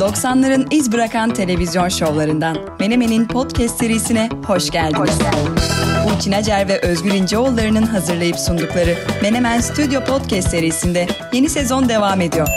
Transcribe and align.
90'ların 0.00 0.66
iz 0.70 0.92
bırakan 0.92 1.34
televizyon 1.34 1.88
şovlarından 1.88 2.56
Menemen'in 2.80 3.28
podcast 3.28 3.78
serisine 3.78 4.28
hoş 4.46 4.70
geldiniz. 4.70 4.98
Hoş 5.00 5.18
geldiniz. 5.18 5.62
Burçin 6.08 6.32
Acer 6.32 6.68
ve 6.68 6.80
Özgür 6.80 7.10
İnceoğulları'nın 7.10 7.82
hazırlayıp 7.82 8.38
sundukları 8.38 8.94
Menemen 9.22 9.60
Stüdyo 9.60 10.04
Podcast 10.04 10.48
serisinde 10.48 11.06
yeni 11.32 11.48
sezon 11.48 11.88
devam 11.88 12.20
ediyor. 12.20 12.48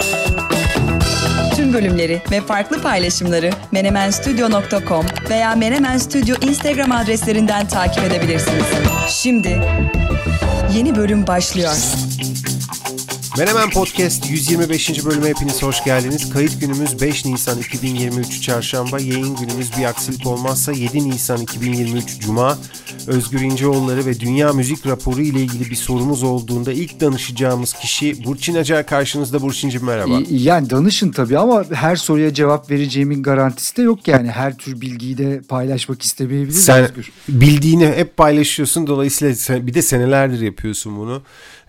Tüm 1.55 1.73
bölümleri 1.73 2.21
ve 2.31 2.41
farklı 2.41 2.81
paylaşımları 2.81 3.49
menemenstudio.com 3.71 5.05
veya 5.29 5.55
Menemen 5.55 5.97
Studio 5.97 6.47
Instagram 6.47 6.91
adreslerinden 6.91 7.67
takip 7.67 8.03
edebilirsiniz. 8.03 8.65
Şimdi 9.09 9.61
yeni 10.75 10.95
bölüm 10.95 11.27
başlıyor. 11.27 11.73
Menemen 13.37 13.69
Podcast 13.69 14.29
125. 14.29 15.05
bölüme 15.05 15.29
hepiniz 15.29 15.63
hoş 15.63 15.83
geldiniz. 15.83 16.29
Kayıt 16.33 16.61
günümüz 16.61 17.01
5 17.01 17.25
Nisan 17.25 17.59
2023 17.59 18.41
Çarşamba, 18.41 18.99
yayın 18.99 19.35
günümüz 19.35 19.77
bir 19.77 19.83
aksilik 19.83 20.27
olmazsa 20.27 20.71
7 20.71 21.09
Nisan 21.09 21.41
2023 21.41 22.19
Cuma. 22.19 22.57
Özgür 23.07 23.39
İnceoğulları 23.41 24.05
ve 24.05 24.19
Dünya 24.19 24.53
Müzik 24.53 24.87
Raporu 24.87 25.21
ile 25.21 25.39
ilgili 25.39 25.69
bir 25.69 25.75
sorumuz 25.75 26.23
olduğunda 26.23 26.71
ilk 26.73 26.99
danışacağımız 26.99 27.73
kişi 27.73 28.23
Burçin 28.25 28.55
Acar 28.55 28.85
karşınızda. 28.85 29.41
Burçin'cim 29.41 29.85
merhaba. 29.85 30.19
Yani 30.29 30.69
danışın 30.69 31.11
tabii 31.11 31.37
ama 31.37 31.65
her 31.73 31.95
soruya 31.95 32.33
cevap 32.33 32.71
vereceğimin 32.71 33.23
garantisi 33.23 33.77
de 33.77 33.81
yok 33.81 34.07
yani. 34.07 34.31
Her 34.31 34.57
tür 34.57 34.81
bilgiyi 34.81 35.17
de 35.17 35.41
paylaşmak 35.41 36.01
istemeyebiliriz 36.01 36.65
Sen 36.65 36.83
Özgür. 36.83 37.11
bildiğini 37.29 37.87
hep 37.87 38.17
paylaşıyorsun. 38.17 38.87
Dolayısıyla 38.87 39.67
bir 39.67 39.73
de 39.73 39.81
senelerdir 39.81 40.41
yapıyorsun 40.41 40.97
bunu. 40.97 41.21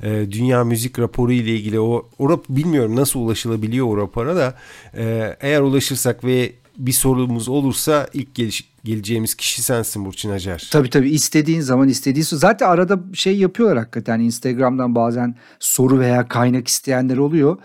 Ee, 0.02 0.26
Dünya 0.30 0.64
Müzik 0.64 0.98
Raporu 0.98 1.32
ile 1.32 1.56
ilgili 1.56 1.80
o, 1.80 2.08
o 2.18 2.42
bilmiyorum 2.48 2.96
nasıl 2.96 3.20
ulaşılabiliyor 3.20 3.86
o 3.86 3.96
rapora 3.96 4.36
da 4.36 4.54
e, 4.96 5.36
eğer 5.40 5.60
ulaşırsak 5.60 6.24
ve 6.24 6.52
bir 6.78 6.92
sorumuz 6.92 7.48
olursa 7.48 8.08
ilk 8.12 8.34
geliş, 8.34 8.64
geleceğimiz 8.84 9.34
kişi 9.34 9.62
sensin 9.62 10.04
Burçin 10.04 10.30
Acar. 10.30 10.68
Tabii 10.72 10.90
tabii 10.90 11.10
istediğin 11.10 11.60
zaman 11.60 11.88
istediğin 11.88 12.26
zaten 12.30 12.68
arada 12.68 13.00
şey 13.14 13.36
yapıyorlar 13.38 13.78
hakikaten 13.78 14.20
Instagram'dan 14.20 14.94
bazen 14.94 15.34
soru 15.60 15.98
veya 15.98 16.28
kaynak 16.28 16.68
isteyenler 16.68 17.16
oluyor. 17.16 17.56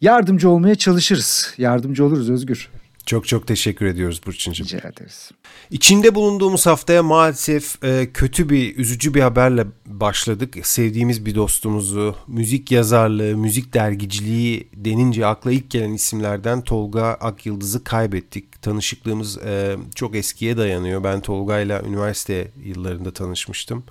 Yardımcı 0.00 0.48
olmaya 0.48 0.74
çalışırız. 0.74 1.54
Yardımcı 1.58 2.04
oluruz 2.04 2.30
Özgür. 2.30 2.70
Çok 3.08 3.28
çok 3.28 3.46
teşekkür 3.46 3.86
ediyoruz 3.86 4.20
Burçin'cim. 4.26 4.66
Rica 4.66 4.78
ederiz. 4.78 5.30
İçinde 5.70 6.14
bulunduğumuz 6.14 6.66
haftaya 6.66 7.02
maalesef 7.02 7.84
e, 7.84 8.08
kötü 8.14 8.48
bir, 8.48 8.76
üzücü 8.76 9.14
bir 9.14 9.20
haberle 9.20 9.66
başladık. 9.86 10.66
Sevdiğimiz 10.66 11.26
bir 11.26 11.34
dostumuzu, 11.34 12.16
müzik 12.26 12.70
yazarlığı, 12.72 13.36
müzik 13.36 13.74
dergiciliği 13.74 14.68
denince 14.74 15.26
akla 15.26 15.52
ilk 15.52 15.70
gelen 15.70 15.92
isimlerden 15.92 16.62
Tolga 16.62 17.04
Akyıldız'ı 17.04 17.84
kaybettik. 17.84 18.62
Tanışıklığımız 18.62 19.38
e, 19.38 19.76
çok 19.94 20.16
eskiye 20.16 20.56
dayanıyor. 20.56 21.04
Ben 21.04 21.20
Tolga'yla 21.20 21.82
üniversite 21.82 22.50
yıllarında 22.64 23.12
tanışmıştım. 23.12 23.84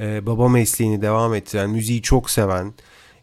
E, 0.00 0.26
baba 0.26 0.48
mesleğini 0.48 1.02
devam 1.02 1.34
ettiren, 1.34 1.70
müziği 1.70 2.02
çok 2.02 2.30
seven, 2.30 2.74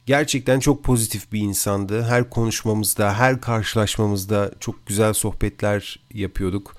gerçekten 0.06 0.60
çok 0.60 0.84
pozitif 0.84 1.32
bir 1.32 1.40
insandı. 1.40 2.04
Her 2.04 2.30
konuşmamızda, 2.30 3.14
her 3.14 3.42
karşılaşmamızda 3.42 4.52
çok 4.60 4.86
güzel 4.88 5.14
sohbetler 5.14 6.00
yapıyorduk. 6.14 6.76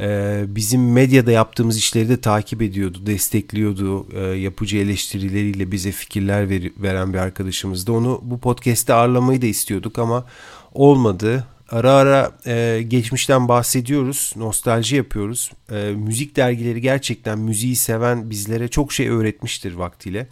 Ee, 0.00 0.44
bizim 0.48 0.92
medyada 0.92 1.30
yaptığımız 1.32 1.78
işleri 1.78 2.08
de 2.08 2.20
takip 2.20 2.62
ediyordu, 2.62 3.06
destekliyordu. 3.06 4.06
Ee, 4.12 4.20
yapıcı 4.20 4.76
eleştirileriyle 4.76 5.72
bize 5.72 5.92
fikirler 5.92 6.50
ver, 6.50 6.62
veren 6.78 7.12
bir 7.12 7.18
arkadaşımızdı. 7.18 7.92
Onu 7.92 8.20
bu 8.22 8.40
podcast'te 8.40 8.94
ağırlamayı 8.94 9.42
da 9.42 9.46
istiyorduk 9.46 9.98
ama 9.98 10.26
olmadı. 10.72 11.46
Ara 11.70 11.92
ara 11.92 12.32
e, 12.46 12.82
geçmişten 12.88 13.48
bahsediyoruz, 13.48 14.32
nostalji 14.36 14.96
yapıyoruz. 14.96 15.50
E, 15.70 15.74
müzik 15.96 16.36
dergileri 16.36 16.80
gerçekten 16.80 17.38
müziği 17.38 17.76
seven 17.76 18.30
bizlere 18.30 18.68
çok 18.68 18.92
şey 18.92 19.08
öğretmiştir 19.08 19.74
vaktiyle. 19.74 20.28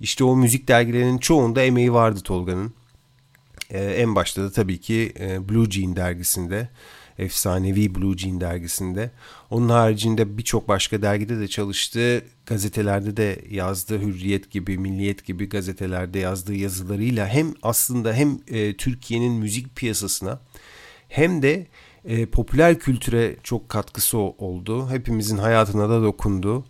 İşte 0.00 0.24
o 0.24 0.36
müzik 0.36 0.68
dergilerinin 0.68 1.18
çoğunda 1.18 1.62
emeği 1.62 1.92
vardı 1.92 2.20
Tolga'nın. 2.20 2.74
Ee, 3.70 3.84
en 3.84 4.14
başta 4.14 4.42
da 4.42 4.52
tabii 4.52 4.80
ki 4.80 5.12
e, 5.20 5.48
Blue 5.48 5.70
Jean 5.70 5.96
dergisinde, 5.96 6.68
efsanevi 7.18 7.94
Blue 7.94 8.18
Jean 8.18 8.40
dergisinde. 8.40 9.10
Onun 9.50 9.68
haricinde 9.68 10.38
birçok 10.38 10.68
başka 10.68 11.02
dergide 11.02 11.40
de 11.40 11.48
çalıştı. 11.48 12.22
Gazetelerde 12.46 13.16
de 13.16 13.44
yazdı, 13.50 14.00
Hürriyet 14.00 14.50
gibi, 14.50 14.78
Milliyet 14.78 15.24
gibi 15.24 15.48
gazetelerde 15.48 16.18
yazdığı 16.18 16.54
yazılarıyla 16.54 17.28
hem 17.28 17.54
aslında 17.62 18.14
hem 18.14 18.38
e, 18.48 18.76
Türkiye'nin 18.76 19.32
müzik 19.32 19.76
piyasasına 19.76 20.40
hem 21.08 21.42
de 21.42 21.66
e, 22.04 22.26
popüler 22.26 22.78
kültüre 22.78 23.36
çok 23.42 23.68
katkısı 23.68 24.18
oldu. 24.18 24.90
Hepimizin 24.90 25.38
hayatına 25.38 25.88
da 25.88 26.02
dokundu. 26.02 26.64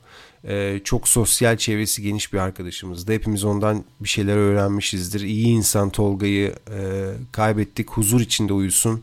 Ee, 0.44 0.80
çok 0.84 1.08
sosyal 1.08 1.56
çevresi 1.56 2.02
geniş 2.02 2.32
bir 2.32 2.38
arkadaşımızdı. 2.38 3.12
Hepimiz 3.12 3.44
ondan 3.44 3.84
bir 4.00 4.08
şeyler 4.08 4.36
öğrenmişizdir. 4.36 5.20
İyi 5.20 5.46
insan 5.46 5.90
Tolga'yı 5.90 6.48
e, 6.48 6.80
kaybettik. 7.32 7.90
Huzur 7.90 8.20
içinde 8.20 8.52
uyusun. 8.52 9.02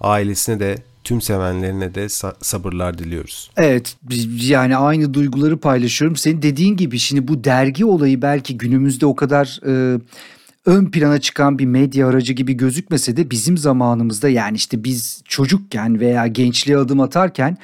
Ailesine 0.00 0.60
de 0.60 0.82
tüm 1.04 1.20
sevenlerine 1.20 1.94
de 1.94 2.08
sabırlar 2.42 2.98
diliyoruz. 2.98 3.50
Evet 3.56 3.96
yani 4.40 4.76
aynı 4.76 5.14
duyguları 5.14 5.58
paylaşıyorum. 5.58 6.16
Senin 6.16 6.42
dediğin 6.42 6.76
gibi 6.76 6.98
şimdi 6.98 7.28
bu 7.28 7.44
dergi 7.44 7.84
olayı 7.84 8.22
belki 8.22 8.58
günümüzde 8.58 9.06
o 9.06 9.16
kadar... 9.16 9.60
E, 9.66 10.00
ön 10.66 10.86
plana 10.86 11.20
çıkan 11.20 11.58
bir 11.58 11.66
medya 11.66 12.08
aracı 12.08 12.32
gibi 12.32 12.52
gözükmese 12.56 13.16
de 13.16 13.30
bizim 13.30 13.58
zamanımızda 13.58 14.28
yani 14.28 14.56
işte 14.56 14.84
biz 14.84 15.22
çocukken 15.24 16.00
veya 16.00 16.26
gençliğe 16.26 16.78
adım 16.78 17.00
atarken 17.00 17.56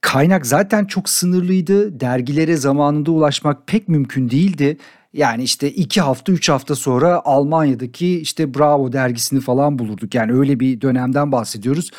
Kaynak 0.00 0.46
zaten 0.46 0.84
çok 0.84 1.08
sınırlıydı. 1.08 2.00
Dergilere 2.00 2.56
zamanında 2.56 3.10
ulaşmak 3.10 3.66
pek 3.66 3.88
mümkün 3.88 4.30
değildi. 4.30 4.78
Yani 5.12 5.42
işte 5.42 5.70
iki 5.70 6.00
hafta 6.00 6.32
üç 6.32 6.48
hafta 6.48 6.74
sonra 6.74 7.22
Almanya'daki 7.24 8.20
işte 8.20 8.54
Bravo 8.54 8.92
dergisini 8.92 9.40
falan 9.40 9.78
bulurduk. 9.78 10.14
Yani 10.14 10.32
öyle 10.32 10.60
bir 10.60 10.80
dönemden 10.80 11.32
bahsediyoruz. 11.32 11.90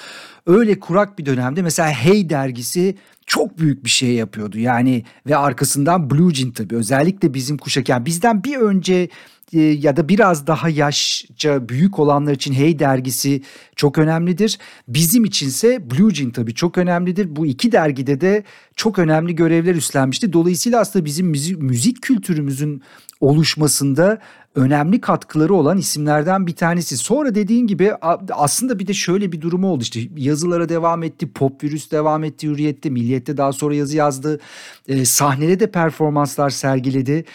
Öyle 0.45 0.79
kurak 0.79 1.19
bir 1.19 1.25
dönemde 1.25 1.61
mesela 1.61 1.89
Hey 1.89 2.29
dergisi 2.29 2.97
çok 3.25 3.57
büyük 3.57 3.85
bir 3.85 3.89
şey 3.89 4.13
yapıyordu. 4.13 4.59
Yani 4.59 5.03
ve 5.27 5.37
arkasından 5.37 6.09
Blue 6.09 6.33
Jean 6.33 6.51
tabii 6.51 6.75
özellikle 6.75 7.33
bizim 7.33 7.57
kuşak 7.57 7.89
yani 7.89 8.05
bizden 8.05 8.43
bir 8.43 8.57
önce 8.57 9.09
ya 9.53 9.97
da 9.97 10.09
biraz 10.09 10.47
daha 10.47 10.69
yaşça 10.69 11.69
büyük 11.69 11.99
olanlar 11.99 12.33
için 12.33 12.53
Hey 12.53 12.79
dergisi 12.79 13.41
çok 13.75 13.97
önemlidir. 13.97 14.57
Bizim 14.87 15.25
içinse 15.25 15.91
Blue 15.91 16.13
Jean 16.13 16.31
tabii 16.31 16.53
çok 16.53 16.77
önemlidir. 16.77 17.35
Bu 17.35 17.45
iki 17.45 17.71
dergide 17.71 18.21
de 18.21 18.43
çok 18.75 18.99
önemli 18.99 19.35
görevler 19.35 19.75
üstlenmişti. 19.75 20.33
Dolayısıyla 20.33 20.79
aslında 20.79 21.05
bizim 21.05 21.27
müzik, 21.27 21.57
müzik 21.57 22.01
kültürümüzün 22.01 22.81
oluşmasında 23.21 24.19
önemli 24.55 25.01
katkıları 25.01 25.53
olan 25.53 25.77
isimlerden 25.77 26.47
bir 26.47 26.55
tanesi. 26.55 26.97
Sonra 26.97 27.35
dediğin 27.35 27.67
gibi 27.67 27.93
aslında 28.31 28.79
bir 28.79 28.87
de 28.87 28.93
şöyle 28.93 29.31
bir 29.31 29.41
durumu 29.41 29.67
oldu 29.67 29.83
işte 29.83 29.99
yazılara 30.17 30.69
devam 30.69 31.03
etti, 31.03 31.31
pop 31.31 31.63
virüs 31.63 31.91
devam 31.91 32.23
etti 32.23 32.47
Hürriyet'te, 32.47 32.89
Milliyet'te 32.89 33.37
daha 33.37 33.53
sonra 33.53 33.75
yazı 33.75 33.97
yazdı. 33.97 34.39
E, 34.87 35.05
sahnede 35.05 35.59
de 35.59 35.71
performanslar 35.71 36.49
sergiledi. 36.49 37.25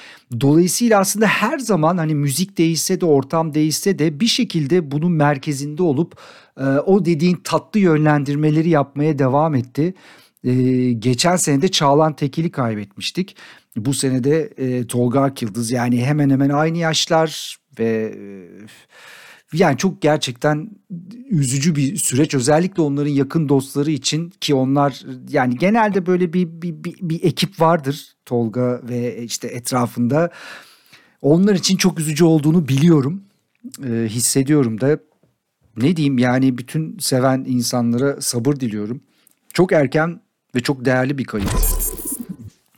Dolayısıyla 0.41 1.00
aslında 1.00 1.27
her 1.27 1.59
zaman 1.59 1.99
hani 1.99 2.15
müzik 2.15 2.59
değişse 2.59 3.00
de 3.00 3.06
ortam 3.06 3.54
değişse 3.54 3.98
de 3.98 4.21
bir 4.21 4.27
şekilde 4.27 4.91
bunun 4.91 5.12
merkezinde 5.12 5.83
olup 5.83 6.15
e, 6.60 6.65
o 6.65 7.04
dediğin 7.04 7.37
tatlı 7.37 7.81
yönlendirmeleri 7.81 8.69
yapmaya 8.69 9.19
devam 9.19 9.54
etti. 9.54 9.94
E, 10.46 10.92
geçen 10.92 11.36
sene 11.36 11.62
de 11.62 11.68
Çağlan 11.68 12.16
Tekil'i 12.16 12.50
kaybetmiştik. 12.50 13.36
Bu 13.76 13.94
senede 13.94 14.52
e, 14.56 14.86
Tolga 14.86 15.20
Akyıldız 15.20 15.70
yani 15.70 16.04
hemen 16.04 16.30
hemen 16.30 16.50
aynı 16.50 16.78
yaşlar 16.78 17.56
ve 17.78 18.14
e, 18.18 19.56
yani 19.58 19.78
çok 19.78 20.02
gerçekten 20.02 20.70
üzücü 21.30 21.74
bir 21.76 21.96
süreç. 21.96 22.34
Özellikle 22.34 22.82
onların 22.82 23.10
yakın 23.10 23.48
dostları 23.48 23.91
için 23.91 24.30
ki 24.41 24.54
onlar 24.54 25.03
yani 25.28 25.56
genelde 25.56 26.06
böyle 26.06 26.32
bir 26.32 26.62
bir, 26.62 26.84
bir, 26.84 26.97
bir 27.00 27.22
ekip 27.22 27.60
vardır 27.60 28.12
Tolga 28.26 28.80
ve 28.88 29.22
işte 29.22 29.48
etrafında. 29.48 30.30
Onlar 31.22 31.54
için 31.54 31.76
çok 31.76 32.00
üzücü 32.00 32.24
olduğunu 32.24 32.68
biliyorum 32.68 33.22
e, 33.84 34.06
hissediyorum 34.09 34.80
da. 34.80 34.98
Ne 35.76 35.97
diyeyim 35.97 36.18
yani 36.18 36.59
bütün 36.59 36.98
seven 36.98 37.44
insanlara 37.48 38.21
sabır 38.21 38.56
diliyorum. 38.56 39.00
Çok 39.53 39.72
erken 39.72 40.21
ve 40.56 40.60
çok 40.60 40.84
değerli 40.84 41.18
bir 41.18 41.24
kayıt. 41.24 41.50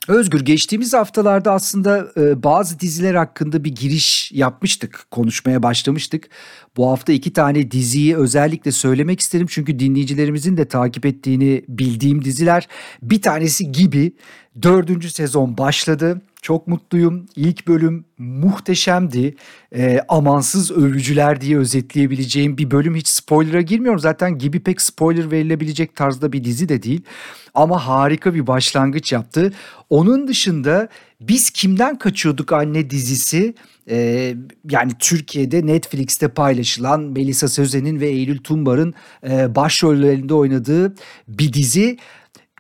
Özgür 0.08 0.40
geçtiğimiz 0.40 0.94
haftalarda 0.94 1.52
aslında 1.52 2.08
e, 2.16 2.42
bazı 2.42 2.80
diziler 2.80 3.14
hakkında 3.14 3.64
bir 3.64 3.74
giriş 3.74 4.32
yapmıştık, 4.32 5.06
konuşmaya 5.10 5.62
başlamıştık. 5.62 6.28
Bu 6.78 6.90
hafta 6.90 7.12
iki 7.12 7.32
tane 7.32 7.70
diziyi 7.70 8.16
özellikle 8.16 8.72
söylemek 8.72 9.20
isterim 9.20 9.46
çünkü 9.50 9.78
dinleyicilerimizin 9.78 10.56
de 10.56 10.64
takip 10.64 11.06
ettiğini 11.06 11.64
bildiğim 11.68 12.24
diziler. 12.24 12.68
Bir 13.02 13.22
tanesi 13.22 13.72
gibi 13.72 14.12
Dördüncü 14.62 15.10
sezon 15.10 15.58
başladı. 15.58 16.20
Çok 16.42 16.66
mutluyum. 16.66 17.26
İlk 17.36 17.68
bölüm 17.68 18.04
muhteşemdi. 18.18 19.34
E, 19.76 20.00
amansız 20.08 20.70
övücüler 20.70 21.40
diye 21.40 21.58
özetleyebileceğim 21.58 22.58
bir 22.58 22.70
bölüm. 22.70 22.94
Hiç 22.94 23.08
spoiler'a 23.08 23.60
girmiyorum. 23.60 24.00
Zaten 24.00 24.38
gibi 24.38 24.60
pek 24.60 24.80
spoiler 24.80 25.30
verilebilecek 25.30 25.96
tarzda 25.96 26.32
bir 26.32 26.44
dizi 26.44 26.68
de 26.68 26.82
değil. 26.82 27.02
Ama 27.54 27.86
harika 27.86 28.34
bir 28.34 28.46
başlangıç 28.46 29.12
yaptı. 29.12 29.52
Onun 29.90 30.28
dışında 30.28 30.88
biz 31.20 31.50
kimden 31.50 31.98
kaçıyorduk 31.98 32.52
anne 32.52 32.90
dizisi? 32.90 33.54
Ee, 33.90 34.34
yani 34.70 34.92
Türkiye'de 34.98 35.66
Netflix'te 35.66 36.28
paylaşılan 36.28 37.00
Melisa 37.00 37.48
Sözen'in 37.48 38.00
ve 38.00 38.08
Eylül 38.08 38.38
Tumbar'ın 38.38 38.94
e, 39.28 39.54
başrollerinde 39.54 40.34
oynadığı 40.34 40.94
bir 41.28 41.52
dizi. 41.52 41.98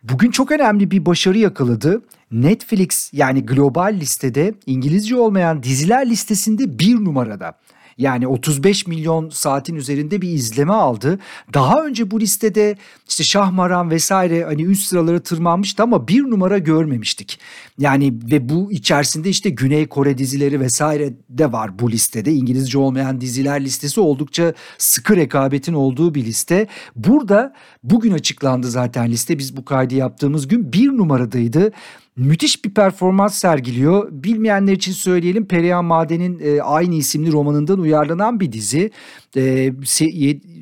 Bugün 0.02 0.30
çok 0.30 0.52
önemli 0.52 0.90
bir 0.90 1.06
başarı 1.06 1.38
yakaladı. 1.38 2.02
Netflix 2.32 3.10
yani 3.12 3.46
global 3.46 3.94
listede 4.00 4.54
İngilizce 4.66 5.16
olmayan 5.16 5.62
diziler 5.62 6.10
listesinde 6.10 6.78
bir 6.78 6.94
numarada. 6.94 7.58
Yani 7.98 8.26
35 8.26 8.86
milyon 8.86 9.30
saatin 9.30 9.76
üzerinde 9.76 10.22
bir 10.22 10.28
izleme 10.28 10.72
aldı. 10.72 11.18
Daha 11.54 11.84
önce 11.84 12.10
bu 12.10 12.20
listede 12.20 12.76
işte 13.08 13.24
Şahmaran 13.24 13.90
vesaire 13.90 14.44
hani 14.44 14.62
üst 14.62 14.88
sıralara 14.88 15.20
tırmanmıştı 15.20 15.82
ama 15.82 16.08
bir 16.08 16.22
numara 16.22 16.58
görmemiştik. 16.58 17.40
Yani 17.78 18.14
ve 18.30 18.48
bu 18.48 18.72
içerisinde 18.72 19.28
işte 19.28 19.50
Güney 19.50 19.86
Kore 19.86 20.18
dizileri 20.18 20.60
vesaire 20.60 21.14
de 21.28 21.52
var 21.52 21.78
bu 21.78 21.90
listede. 21.90 22.32
İngilizce 22.32 22.78
olmayan 22.78 23.20
diziler 23.20 23.64
listesi 23.64 24.00
oldukça 24.00 24.54
sıkı 24.78 25.16
rekabetin 25.16 25.74
olduğu 25.74 26.14
bir 26.14 26.24
liste. 26.24 26.66
Burada 26.96 27.54
bugün 27.82 28.12
açıklandı 28.12 28.70
zaten 28.70 29.10
liste. 29.10 29.38
Biz 29.38 29.56
bu 29.56 29.64
kaydı 29.64 29.94
yaptığımız 29.94 30.48
gün 30.48 30.72
bir 30.72 30.88
numaradaydı 30.88 31.72
müthiş 32.18 32.64
bir 32.64 32.70
performans 32.70 33.34
sergiliyor. 33.34 34.08
Bilmeyenler 34.10 34.72
için 34.72 34.92
söyleyelim 34.92 35.46
Perihan 35.46 35.84
Maden'in 35.84 36.40
e, 36.42 36.62
aynı 36.62 36.94
isimli 36.94 37.32
romanından 37.32 37.78
uyarlanan 37.78 38.40
bir 38.40 38.52
dizi. 38.52 38.90
E, 39.36 39.72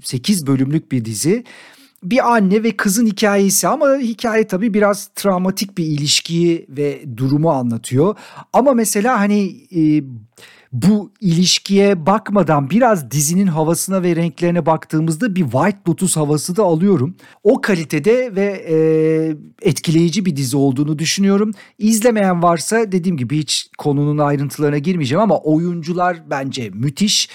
8 0.02 0.46
bölümlük 0.46 0.92
bir 0.92 1.04
dizi. 1.04 1.44
Bir 2.02 2.34
anne 2.34 2.62
ve 2.62 2.76
kızın 2.76 3.06
hikayesi 3.06 3.68
ama 3.68 3.96
hikaye 3.96 4.46
tabii 4.46 4.74
biraz 4.74 5.06
travmatik 5.14 5.78
bir 5.78 5.84
ilişkiyi 5.84 6.66
ve 6.68 7.16
durumu 7.16 7.50
anlatıyor. 7.50 8.16
Ama 8.52 8.72
mesela 8.72 9.20
hani 9.20 9.56
e, 9.76 10.02
bu 10.82 11.12
ilişkiye 11.20 12.06
bakmadan 12.06 12.70
biraz 12.70 13.10
dizinin 13.10 13.46
havasına 13.46 14.02
ve 14.02 14.16
renklerine 14.16 14.66
baktığımızda 14.66 15.34
bir 15.34 15.42
White 15.42 15.78
Lotus 15.88 16.16
havası 16.16 16.56
da 16.56 16.62
alıyorum. 16.62 17.14
O 17.44 17.60
kalitede 17.60 18.34
ve 18.36 18.64
e, 18.68 18.76
etkileyici 19.68 20.24
bir 20.24 20.36
dizi 20.36 20.56
olduğunu 20.56 20.98
düşünüyorum. 20.98 21.50
İzlemeyen 21.78 22.42
varsa 22.42 22.92
dediğim 22.92 23.16
gibi 23.16 23.38
hiç 23.38 23.70
konunun 23.78 24.18
ayrıntılarına 24.18 24.78
girmeyeceğim 24.78 25.22
ama 25.22 25.38
oyuncular 25.38 26.22
bence 26.30 26.70
müthiş. 26.70 27.28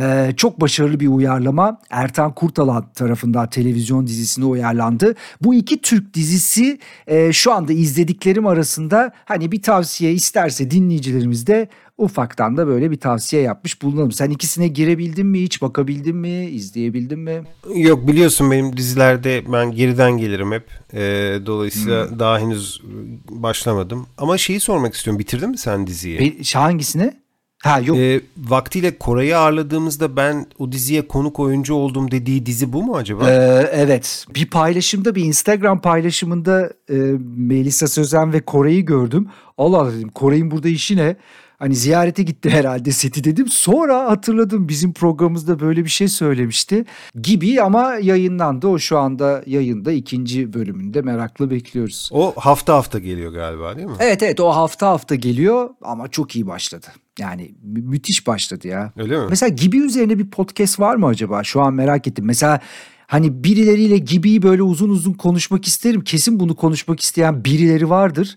Ee, 0.00 0.32
çok 0.36 0.60
başarılı 0.60 1.00
bir 1.00 1.08
uyarlama. 1.08 1.80
Ertan 1.90 2.34
Kurtalan 2.34 2.92
tarafından 2.94 3.50
televizyon 3.50 4.06
dizisine 4.06 4.44
uyarlandı. 4.44 5.14
Bu 5.40 5.54
iki 5.54 5.80
Türk 5.80 6.14
dizisi 6.14 6.78
e, 7.06 7.32
şu 7.32 7.52
anda 7.52 7.72
izlediklerim 7.72 8.46
arasında 8.46 9.12
hani 9.24 9.52
bir 9.52 9.62
tavsiye 9.62 10.12
isterse 10.12 10.70
dinleyicilerimiz 10.70 11.46
de 11.46 11.68
ufaktan 11.98 12.56
da 12.56 12.66
böyle 12.66 12.90
bir 12.90 12.96
tavsiye 12.96 13.42
yapmış 13.42 13.82
bulunalım. 13.82 14.12
Sen 14.12 14.30
ikisine 14.30 14.68
girebildin 14.68 15.26
mi 15.26 15.42
hiç 15.42 15.62
bakabildin 15.62 16.16
mi 16.16 16.46
izleyebildin 16.46 17.18
mi? 17.18 17.42
Yok 17.74 18.08
biliyorsun 18.08 18.50
benim 18.50 18.76
dizilerde 18.76 19.42
ben 19.52 19.72
geriden 19.72 20.18
gelirim 20.18 20.52
hep. 20.52 20.64
E, 20.92 21.00
dolayısıyla 21.46 22.10
hmm. 22.10 22.18
daha 22.18 22.38
henüz 22.38 22.82
başlamadım. 23.30 24.06
Ama 24.18 24.38
şeyi 24.38 24.60
sormak 24.60 24.94
istiyorum 24.94 25.18
bitirdin 25.18 25.50
mi 25.50 25.58
sen 25.58 25.86
diziyi? 25.86 26.18
Be, 26.18 26.32
hangisini? 26.54 27.27
Ha 27.62 27.80
yok. 27.80 27.96
E, 27.98 28.20
vaktiyle 28.36 28.98
Koray'ı 28.98 29.38
ağırladığımızda 29.38 30.16
ben 30.16 30.46
o 30.58 30.72
diziye 30.72 31.08
konuk 31.08 31.40
oyuncu 31.40 31.74
oldum 31.74 32.10
dediği 32.10 32.46
dizi 32.46 32.72
bu 32.72 32.82
mu 32.82 32.96
acaba? 32.96 33.30
Ee, 33.30 33.70
evet. 33.72 34.26
Bir 34.34 34.46
paylaşımda 34.46 35.14
bir 35.14 35.24
Instagram 35.24 35.80
paylaşımında 35.80 36.72
e, 36.90 36.94
Melisa 37.36 37.88
Sözen 37.88 38.32
ve 38.32 38.40
Koray'ı 38.40 38.80
gördüm. 38.80 39.28
Allah 39.58 39.92
dedim 39.92 40.08
Koray'ın 40.08 40.50
burada 40.50 40.68
işi 40.68 40.96
ne? 40.96 41.16
Hani 41.58 41.74
ziyarete 41.74 42.22
gitti 42.22 42.50
herhalde 42.50 42.92
seti 42.92 43.24
dedim. 43.24 43.46
Sonra 43.48 44.10
hatırladım 44.10 44.68
bizim 44.68 44.92
programımızda 44.92 45.60
böyle 45.60 45.84
bir 45.84 45.90
şey 45.90 46.08
söylemişti 46.08 46.84
gibi 47.22 47.62
ama 47.62 47.94
yayınlandı. 48.02 48.66
O 48.68 48.78
şu 48.78 48.98
anda 48.98 49.42
yayında 49.46 49.92
ikinci 49.92 50.52
bölümünde 50.52 51.02
meraklı 51.02 51.50
bekliyoruz. 51.50 52.08
O 52.12 52.32
hafta 52.36 52.74
hafta 52.74 52.98
geliyor 52.98 53.32
galiba 53.32 53.76
değil 53.76 53.86
mi? 53.86 53.94
Evet 54.00 54.22
evet 54.22 54.40
o 54.40 54.48
hafta 54.50 54.86
hafta 54.88 55.14
geliyor 55.14 55.70
ama 55.82 56.08
çok 56.08 56.36
iyi 56.36 56.46
başladı. 56.46 56.86
Yani 57.18 57.42
mü- 57.62 57.82
müthiş 57.82 58.26
başladı 58.26 58.68
ya. 58.68 58.92
Öyle 58.96 59.18
mi? 59.20 59.26
Mesela 59.30 59.48
gibi 59.48 59.78
üzerine 59.78 60.18
bir 60.18 60.30
podcast 60.30 60.80
var 60.80 60.96
mı 60.96 61.06
acaba? 61.06 61.44
Şu 61.44 61.60
an 61.60 61.74
merak 61.74 62.06
ettim. 62.06 62.24
Mesela 62.24 62.60
hani 63.06 63.44
birileriyle 63.44 63.98
Gibi'yi 63.98 64.42
böyle 64.42 64.62
uzun 64.62 64.88
uzun 64.88 65.12
konuşmak 65.12 65.66
isterim. 65.66 66.00
Kesin 66.04 66.40
bunu 66.40 66.56
konuşmak 66.56 67.00
isteyen 67.00 67.44
birileri 67.44 67.90
vardır. 67.90 68.36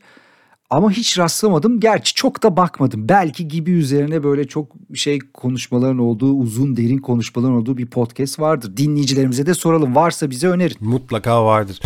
Ama 0.72 0.92
hiç 0.92 1.20
rastlamadım. 1.20 1.80
Gerçi 1.80 2.14
çok 2.14 2.44
da 2.44 2.58
bakmadım. 2.58 3.10
Belki 3.10 3.48
gibi 3.48 3.72
üzerine 3.72 4.24
böyle 4.24 4.48
çok 4.48 4.72
şey 4.96 5.20
konuşmaların 5.34 5.98
olduğu, 5.98 6.34
uzun 6.34 6.78
derin 6.78 6.98
konuşmaların 6.98 7.56
olduğu 7.56 7.78
bir 7.78 7.86
podcast 7.86 8.40
vardır. 8.40 8.78
Dinleyicilerimize 8.78 9.46
de 9.46 9.54
soralım. 9.54 9.96
Varsa 9.96 10.30
bize 10.30 10.48
önerin. 10.48 10.78
Mutlaka 10.80 11.46
vardır. 11.46 11.82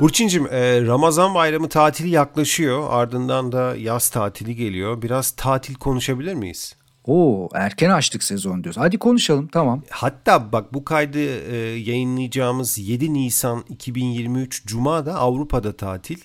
Burçin'cim 0.00 0.46
e, 0.46 0.86
Ramazan 0.86 1.34
bayramı 1.34 1.68
tatili 1.68 2.08
yaklaşıyor. 2.08 2.86
Ardından 2.90 3.52
da 3.52 3.76
yaz 3.76 4.10
tatili 4.10 4.56
geliyor. 4.56 5.02
Biraz 5.02 5.30
tatil 5.30 5.74
konuşabilir 5.74 6.34
miyiz? 6.34 6.76
Oo 7.06 7.48
erken 7.54 7.90
açtık 7.90 8.22
sezon 8.22 8.64
diyoruz. 8.64 8.80
Hadi 8.80 8.98
konuşalım 8.98 9.48
tamam. 9.48 9.82
Hatta 9.90 10.52
bak 10.52 10.74
bu 10.74 10.84
kaydı 10.84 11.18
e, 11.18 11.56
yayınlayacağımız 11.78 12.78
7 12.78 13.14
Nisan 13.14 13.64
2023 13.68 14.66
Cuma 14.66 15.06
da 15.06 15.14
Avrupa'da 15.14 15.76
tatil. 15.76 16.18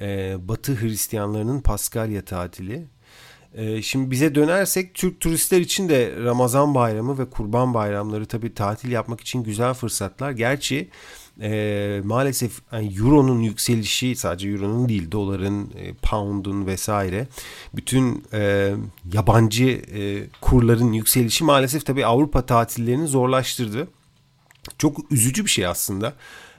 E, 0.00 0.36
Batı 0.48 0.80
Hristiyanlarının 0.80 1.60
Paskalya 1.60 2.24
tatili. 2.24 2.86
E, 3.54 3.82
şimdi 3.82 4.10
bize 4.10 4.34
dönersek 4.34 4.94
Türk 4.94 5.20
turistler 5.20 5.60
için 5.60 5.88
de 5.88 6.14
Ramazan 6.24 6.74
bayramı 6.74 7.18
ve 7.18 7.30
Kurban 7.30 7.74
bayramları 7.74 8.26
tabii 8.26 8.54
tatil 8.54 8.90
yapmak 8.90 9.20
için 9.20 9.42
güzel 9.42 9.74
fırsatlar. 9.74 10.30
Gerçi 10.30 10.88
e, 11.42 12.00
maalesef 12.04 12.60
yani 12.72 12.94
Euro'nun 12.98 13.40
yükselişi 13.40 14.16
sadece 14.16 14.48
Euro'nun 14.48 14.88
değil 14.88 15.12
doların, 15.12 15.70
e, 15.76 15.92
pound'un 15.92 16.66
vesaire 16.66 17.28
bütün 17.74 18.24
e, 18.32 18.72
yabancı 19.12 19.82
e, 19.94 20.26
kurların 20.40 20.92
yükselişi 20.92 21.44
maalesef 21.44 21.86
tabii 21.86 22.06
Avrupa 22.06 22.46
tatillerini 22.46 23.06
zorlaştırdı. 23.06 23.88
Çok 24.78 25.12
üzücü 25.12 25.44
bir 25.44 25.50
şey 25.50 25.66
aslında. 25.66 26.14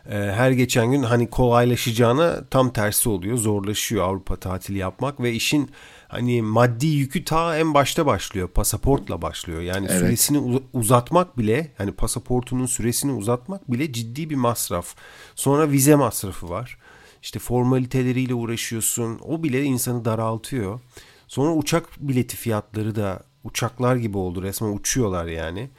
E, 0.09 0.15
her 0.15 0.51
geçen 0.51 0.91
gün 0.91 1.03
hani 1.03 1.29
kolaylaşacağına 1.29 2.45
tam 2.45 2.73
tersi 2.73 3.09
oluyor. 3.09 3.37
Zorlaşıyor 3.37 4.03
Avrupa 4.03 4.35
tatili 4.35 4.77
yapmak 4.77 5.19
ve 5.19 5.33
işin 5.33 5.69
hani 6.09 6.41
maddi 6.41 6.87
yükü 6.87 7.25
ta 7.25 7.57
en 7.57 7.73
başta 7.73 8.05
başlıyor. 8.05 8.47
Pasaportla 8.47 9.21
başlıyor. 9.21 9.61
Yani 9.61 9.87
evet. 9.89 9.99
süresini 9.99 10.61
uzatmak 10.73 11.37
bile 11.37 11.71
hani 11.77 11.91
pasaportunun 11.91 12.65
süresini 12.65 13.11
uzatmak 13.11 13.71
bile 13.71 13.93
ciddi 13.93 14.29
bir 14.29 14.35
masraf. 14.35 14.95
Sonra 15.35 15.71
vize 15.71 15.95
masrafı 15.95 16.49
var. 16.49 16.77
İşte 17.21 17.39
formaliteleriyle 17.39 18.33
uğraşıyorsun. 18.33 19.19
O 19.23 19.43
bile 19.43 19.63
insanı 19.63 20.05
daraltıyor. 20.05 20.79
Sonra 21.27 21.53
uçak 21.53 21.89
bileti 21.99 22.37
fiyatları 22.37 22.95
da 22.95 23.23
uçaklar 23.43 23.95
gibi 23.95 24.17
oldu. 24.17 24.43
Resmen 24.43 24.73
uçuyorlar 24.73 25.25
yani. 25.25 25.69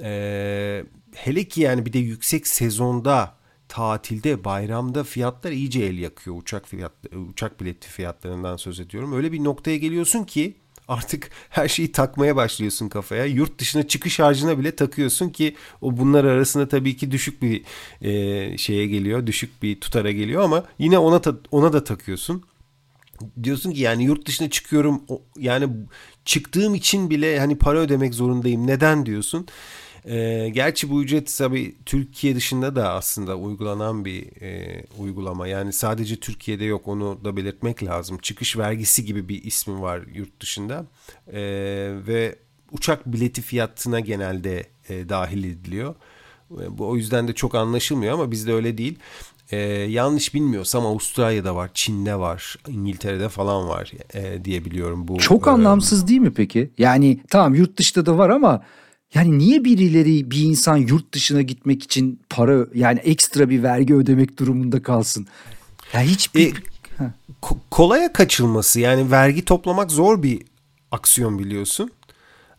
Ee, 0.00 0.84
hele 1.14 1.44
ki 1.44 1.60
yani 1.60 1.86
bir 1.86 1.92
de 1.92 1.98
yüksek 1.98 2.46
sezonda 2.46 3.37
tatilde, 3.68 4.44
bayramda 4.44 5.04
fiyatlar 5.04 5.52
iyice 5.52 5.80
el 5.84 5.98
yakıyor. 5.98 6.36
Uçak 6.36 6.68
fiyat 6.68 6.92
uçak 7.30 7.60
bileti 7.60 7.88
fiyatlarından 7.88 8.56
söz 8.56 8.80
ediyorum. 8.80 9.12
Öyle 9.12 9.32
bir 9.32 9.44
noktaya 9.44 9.76
geliyorsun 9.76 10.24
ki 10.24 10.56
artık 10.88 11.30
her 11.50 11.68
şeyi 11.68 11.92
takmaya 11.92 12.36
başlıyorsun 12.36 12.88
kafaya. 12.88 13.24
Yurt 13.24 13.58
dışına 13.58 13.88
çıkış 13.88 14.18
harcına 14.18 14.58
bile 14.58 14.76
takıyorsun 14.76 15.28
ki 15.28 15.56
o 15.80 15.96
bunlar 15.96 16.24
arasında 16.24 16.68
tabii 16.68 16.96
ki 16.96 17.10
düşük 17.10 17.42
bir 17.42 17.64
e, 18.02 18.58
şeye 18.58 18.86
geliyor. 18.86 19.26
Düşük 19.26 19.62
bir 19.62 19.80
tutara 19.80 20.10
geliyor 20.10 20.42
ama 20.42 20.64
yine 20.78 20.98
ona 20.98 21.20
ta, 21.20 21.36
ona 21.50 21.72
da 21.72 21.84
takıyorsun. 21.84 22.44
Diyorsun 23.42 23.72
ki 23.72 23.80
yani 23.80 24.04
yurt 24.04 24.26
dışına 24.26 24.50
çıkıyorum 24.50 25.02
yani 25.38 25.68
çıktığım 26.24 26.74
için 26.74 27.10
bile 27.10 27.38
hani 27.38 27.58
para 27.58 27.78
ödemek 27.78 28.14
zorundayım. 28.14 28.66
Neden 28.66 29.06
diyorsun? 29.06 29.46
E, 30.04 30.48
gerçi 30.48 30.90
bu 30.90 31.02
ücret 31.02 31.34
tabii 31.38 31.74
Türkiye 31.86 32.36
dışında 32.36 32.76
da 32.76 32.92
aslında 32.92 33.36
uygulanan 33.36 34.04
bir 34.04 34.42
e, 34.42 34.82
uygulama. 34.98 35.48
Yani 35.48 35.72
sadece 35.72 36.16
Türkiye'de 36.16 36.64
yok 36.64 36.88
onu 36.88 37.24
da 37.24 37.36
belirtmek 37.36 37.84
lazım. 37.84 38.18
Çıkış 38.18 38.56
vergisi 38.56 39.04
gibi 39.04 39.28
bir 39.28 39.44
ismi 39.44 39.80
var 39.80 40.00
yurt 40.14 40.40
dışında. 40.40 40.86
E, 41.32 41.40
ve 42.06 42.36
uçak 42.72 43.06
bileti 43.06 43.42
fiyatına 43.42 44.00
genelde 44.00 44.66
e, 44.88 45.08
dahil 45.08 45.44
ediliyor. 45.44 45.94
E, 46.50 46.78
bu 46.78 46.88
o 46.88 46.96
yüzden 46.96 47.28
de 47.28 47.32
çok 47.32 47.54
anlaşılmıyor 47.54 48.14
ama 48.14 48.30
bizde 48.30 48.52
öyle 48.52 48.78
değil. 48.78 48.98
Ee, 49.50 49.58
yanlış 49.88 50.34
bilmiyorsam 50.34 50.86
Avustralya'da 50.86 51.56
var, 51.56 51.70
Çin'de 51.74 52.18
var, 52.18 52.56
İngiltere'de 52.68 53.28
falan 53.28 53.68
var 53.68 53.92
e, 54.14 54.44
diye 54.44 54.64
biliyorum 54.64 55.08
bu. 55.08 55.18
Çok 55.18 55.46
e, 55.46 55.50
anlamsız 55.50 56.08
değil 56.08 56.20
mi 56.20 56.32
peki? 56.34 56.70
Yani 56.78 57.20
tamam 57.28 57.54
yurt 57.54 57.76
dışında 57.76 58.06
da 58.06 58.18
var 58.18 58.30
ama 58.30 58.62
yani 59.14 59.38
niye 59.38 59.64
birileri 59.64 60.30
bir 60.30 60.42
insan 60.42 60.76
yurt 60.76 61.14
dışına 61.14 61.42
gitmek 61.42 61.82
için 61.82 62.20
para 62.30 62.66
yani 62.74 62.98
ekstra 62.98 63.50
bir 63.50 63.62
vergi 63.62 63.94
ödemek 63.94 64.38
durumunda 64.38 64.82
kalsın? 64.82 65.26
Ya 65.92 66.00
hiçbir 66.00 66.54
e, 67.00 67.04
kolaya 67.70 68.12
kaçılması 68.12 68.80
yani 68.80 69.10
vergi 69.10 69.44
toplamak 69.44 69.90
zor 69.90 70.22
bir 70.22 70.42
aksiyon 70.90 71.38
biliyorsun. 71.38 71.90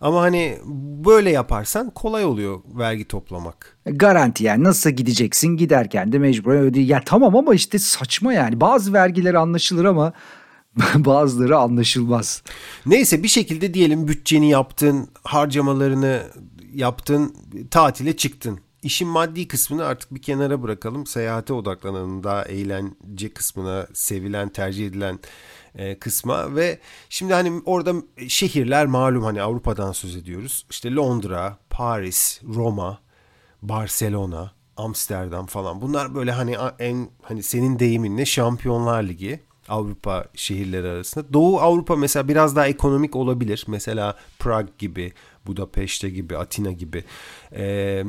Ama 0.01 0.22
hani 0.22 0.58
böyle 1.06 1.29
yaparsan 1.29 1.89
kolay 1.89 2.25
oluyor 2.25 2.60
vergi 2.77 3.06
toplamak. 3.06 3.77
Garanti 3.86 4.44
yani 4.44 4.63
nasıl 4.63 4.89
gideceksin 4.89 5.48
giderken 5.48 6.12
de 6.12 6.20
mecburen 6.20 6.62
öde. 6.62 6.79
Ya 6.79 7.01
tamam 7.06 7.36
ama 7.36 7.56
işte 7.56 7.79
saçma 7.79 8.34
yani 8.34 8.62
bazı 8.62 8.94
vergiler 8.94 9.34
anlaşılır 9.34 9.86
ama 9.86 10.13
bazıları 10.95 11.57
anlaşılmaz. 11.57 12.43
Neyse 12.86 13.24
bir 13.24 13.27
şekilde 13.27 13.74
diyelim 13.74 14.07
bütçeni 14.07 14.50
yaptın, 14.50 15.07
harcamalarını 15.24 16.24
yaptın, 16.74 17.36
tatile 17.71 18.17
çıktın. 18.17 18.59
İşin 18.83 19.07
maddi 19.07 19.48
kısmını 19.48 19.86
artık 19.86 20.13
bir 20.13 20.21
kenara 20.21 20.62
bırakalım. 20.63 21.05
Seyahate 21.05 21.53
odaklanalım. 21.53 22.24
Daha 22.24 22.43
eğlence 22.43 23.33
kısmına, 23.33 23.88
sevilen, 23.93 24.50
tercih 24.50 24.88
edilen 24.88 25.19
e, 25.75 26.00
kısma 26.00 26.55
ve 26.55 26.79
şimdi 27.09 27.33
hani 27.33 27.62
orada 27.65 27.93
şehirler 28.27 28.86
malum 28.86 29.24
hani 29.24 29.41
Avrupa'dan 29.41 29.91
söz 29.91 30.15
ediyoruz. 30.15 30.65
İşte 30.69 30.95
Londra, 30.95 31.57
Paris, 31.69 32.41
Roma, 32.55 33.00
Barcelona, 33.62 34.51
Amsterdam 34.77 35.45
falan. 35.45 35.81
Bunlar 35.81 36.15
böyle 36.15 36.31
hani 36.31 36.57
en 36.79 37.09
hani 37.21 37.43
senin 37.43 37.79
deyiminle 37.79 38.25
Şampiyonlar 38.25 39.03
Ligi 39.03 39.39
Avrupa 39.69 40.25
şehirleri 40.35 40.88
arasında. 40.88 41.33
Doğu 41.33 41.59
Avrupa 41.59 41.95
mesela 41.95 42.27
biraz 42.27 42.55
daha 42.55 42.67
ekonomik 42.67 43.15
olabilir. 43.15 43.65
Mesela 43.67 44.15
Prag 44.39 44.67
gibi, 44.77 45.13
Budapeşte 45.47 46.09
gibi, 46.09 46.38
Atina 46.38 46.71
gibi. 46.71 47.03
Ee, 47.51 48.03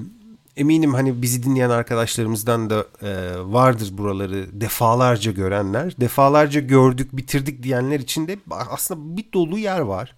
eminim 0.56 0.94
hani 0.94 1.22
bizi 1.22 1.42
dinleyen 1.42 1.70
arkadaşlarımızdan 1.70 2.70
da 2.70 2.86
e, 3.02 3.32
vardır 3.40 3.88
buraları 3.92 4.60
defalarca 4.60 5.32
görenler. 5.32 5.94
Defalarca 6.00 6.60
gördük, 6.60 7.16
bitirdik 7.16 7.62
diyenler 7.62 8.00
için 8.00 8.28
de 8.28 8.38
aslında 8.50 9.16
bir 9.16 9.32
dolu 9.32 9.58
yer 9.58 9.80
var. 9.80 10.16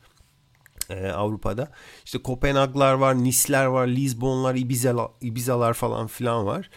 E, 0.91 1.09
Avrupa'da. 1.09 1.69
İşte 2.05 2.19
Kopenhaglar 2.19 2.95
var, 2.95 3.25
Nisler 3.25 3.65
var, 3.67 3.87
Lisbonlar, 3.87 4.55
Ibiza, 4.55 5.09
Ibiza'lar 5.21 5.75
falan 5.75 6.07
filan 6.07 6.47
var. 6.47 6.71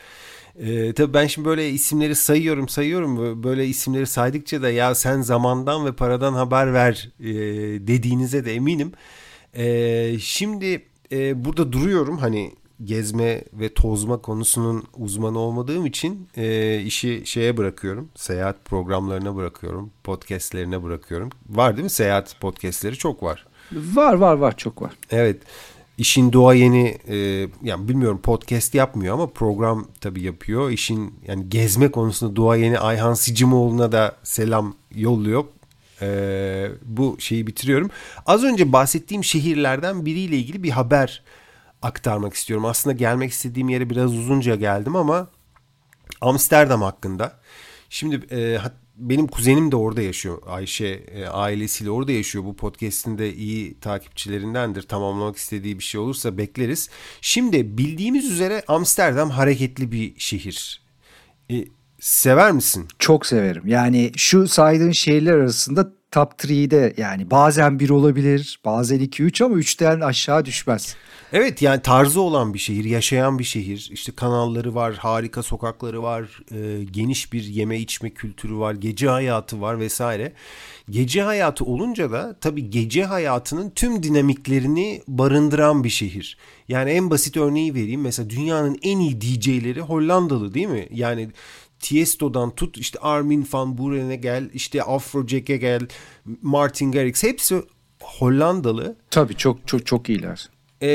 E, 0.59 0.93
tabii 0.93 1.13
ben 1.13 1.27
şimdi 1.27 1.47
böyle 1.47 1.69
isimleri 1.69 2.15
sayıyorum 2.15 2.69
sayıyorum 2.69 3.43
böyle 3.43 3.67
isimleri 3.67 4.07
saydıkça 4.07 4.61
da 4.61 4.69
ya 4.69 4.95
sen 4.95 5.21
zamandan 5.21 5.85
ve 5.85 5.91
paradan 5.91 6.33
haber 6.33 6.73
ver 6.73 7.09
e, 7.19 7.25
dediğinize 7.87 8.45
de 8.45 8.53
eminim. 8.53 8.91
E, 9.53 10.19
şimdi 10.19 10.83
e, 11.11 11.45
burada 11.45 11.71
duruyorum 11.71 12.17
hani 12.17 12.53
gezme 12.83 13.43
ve 13.53 13.73
tozma 13.73 14.17
konusunun 14.17 14.83
uzmanı 14.97 15.39
olmadığım 15.39 15.85
için 15.85 16.27
e, 16.37 16.77
işi 16.85 17.21
şeye 17.25 17.57
bırakıyorum. 17.57 18.09
Seyahat 18.15 18.65
programlarına 18.65 19.35
bırakıyorum. 19.35 19.91
Podcastlerine 20.03 20.83
bırakıyorum. 20.83 21.29
Var 21.49 21.75
değil 21.75 21.83
mi 21.83 21.89
seyahat 21.89 22.39
podcastleri 22.39 22.95
çok 22.95 23.23
var. 23.23 23.45
Var 23.71 24.13
var 24.13 24.33
var 24.35 24.57
çok 24.57 24.81
var. 24.81 24.91
Evet. 25.11 25.37
İşin 25.97 26.33
doğa 26.33 26.53
yeni 26.53 26.97
e, 27.07 27.15
yani 27.63 27.87
bilmiyorum 27.87 28.21
podcast 28.21 28.75
yapmıyor 28.75 29.13
ama 29.13 29.27
program 29.27 29.87
tabii 30.01 30.21
yapıyor. 30.21 30.69
İşin 30.69 31.19
yani 31.27 31.49
gezme 31.49 31.91
konusunda 31.91 32.35
doğa 32.35 32.55
yeni 32.55 32.79
Ayhan 32.79 33.13
Sicimoğlu'na 33.13 33.91
da 33.91 34.15
selam 34.23 34.75
yolluyor. 34.95 35.45
E, 36.01 36.69
bu 36.85 37.15
şeyi 37.19 37.47
bitiriyorum. 37.47 37.89
Az 38.25 38.43
önce 38.43 38.73
bahsettiğim 38.73 39.23
şehirlerden 39.23 40.05
biriyle 40.05 40.37
ilgili 40.37 40.63
bir 40.63 40.69
haber 40.69 41.23
aktarmak 41.81 42.33
istiyorum. 42.33 42.65
Aslında 42.65 42.93
gelmek 42.93 43.31
istediğim 43.31 43.69
yere 43.69 43.89
biraz 43.89 44.13
uzunca 44.13 44.55
geldim 44.55 44.95
ama 44.95 45.27
Amsterdam 46.21 46.81
hakkında. 46.81 47.39
Şimdi 47.89 48.35
e, 48.35 48.59
benim 48.97 49.27
kuzenim 49.27 49.71
de 49.71 49.75
orada 49.75 50.01
yaşıyor. 50.01 50.41
Ayşe 50.45 50.87
e, 50.87 51.25
ailesiyle 51.25 51.91
orada 51.91 52.11
yaşıyor. 52.11 52.45
Bu 52.45 52.55
podcast'in 52.55 53.17
de 53.17 53.33
iyi 53.33 53.79
takipçilerindendir. 53.79 54.81
Tamamlamak 54.81 55.37
istediği 55.37 55.79
bir 55.79 55.83
şey 55.83 56.01
olursa 56.01 56.37
bekleriz. 56.37 56.89
Şimdi 57.21 57.77
bildiğimiz 57.77 58.31
üzere 58.31 58.63
Amsterdam 58.67 59.29
hareketli 59.29 59.91
bir 59.91 60.13
şehir. 60.17 60.81
E, 61.51 61.65
sever 61.99 62.51
misin? 62.51 62.87
Çok 62.99 63.25
severim. 63.25 63.63
Yani 63.65 64.11
şu 64.15 64.47
saydığın 64.47 64.91
şehirler 64.91 65.33
arasında 65.33 65.93
top 66.15 66.33
3'de 66.33 66.93
yani 66.97 67.31
bazen 67.31 67.79
bir 67.79 67.89
olabilir, 67.89 68.59
bazen 68.65 68.99
2-3 68.99 69.43
ama 69.43 69.55
3'ten 69.55 69.99
aşağı 69.99 70.45
düşmez. 70.45 70.95
Evet 71.33 71.61
yani 71.61 71.81
tarzı 71.81 72.21
olan 72.21 72.53
bir 72.53 72.59
şehir, 72.59 72.85
yaşayan 72.85 73.39
bir 73.39 73.43
şehir. 73.43 73.89
İşte 73.91 74.11
kanalları 74.11 74.75
var, 74.75 74.95
harika 74.95 75.43
sokakları 75.43 76.03
var, 76.03 76.39
e, 76.51 76.83
geniş 76.83 77.33
bir 77.33 77.43
yeme 77.43 77.79
içme 77.79 78.09
kültürü 78.09 78.57
var, 78.57 78.73
gece 78.73 79.07
hayatı 79.07 79.61
var 79.61 79.79
vesaire. 79.79 80.33
Gece 80.89 81.21
hayatı 81.21 81.65
olunca 81.65 82.11
da 82.11 82.35
tabii 82.41 82.69
gece 82.69 83.03
hayatının 83.03 83.69
tüm 83.69 84.03
dinamiklerini 84.03 85.01
barındıran 85.07 85.83
bir 85.83 85.89
şehir. 85.89 86.37
Yani 86.67 86.89
en 86.89 87.09
basit 87.09 87.37
örneği 87.37 87.73
vereyim. 87.73 88.01
Mesela 88.01 88.29
dünyanın 88.29 88.77
en 88.81 88.99
iyi 88.99 89.21
DJ'leri 89.21 89.81
Hollandalı 89.81 90.53
değil 90.53 90.67
mi? 90.67 90.87
Yani 90.91 91.29
Tiesto'dan 91.85 92.55
tut 92.55 92.77
işte 92.77 92.99
Armin 92.99 93.47
van 93.53 93.77
Buuren'e 93.77 94.15
gel, 94.15 94.49
işte 94.53 94.83
Afrojack'e 94.83 95.57
gel, 95.57 95.87
Martin 96.41 96.91
Garrix 96.91 97.23
hepsi 97.23 97.63
Hollandalı. 98.01 98.95
Tabii 99.11 99.35
çok 99.35 99.67
çok 99.67 99.85
çok 99.85 100.09
iyiler. 100.09 100.49
Ee, 100.81 100.87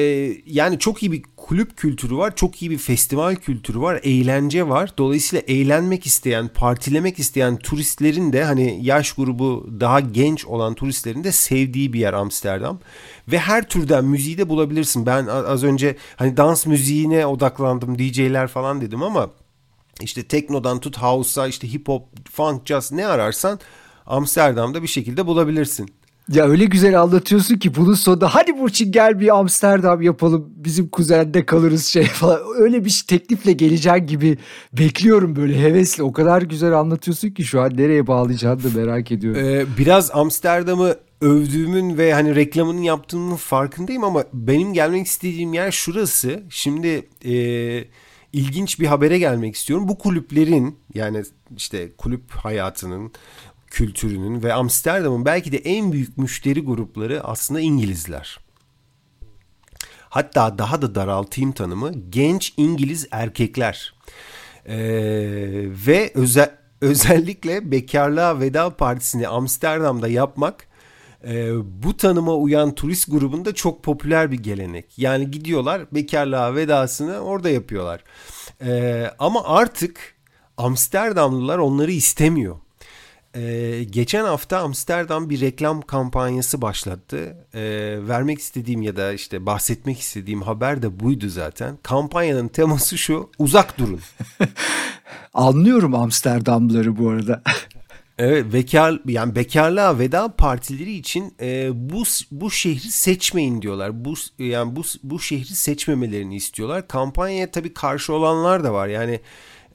yani 0.46 0.78
çok 0.78 1.02
iyi 1.02 1.12
bir 1.12 1.22
kulüp 1.36 1.76
kültürü 1.76 2.16
var, 2.16 2.36
çok 2.36 2.62
iyi 2.62 2.70
bir 2.70 2.78
festival 2.78 3.34
kültürü 3.34 3.80
var, 3.80 4.00
eğlence 4.02 4.68
var. 4.68 4.90
Dolayısıyla 4.98 5.42
eğlenmek 5.48 6.06
isteyen, 6.06 6.48
partilemek 6.48 7.18
isteyen 7.18 7.56
turistlerin 7.56 8.32
de 8.32 8.44
hani 8.44 8.78
yaş 8.82 9.12
grubu 9.12 9.70
daha 9.80 10.00
genç 10.00 10.46
olan 10.46 10.74
turistlerin 10.74 11.24
de 11.24 11.32
sevdiği 11.32 11.92
bir 11.92 12.00
yer 12.00 12.12
Amsterdam. 12.12 12.80
Ve 13.28 13.38
her 13.38 13.68
türden 13.68 14.04
müziği 14.04 14.38
de 14.38 14.48
bulabilirsin. 14.48 15.06
Ben 15.06 15.26
az 15.26 15.64
önce 15.64 15.96
hani 16.16 16.36
dans 16.36 16.66
müziğine 16.66 17.26
odaklandım, 17.26 17.98
DJ'ler 17.98 18.46
falan 18.46 18.80
dedim 18.80 19.02
ama 19.02 19.30
işte 20.00 20.22
teknodan 20.22 20.80
tut 20.80 20.96
house'a 20.96 21.48
işte 21.48 21.72
hip 21.72 21.88
hop, 21.88 22.02
funk, 22.32 22.66
jazz 22.66 22.92
ne 22.92 23.06
ararsan 23.06 23.60
Amsterdam'da 24.06 24.82
bir 24.82 24.88
şekilde 24.88 25.26
bulabilirsin. 25.26 25.90
Ya 26.32 26.44
öyle 26.44 26.64
güzel 26.64 27.00
anlatıyorsun 27.00 27.56
ki 27.56 27.74
bunun 27.74 27.94
sonunda 27.94 28.34
hadi 28.34 28.58
Burçin 28.58 28.92
gel 28.92 29.20
bir 29.20 29.38
Amsterdam 29.38 30.02
yapalım 30.02 30.52
bizim 30.56 30.88
kuzende 30.88 31.46
kalırız 31.46 31.86
şey 31.86 32.04
falan. 32.04 32.40
Öyle 32.58 32.84
bir 32.84 33.04
teklifle 33.08 33.52
geleceğin 33.52 34.06
gibi 34.06 34.38
bekliyorum 34.72 35.36
böyle 35.36 35.62
hevesle. 35.62 36.02
O 36.02 36.12
kadar 36.12 36.42
güzel 36.42 36.78
anlatıyorsun 36.78 37.30
ki 37.30 37.44
şu 37.44 37.60
an 37.60 37.76
nereye 37.76 38.06
bağlayacağını 38.06 38.64
da 38.64 38.68
merak 38.80 39.12
ediyorum. 39.12 39.44
Ee, 39.44 39.64
biraz 39.78 40.10
Amsterdam'ı 40.10 40.96
övdüğümün 41.20 41.98
ve 41.98 42.12
hani 42.12 42.34
reklamının 42.36 42.82
yaptığımın 42.82 43.36
farkındayım 43.36 44.04
ama 44.04 44.24
benim 44.32 44.72
gelmek 44.72 45.06
istediğim 45.06 45.54
yer 45.54 45.70
şurası. 45.70 46.42
Şimdi 46.50 47.08
e, 47.24 47.34
ilginç 48.32 48.80
bir 48.80 48.86
habere 48.86 49.18
gelmek 49.18 49.54
istiyorum. 49.54 49.88
Bu 49.88 49.98
kulüplerin 49.98 50.78
yani 50.94 51.22
işte 51.56 51.92
kulüp 51.96 52.30
hayatının 52.30 53.12
kültürünün 53.66 54.42
ve 54.42 54.52
Amsterdam'ın 54.54 55.24
belki 55.24 55.52
de 55.52 55.58
en 55.58 55.92
büyük 55.92 56.18
müşteri 56.18 56.60
grupları 56.60 57.24
aslında 57.24 57.60
İngilizler. 57.60 58.38
Hatta 60.10 60.58
daha 60.58 60.82
da 60.82 60.94
daraltayım 60.94 61.52
tanımı 61.52 61.92
genç 62.10 62.54
İngiliz 62.56 63.08
erkekler. 63.10 63.94
Ee, 64.66 64.76
ve 65.86 66.10
özel, 66.14 66.50
özellikle 66.80 67.70
bekarlığa 67.70 68.40
veda 68.40 68.76
partisini 68.76 69.28
Amsterdam'da 69.28 70.08
yapmak 70.08 70.69
e, 71.24 71.52
bu 71.82 71.96
tanıma 71.96 72.34
uyan 72.34 72.74
turist 72.74 73.10
grubunda 73.10 73.54
çok 73.54 73.82
popüler 73.82 74.30
bir 74.30 74.38
gelenek. 74.38 74.98
Yani 74.98 75.30
gidiyorlar 75.30 75.82
bekarlığa 75.92 76.54
vedasını 76.54 77.18
orada 77.18 77.50
yapıyorlar. 77.50 78.04
E, 78.62 79.04
ama 79.18 79.44
artık 79.44 80.14
Amsterdamlılar 80.56 81.58
onları 81.58 81.92
istemiyor. 81.92 82.56
Ee, 83.36 83.84
geçen 83.90 84.24
hafta 84.24 84.58
Amsterdam 84.58 85.30
bir 85.30 85.40
reklam 85.40 85.82
kampanyası 85.82 86.62
başlattı. 86.62 87.36
Ee, 87.54 87.98
vermek 88.08 88.38
istediğim 88.38 88.82
ya 88.82 88.96
da 88.96 89.12
işte 89.12 89.46
bahsetmek 89.46 90.00
istediğim 90.00 90.42
haber 90.42 90.82
de 90.82 91.00
buydu 91.00 91.28
zaten. 91.28 91.78
Kampanyanın 91.82 92.48
teması 92.48 92.98
şu: 92.98 93.30
uzak 93.38 93.78
durun. 93.78 94.00
Anlıyorum 95.34 95.94
Amsterdamlıları 95.94 96.98
bu 96.98 97.08
arada. 97.10 97.42
Evet 98.22 98.52
bekar 98.52 99.00
yani 99.06 99.34
bekarlığa 99.34 99.98
veda 99.98 100.36
partileri 100.36 100.92
için 100.92 101.34
e, 101.40 101.70
bu 101.90 102.02
bu 102.30 102.50
şehri 102.50 102.92
seçmeyin 102.92 103.62
diyorlar. 103.62 104.04
Bu 104.04 104.14
yani 104.38 104.76
bu 104.76 104.82
bu 105.02 105.20
şehri 105.20 105.54
seçmemelerini 105.54 106.36
istiyorlar. 106.36 106.88
Kampanyaya 106.88 107.50
tabii 107.50 107.74
karşı 107.74 108.12
olanlar 108.12 108.64
da 108.64 108.72
var. 108.72 108.88
Yani 108.88 109.20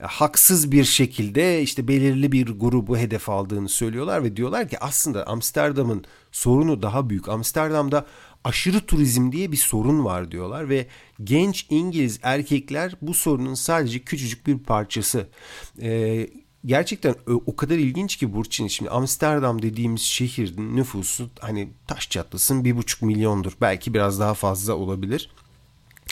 haksız 0.02 0.72
bir 0.72 0.84
şekilde 0.84 1.62
işte 1.62 1.88
belirli 1.88 2.32
bir 2.32 2.48
grubu 2.48 2.98
hedef 2.98 3.30
aldığını 3.30 3.70
söylüyorlar 3.70 4.24
ve 4.24 4.36
diyorlar 4.36 4.70
ki 4.70 4.80
aslında 4.80 5.28
Amsterdam'ın 5.28 6.06
sorunu 6.32 6.82
daha 6.82 7.10
büyük. 7.10 7.30
Amsterdam'da 7.30 8.06
aşırı 8.44 8.80
turizm 8.80 9.32
diye 9.32 9.52
bir 9.52 9.58
sorun 9.58 10.06
var 10.06 10.32
diyorlar 10.32 10.70
ve 10.70 10.88
genç 11.24 11.68
İngiliz 11.70 12.20
erkekler 12.24 12.96
bu 13.02 13.14
sorunun 13.14 13.54
sadece 13.54 14.00
küçücük 14.00 14.48
bir 14.48 14.58
parçası. 14.58 15.28
Ee, 15.82 16.28
gerçekten 16.66 17.16
o 17.46 17.56
kadar 17.56 17.76
ilginç 17.76 18.16
ki 18.16 18.34
Burçin. 18.34 18.68
Şimdi 18.68 18.92
Amsterdam 18.92 19.62
dediğimiz 19.62 20.02
şehrin 20.02 20.76
nüfusu 20.76 21.30
hani 21.40 21.70
taş 21.88 22.10
çatlasın 22.10 22.66
bir 22.66 22.78
buçuk 22.78 23.02
milyondur. 23.02 23.52
Belki 23.62 23.94
biraz 23.94 24.20
daha 24.20 24.34
fazla 24.34 24.74
olabilir 24.74 25.30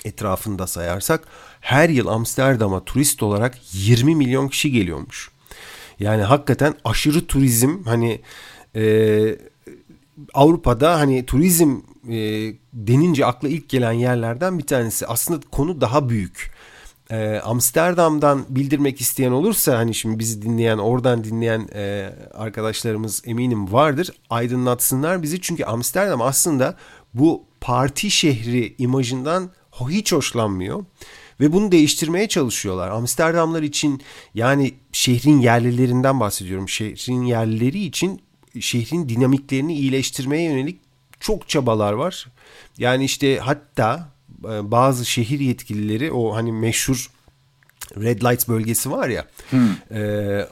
etrafında 0.05 0.67
sayarsak 0.67 1.27
her 1.62 1.89
yıl 1.89 2.07
Amsterdam'a 2.07 2.86
turist 2.86 3.24
olarak 3.24 3.57
20 3.74 4.15
milyon 4.15 4.48
kişi 4.48 4.72
geliyormuş. 4.72 5.31
Yani 6.00 6.24
hakikaten 6.24 6.75
aşırı 6.83 7.27
turizm 7.27 7.83
hani 7.83 8.22
e, 8.75 9.36
Avrupa'da 10.33 11.00
hani 11.00 11.25
turizm 11.25 11.77
e, 12.10 12.17
denince 12.74 13.25
akla 13.25 13.50
ilk 13.50 13.69
gelen 13.69 13.91
yerlerden 13.91 14.60
bir 14.60 14.67
tanesi. 14.67 15.07
Aslında 15.07 15.39
konu 15.51 15.81
daha 15.81 16.10
büyük. 16.10 16.51
E, 17.12 17.39
Amsterdam'dan 17.43 18.45
bildirmek 18.50 19.01
isteyen 19.01 19.31
olursa 19.31 19.77
hani 19.77 19.95
şimdi 19.95 20.19
bizi 20.19 20.41
dinleyen 20.41 20.77
oradan 20.77 21.24
dinleyen 21.24 21.69
e, 21.75 22.13
arkadaşlarımız 22.33 23.22
eminim 23.25 23.72
vardır. 23.72 24.12
Aydınlatsınlar 24.29 25.24
bizi 25.24 25.41
çünkü 25.41 25.63
Amsterdam 25.63 26.22
aslında 26.22 26.77
bu 27.13 27.43
parti 27.62 28.12
şehri 28.12 28.75
imajından 28.77 29.51
hiç 29.89 30.12
hoşlanmıyor 30.12 30.86
ve 31.39 31.53
bunu 31.53 31.72
değiştirmeye 31.72 32.27
çalışıyorlar. 32.27 32.89
Amsterdamlar 32.89 33.63
için 33.63 34.01
yani 34.33 34.74
şehrin 34.91 35.39
yerlilerinden 35.39 36.19
bahsediyorum. 36.19 36.69
Şehrin 36.69 37.24
yerlileri 37.24 37.83
için 37.83 38.22
şehrin 38.60 39.10
dinamiklerini 39.10 39.75
iyileştirmeye 39.75 40.43
yönelik 40.43 40.81
çok 41.19 41.50
çabalar 41.50 41.93
var. 41.93 42.27
Yani 42.77 43.05
işte 43.05 43.39
hatta 43.39 44.12
bazı 44.43 45.05
şehir 45.05 45.39
yetkilileri 45.39 46.12
o 46.12 46.35
hani 46.35 46.51
meşhur 46.51 47.09
Red 47.97 48.21
Lights 48.21 48.47
bölgesi 48.47 48.91
var 48.91 49.09
ya. 49.09 49.25
Hmm. 49.50 49.97
E, 49.97 50.47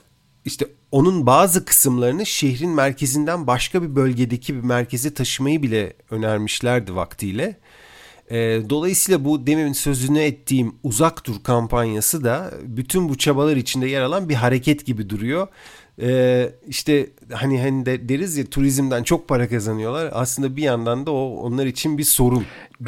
işte 0.45 0.67
onun 0.91 1.25
bazı 1.25 1.65
kısımlarını 1.65 2.25
şehrin 2.25 2.69
merkezinden 2.69 3.48
başka 3.48 3.83
bir 3.83 3.95
bölgedeki 3.95 4.55
bir 4.55 4.62
merkeze 4.62 5.13
taşımayı 5.13 5.63
bile 5.63 5.93
önermişlerdi 6.12 6.95
vaktiyle. 6.95 7.57
E, 8.31 8.38
dolayısıyla 8.69 9.25
bu 9.25 9.48
demin 9.48 9.74
sözünü 9.74 10.19
ettiğim 10.19 10.75
uzak 10.83 11.25
dur 11.25 11.43
kampanyası 11.43 12.24
da 12.24 12.53
bütün 12.63 13.10
bu 13.10 13.17
çabalar 13.17 13.57
içinde 13.57 13.88
yer 13.88 14.01
alan 14.01 14.29
bir 14.29 14.36
hareket 14.36 14.86
gibi 14.86 15.10
duruyor. 15.10 15.48
E, 16.01 16.50
işte 16.67 17.10
hani 17.31 17.62
hani 17.62 17.86
de 17.86 18.10
deriz 18.10 18.38
ya 18.38 18.46
turizmden 18.46 19.03
çok 19.03 19.27
para 19.27 19.50
kazanıyorlar. 19.50 20.10
Aslında 20.13 20.55
bir 20.55 20.63
yandan 20.63 21.05
da 21.05 21.12
o 21.12 21.36
onlar 21.36 21.65
için 21.65 21.98
bir 21.98 22.03
sorun. 22.03 22.43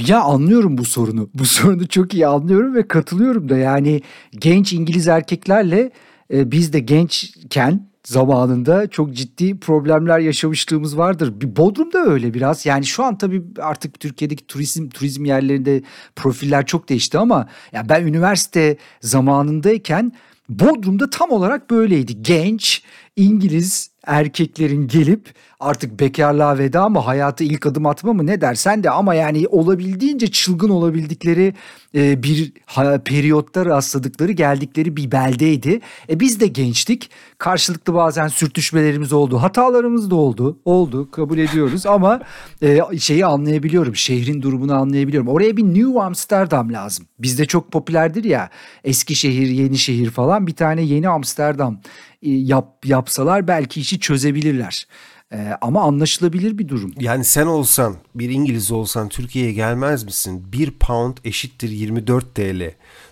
Ya 0.08 0.22
anlıyorum 0.22 0.78
bu 0.78 0.86
sorunu. 0.86 1.30
Bu 1.34 1.46
sorunu 1.46 1.88
çok 1.88 2.14
iyi 2.14 2.28
anlıyorum 2.28 2.76
ve 2.76 2.88
katılıyorum 2.88 3.50
da. 3.50 3.58
Yani 3.58 4.02
genç 4.32 4.74
İngiliz 4.74 5.08
erkeklerle 5.08 5.92
e, 6.34 6.52
biz 6.52 6.74
de 6.74 6.80
gençken 6.80 7.88
zamanında 8.04 8.88
çok 8.88 9.14
ciddi 9.14 9.60
problemler 9.60 10.20
yaşamışlığımız 10.20 10.98
vardır. 10.98 11.42
Bir 11.42 11.56
Bodrum'da 11.56 12.06
öyle 12.06 12.34
biraz. 12.34 12.66
Yani 12.66 12.86
şu 12.86 13.04
an 13.04 13.18
tabii 13.18 13.44
artık 13.60 14.00
Türkiye'deki 14.00 14.48
turizm 14.48 14.90
turizm 14.90 15.26
yerlerinde 15.26 15.82
profiller 16.16 16.66
çok 16.66 16.90
değişti 16.90 17.18
ama 17.18 17.48
ya 17.72 17.90
ben 17.90 18.08
üniversite 18.08 18.78
zamanındayken 19.02 20.12
Bodrum'da 20.50 21.10
tam 21.10 21.32
olarak 21.32 21.70
böyleydi. 21.70 22.22
Genç 22.24 22.84
İngiliz 23.16 23.93
erkeklerin 24.08 24.88
gelip 24.88 25.34
artık 25.60 26.00
bekarlığa 26.00 26.58
veda 26.58 26.90
mı 26.90 27.00
hayata 27.00 27.44
ilk 27.44 27.66
adım 27.66 27.86
atma 27.86 28.14
mı 28.14 28.26
ne 28.26 28.42
dersen 28.42 28.84
de 28.84 28.90
ama 28.90 29.16
yani 29.16 29.48
olabildiğince 29.48 30.28
çılgın 30.28 30.70
olabildikleri 30.70 31.54
e, 31.96 32.24
bir 32.24 32.54
ha, 32.66 33.00
periyotta 33.06 33.66
rastladıkları 33.66 34.32
geldikleri 34.32 34.98
bir 34.98 35.12
beldeydi. 35.12 35.82
E 36.10 36.20
biz 36.20 36.40
de 36.40 36.48
gençtik. 36.48 37.10
Karşılıklı 37.38 37.94
bazen 37.94 38.28
sürtüşmelerimiz 38.28 39.14
oldu. 39.14 39.38
Hatalarımız 39.38 40.12
da 40.12 40.16
oldu. 40.16 40.58
Oldu 40.66 41.12
kabul 41.12 41.38
ediyoruz 41.38 41.86
ama 41.86 42.20
e, 42.62 42.80
şeyi 43.00 43.26
anlayabiliyorum. 43.26 43.96
Şehrin 43.96 44.42
durumunu 44.42 44.74
anlayabiliyorum. 44.74 45.28
Oraya 45.28 45.58
bir 45.58 45.64
New 45.64 46.02
Amsterdam 46.02 46.74
lazım. 46.74 47.06
Bizde 47.20 47.46
çok 47.46 47.72
popülerdir 47.72 48.24
ya. 48.24 48.50
Eskişehir, 48.84 49.48
Yenişehir 49.48 50.10
falan 50.10 50.48
bir 50.48 50.56
tane 50.56 50.82
yeni 50.82 51.10
Amsterdam 51.10 51.80
yap, 52.24 52.86
yapsalar 52.86 53.48
belki 53.48 53.82
işi 53.82 54.00
çözebilirler. 54.00 54.88
Ee, 55.34 55.58
ama 55.62 55.82
anlaşılabilir 55.82 56.58
bir 56.58 56.68
durum. 56.68 56.94
Yani 57.00 57.24
sen 57.24 57.46
olsan 57.46 57.96
bir 58.16 58.30
İngiliz 58.30 58.72
olsan 58.72 59.10
Türkiye'ye 59.10 59.54
gelmez 59.54 60.04
misin? 60.04 60.44
Bir 60.54 60.72
pound 60.72 61.18
eşittir 61.26 61.70
24 61.70 62.36
TL. 62.36 62.72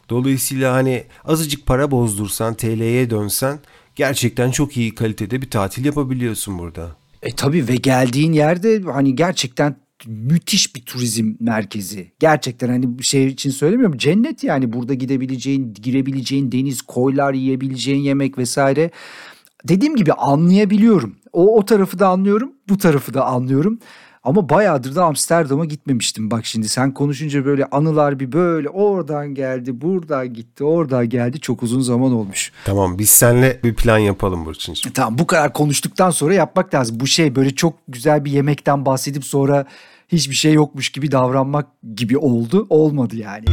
Dolayısıyla 0.10 0.74
hani 0.74 1.04
azıcık 1.26 1.66
para 1.66 1.92
bozdursan 1.92 2.54
TL'ye 2.54 3.10
dönsen 3.10 3.60
gerçekten 3.96 4.52
çok 4.52 4.78
iyi 4.78 4.96
kalitede 4.96 5.42
bir 5.42 5.50
tatil 5.50 5.86
yapabiliyorsun 5.86 6.60
burada. 6.60 6.96
E 7.22 7.32
tabii 7.36 7.68
ve 7.68 7.76
geldiğin 7.76 8.34
yerde 8.34 8.82
hani 8.82 9.16
gerçekten 9.16 9.76
müthiş 10.08 10.76
bir 10.76 10.82
turizm 10.82 11.34
merkezi. 11.40 12.12
Gerçekten 12.20 12.70
hani 12.70 13.04
şey 13.04 13.28
için 13.28 13.50
söylemiyorum. 13.50 13.98
Cennet 13.98 14.44
yani 14.44 14.74
burada 14.74 14.94
gidebileceğin, 14.94 15.74
girebileceğin 15.74 16.52
deniz, 16.52 16.82
koylar 16.82 17.34
yiyebileceğin 17.34 18.02
yemek 18.02 18.38
vesaire. 18.38 18.92
Dediğim 19.68 19.96
gibi 19.96 20.14
anlayabiliyorum. 20.14 21.16
O, 21.34 21.58
o 21.58 21.66
tarafı 21.66 22.00
da 22.00 22.08
anlıyorum, 22.08 22.52
bu 22.70 22.78
tarafı 22.78 23.14
da 23.14 23.26
anlıyorum. 23.26 23.80
Ama 24.24 24.50
bayağıdır 24.50 24.96
da 24.96 25.06
Amsterdam'a 25.06 25.66
gitmemiştim. 25.66 26.32
Bak 26.32 26.46
şimdi 26.46 26.70
sen 26.70 26.94
konuşunca 26.94 27.46
böyle 27.46 27.66
anılar 27.66 28.20
bir 28.20 28.32
böyle 28.32 28.70
oradan 28.70 29.28
geldi, 29.36 29.82
buradan 29.82 30.34
gitti, 30.34 30.64
oradan 30.64 31.10
geldi. 31.10 31.40
Çok 31.40 31.64
uzun 31.64 31.82
zaman 31.82 32.14
olmuş. 32.14 32.52
Tamam 32.66 32.98
biz 32.98 33.10
seninle 33.10 33.60
bir 33.64 33.76
plan 33.76 33.98
yapalım 33.98 34.46
Burçin'ciğim. 34.46 34.94
Tamam 34.94 35.18
bu 35.20 35.28
kadar 35.28 35.54
konuştuktan 35.54 36.10
sonra 36.10 36.34
yapmak 36.34 36.74
lazım. 36.74 37.00
Bu 37.00 37.08
şey 37.08 37.36
böyle 37.36 37.56
çok 37.56 37.74
güzel 37.88 38.26
bir 38.26 38.32
yemekten 38.32 38.86
bahsedip 38.86 39.26
sonra 39.26 39.66
hiçbir 40.08 40.36
şey 40.36 40.54
yokmuş 40.54 40.90
gibi 40.90 41.12
davranmak 41.12 41.68
gibi 41.96 42.18
oldu. 42.18 42.68
Olmadı 42.70 43.16
yani. 43.16 43.46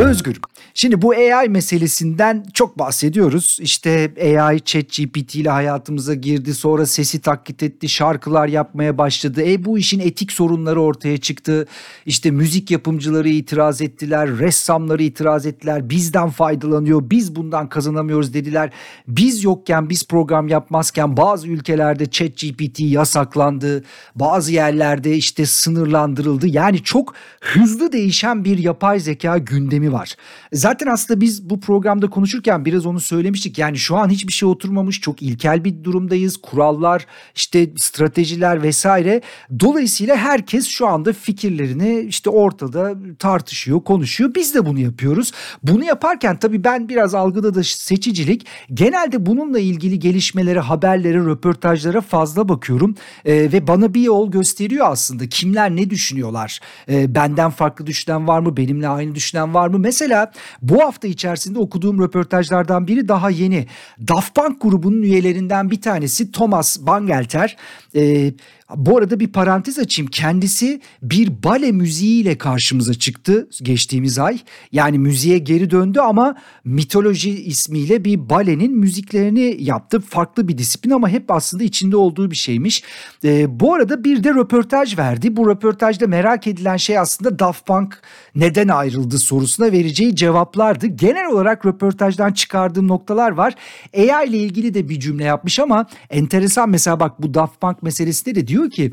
Özgür. 0.00 0.40
Şimdi 0.74 1.02
bu 1.02 1.10
AI 1.10 1.48
meselesinden 1.48 2.44
çok 2.54 2.78
bahsediyoruz. 2.78 3.58
İşte 3.60 4.12
AI 4.40 4.60
ChatGPT 4.60 5.34
ile 5.34 5.50
hayatımıza 5.50 6.14
girdi. 6.14 6.54
Sonra 6.54 6.86
sesi 6.86 7.20
taklit 7.20 7.62
etti. 7.62 7.88
Şarkılar 7.88 8.48
yapmaya 8.48 8.98
başladı. 8.98 9.42
E 9.46 9.64
bu 9.64 9.78
işin 9.78 10.00
etik 10.00 10.32
sorunları 10.32 10.82
ortaya 10.82 11.18
çıktı. 11.18 11.66
İşte 12.06 12.30
müzik 12.30 12.70
yapımcıları 12.70 13.28
itiraz 13.28 13.82
ettiler. 13.82 14.38
Ressamları 14.38 15.02
itiraz 15.02 15.46
ettiler. 15.46 15.90
Bizden 15.90 16.30
faydalanıyor. 16.30 17.10
Biz 17.10 17.36
bundan 17.36 17.68
kazanamıyoruz 17.68 18.34
dediler. 18.34 18.70
Biz 19.08 19.44
yokken 19.44 19.90
biz 19.90 20.08
program 20.08 20.48
yapmazken 20.48 21.16
bazı 21.16 21.48
ülkelerde 21.48 22.10
ChatGPT 22.10 22.80
yasaklandı. 22.80 23.84
Bazı 24.14 24.52
yerlerde 24.52 25.16
işte 25.16 25.46
sınırlandırıldı. 25.46 26.46
Yani 26.46 26.82
çok 26.82 27.14
hızlı 27.40 27.92
değişen 27.92 28.44
bir 28.44 28.58
yapay 28.58 29.00
zeka 29.00 29.38
gündemi 29.38 29.89
var. 29.92 30.16
Zaten 30.52 30.86
aslında 30.86 31.20
biz 31.20 31.50
bu 31.50 31.60
programda 31.60 32.10
konuşurken 32.10 32.64
biraz 32.64 32.86
onu 32.86 33.00
söylemiştik. 33.00 33.58
Yani 33.58 33.78
şu 33.78 33.96
an 33.96 34.08
hiçbir 34.08 34.32
şey 34.32 34.48
oturmamış. 34.48 35.00
Çok 35.00 35.22
ilkel 35.22 35.64
bir 35.64 35.84
durumdayız. 35.84 36.36
Kurallar, 36.36 37.06
işte 37.34 37.70
stratejiler 37.76 38.62
vesaire. 38.62 39.20
Dolayısıyla 39.60 40.16
herkes 40.16 40.66
şu 40.66 40.86
anda 40.86 41.12
fikirlerini 41.12 42.00
işte 42.00 42.30
ortada 42.30 42.94
tartışıyor, 43.18 43.80
konuşuyor. 43.80 44.34
Biz 44.34 44.54
de 44.54 44.66
bunu 44.66 44.80
yapıyoruz. 44.80 45.32
Bunu 45.62 45.84
yaparken 45.84 46.38
tabii 46.38 46.64
ben 46.64 46.88
biraz 46.88 47.14
algıda 47.14 47.54
da 47.54 47.64
seçicilik. 47.64 48.46
Genelde 48.74 49.26
bununla 49.26 49.58
ilgili 49.58 49.98
gelişmelere, 49.98 50.60
haberlere, 50.60 51.18
röportajlara 51.18 52.00
fazla 52.00 52.48
bakıyorum. 52.48 52.94
Ee, 53.24 53.32
ve 53.34 53.66
bana 53.66 53.94
bir 53.94 54.02
yol 54.02 54.30
gösteriyor 54.30 54.86
aslında. 54.90 55.28
Kimler 55.28 55.76
ne 55.76 55.90
düşünüyorlar? 55.90 56.60
Ee, 56.88 57.14
benden 57.14 57.50
farklı 57.50 57.86
düşünen 57.86 58.28
var 58.28 58.40
mı? 58.40 58.56
Benimle 58.56 58.88
aynı 58.88 59.14
düşünen 59.14 59.54
var 59.54 59.68
mı? 59.68 59.79
Mesela 59.80 60.32
bu 60.62 60.82
hafta 60.82 61.08
içerisinde 61.08 61.58
okuduğum 61.58 62.02
röportajlardan 62.02 62.86
biri 62.86 63.08
daha 63.08 63.30
yeni. 63.30 63.66
Daft 64.08 64.34
Punk 64.34 64.62
grubunun 64.62 65.02
üyelerinden 65.02 65.70
bir 65.70 65.80
tanesi 65.80 66.32
Thomas 66.32 66.80
Bangalter. 66.80 67.56
Ee, 67.94 68.32
Bu 68.76 68.98
arada 68.98 69.20
bir 69.20 69.32
parantez 69.32 69.78
açayım. 69.78 70.10
Kendisi 70.10 70.80
bir 71.02 71.42
bale 71.42 71.72
müziğiyle 71.72 72.38
karşımıza 72.38 72.94
çıktı 72.94 73.48
geçtiğimiz 73.62 74.18
ay. 74.18 74.38
Yani 74.72 74.98
müziğe 74.98 75.38
geri 75.38 75.70
döndü 75.70 76.00
ama 76.00 76.36
mitoloji 76.64 77.42
ismiyle 77.44 78.04
bir 78.04 78.30
balenin 78.30 78.72
müziklerini 78.78 79.56
yaptı. 79.58 80.00
Farklı 80.00 80.48
bir 80.48 80.58
disiplin 80.58 80.90
ama 80.90 81.08
hep 81.08 81.30
aslında 81.30 81.64
içinde 81.64 81.96
olduğu 81.96 82.30
bir 82.30 82.36
şeymiş. 82.36 82.82
Ee, 83.24 83.60
bu 83.60 83.74
arada 83.74 84.04
bir 84.04 84.24
de 84.24 84.34
röportaj 84.34 84.98
verdi. 84.98 85.36
Bu 85.36 85.50
röportajda 85.50 86.06
merak 86.06 86.46
edilen 86.46 86.76
şey 86.76 86.98
aslında 86.98 87.38
Daft 87.38 87.66
Punk 87.66 88.02
neden 88.34 88.68
ayrıldı 88.68 89.18
sorusuna 89.18 89.72
vereceği 89.72 90.16
cevaplardı. 90.16 90.86
Genel 90.86 91.26
olarak 91.26 91.66
röportajdan 91.66 92.32
çıkardığım 92.32 92.88
noktalar 92.88 93.30
var. 93.30 93.54
AI 93.96 94.28
ile 94.28 94.38
ilgili 94.38 94.74
de 94.74 94.88
bir 94.88 95.00
cümle 95.00 95.24
yapmış 95.24 95.58
ama 95.58 95.86
enteresan 96.10 96.70
mesela 96.70 97.00
bak 97.00 97.22
bu 97.22 97.34
Daft 97.34 97.60
Punk 97.60 97.82
meselesinde 97.82 98.34
de 98.34 98.46
diyor 98.46 98.59
ki 98.68 98.92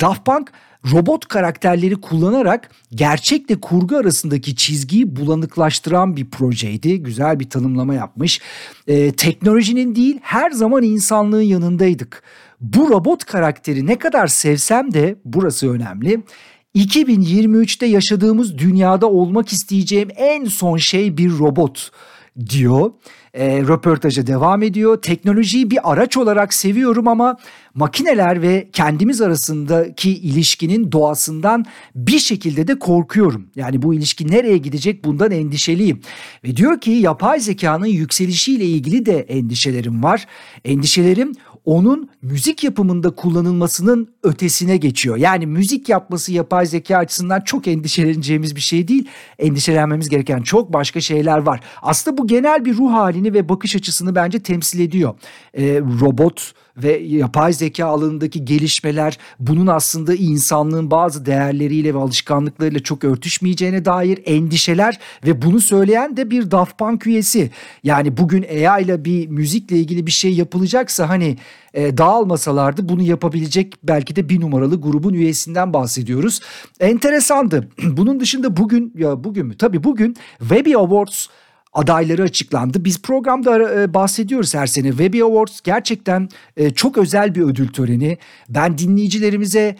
Daft 0.00 0.24
Punk 0.24 0.52
robot 0.92 1.28
karakterleri 1.28 2.00
kullanarak 2.00 2.70
gerçekle 2.94 3.60
kurgu 3.60 3.96
arasındaki 3.96 4.56
çizgiyi 4.56 5.16
bulanıklaştıran 5.16 6.16
bir 6.16 6.30
projeydi. 6.30 7.02
Güzel 7.02 7.40
bir 7.40 7.50
tanımlama 7.50 7.94
yapmış. 7.94 8.40
Ee, 8.86 9.12
teknolojinin 9.12 9.94
değil 9.94 10.18
her 10.22 10.50
zaman 10.50 10.82
insanlığın 10.82 11.42
yanındaydık. 11.42 12.22
Bu 12.60 12.88
robot 12.88 13.24
karakteri 13.24 13.86
ne 13.86 13.98
kadar 13.98 14.26
sevsem 14.26 14.94
de 14.94 15.16
burası 15.24 15.70
önemli. 15.70 16.22
2023'te 16.74 17.86
yaşadığımız 17.86 18.58
dünyada 18.58 19.10
olmak 19.10 19.52
isteyeceğim 19.52 20.08
en 20.16 20.44
son 20.44 20.76
şey 20.76 21.16
bir 21.16 21.30
robot 21.30 21.90
diyor. 22.48 22.90
E, 23.34 23.60
röportaja 23.60 24.26
devam 24.26 24.62
ediyor. 24.62 25.02
Teknolojiyi 25.02 25.70
bir 25.70 25.92
araç 25.92 26.16
olarak 26.16 26.54
seviyorum 26.54 27.08
ama 27.08 27.36
makineler 27.74 28.42
ve 28.42 28.68
kendimiz 28.72 29.20
arasındaki 29.20 30.10
ilişkinin 30.10 30.92
doğasından 30.92 31.64
bir 31.94 32.18
şekilde 32.18 32.66
de 32.66 32.78
korkuyorum. 32.78 33.46
Yani 33.56 33.82
bu 33.82 33.94
ilişki 33.94 34.30
nereye 34.30 34.56
gidecek 34.56 35.04
bundan 35.04 35.30
endişeliyim. 35.30 36.00
Ve 36.44 36.56
diyor 36.56 36.80
ki 36.80 36.90
yapay 36.90 37.40
zekanın 37.40 37.86
yükselişiyle 37.86 38.64
ilgili 38.64 39.06
de 39.06 39.20
endişelerim 39.20 40.02
var. 40.02 40.26
Endişelerim 40.64 41.32
onun 41.64 42.10
müzik 42.22 42.64
yapımında 42.64 43.10
kullanılmasının 43.10 44.08
ötesine 44.22 44.76
geçiyor. 44.76 45.16
Yani 45.16 45.46
müzik 45.46 45.88
yapması 45.88 46.32
yapay 46.32 46.66
zeka 46.66 46.96
açısından 46.96 47.40
çok 47.40 47.68
endişeleneceğimiz 47.68 48.56
bir 48.56 48.60
şey 48.60 48.88
değil. 48.88 49.08
Endişelenmemiz 49.38 50.08
gereken 50.08 50.42
çok 50.42 50.72
başka 50.72 51.00
şeyler 51.00 51.38
var. 51.38 51.60
Aslında 51.82 52.18
bu 52.18 52.26
genel 52.26 52.64
bir 52.64 52.76
ruh 52.76 52.92
halini 52.92 53.34
ve 53.34 53.48
bakış 53.48 53.76
açısını 53.76 54.14
bence 54.14 54.40
temsil 54.40 54.80
ediyor. 54.80 55.14
Ee, 55.54 55.80
robot 56.00 56.52
ve 56.76 56.98
yapay 56.98 57.52
zeka 57.52 57.86
alanındaki 57.86 58.44
gelişmeler 58.44 59.18
bunun 59.38 59.66
aslında 59.66 60.14
insanlığın 60.14 60.90
bazı 60.90 61.26
değerleriyle 61.26 61.94
ve 61.94 61.98
alışkanlıklarıyla 61.98 62.80
çok 62.80 63.04
örtüşmeyeceğine 63.04 63.84
dair 63.84 64.18
endişeler 64.26 64.98
ve 65.26 65.42
bunu 65.42 65.60
söyleyen 65.60 66.16
de 66.16 66.30
bir 66.30 66.50
Daft 66.50 66.78
Punk 66.78 67.06
üyesi. 67.06 67.50
Yani 67.84 68.16
bugün 68.16 68.42
AI 68.42 68.84
ile 68.84 69.04
bir 69.04 69.28
müzikle 69.28 69.76
ilgili 69.76 70.06
bir 70.06 70.10
şey 70.10 70.34
yapılacaksa 70.34 71.08
hani 71.08 71.36
e, 71.74 71.98
dağılmasalardı 71.98 72.88
bunu 72.88 73.02
yapabilecek 73.02 73.74
belki 73.82 74.16
de 74.16 74.28
bir 74.28 74.40
numaralı 74.40 74.80
grubun 74.80 75.14
üyesinden 75.14 75.72
bahsediyoruz. 75.72 76.40
Enteresandı. 76.80 77.68
Bunun 77.84 78.20
dışında 78.20 78.56
bugün 78.56 78.94
ya 78.96 79.24
bugün 79.24 79.46
mü? 79.46 79.56
Tabii 79.56 79.84
bugün 79.84 80.16
Webby 80.38 80.76
Awards 80.76 81.26
adayları 81.72 82.22
açıklandı. 82.22 82.84
Biz 82.84 83.02
programda 83.02 83.82
e, 83.82 83.94
bahsediyoruz 83.94 84.54
her 84.54 84.66
sene. 84.66 84.88
Webby 84.88 85.22
Awards 85.22 85.60
gerçekten 85.60 86.28
e, 86.56 86.70
çok 86.70 86.98
özel 86.98 87.34
bir 87.34 87.42
ödül 87.42 87.68
töreni. 87.68 88.18
Ben 88.48 88.78
dinleyicilerimize 88.78 89.76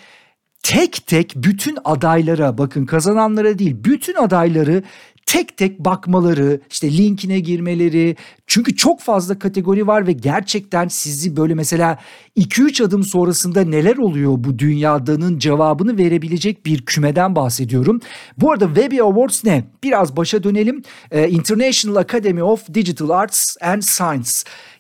tek 0.63 1.07
tek 1.07 1.33
bütün 1.37 1.79
adaylara 1.85 2.59
bakın 2.59 2.87
kazananlara 2.87 3.59
değil 3.59 3.77
bütün 3.85 4.15
adayları 4.15 4.83
tek 5.27 5.57
tek 5.57 5.79
bakmaları, 5.79 6.61
işte 6.71 6.97
linkine 6.97 7.41
girmeleri. 7.41 8.17
Çünkü 8.47 8.77
çok 8.77 9.01
fazla 9.01 9.39
kategori 9.39 9.87
var 9.87 10.07
ve 10.07 10.13
gerçekten 10.13 10.89
sizi 10.89 11.37
böyle 11.37 11.55
mesela 11.55 11.99
2-3 12.37 12.85
adım 12.85 13.03
sonrasında 13.03 13.65
neler 13.65 13.97
oluyor 13.97 14.33
bu 14.37 14.59
dünyadanın 14.59 15.39
cevabını 15.39 15.99
verebilecek 15.99 16.67
bir 16.67 16.85
kümeden 16.85 17.37
bahsediyorum. 17.37 18.01
Bu 18.39 18.53
arada 18.53 18.67
Webby 18.67 19.01
Awards 19.01 19.45
ne? 19.45 19.65
Biraz 19.83 20.17
başa 20.17 20.43
dönelim. 20.43 20.83
Ee, 21.11 21.29
International 21.29 21.97
Academy 21.97 22.43
of 22.43 22.75
Digital 22.75 23.11
Arts 23.11 23.57
and 23.63 23.83
Science. 23.83 24.31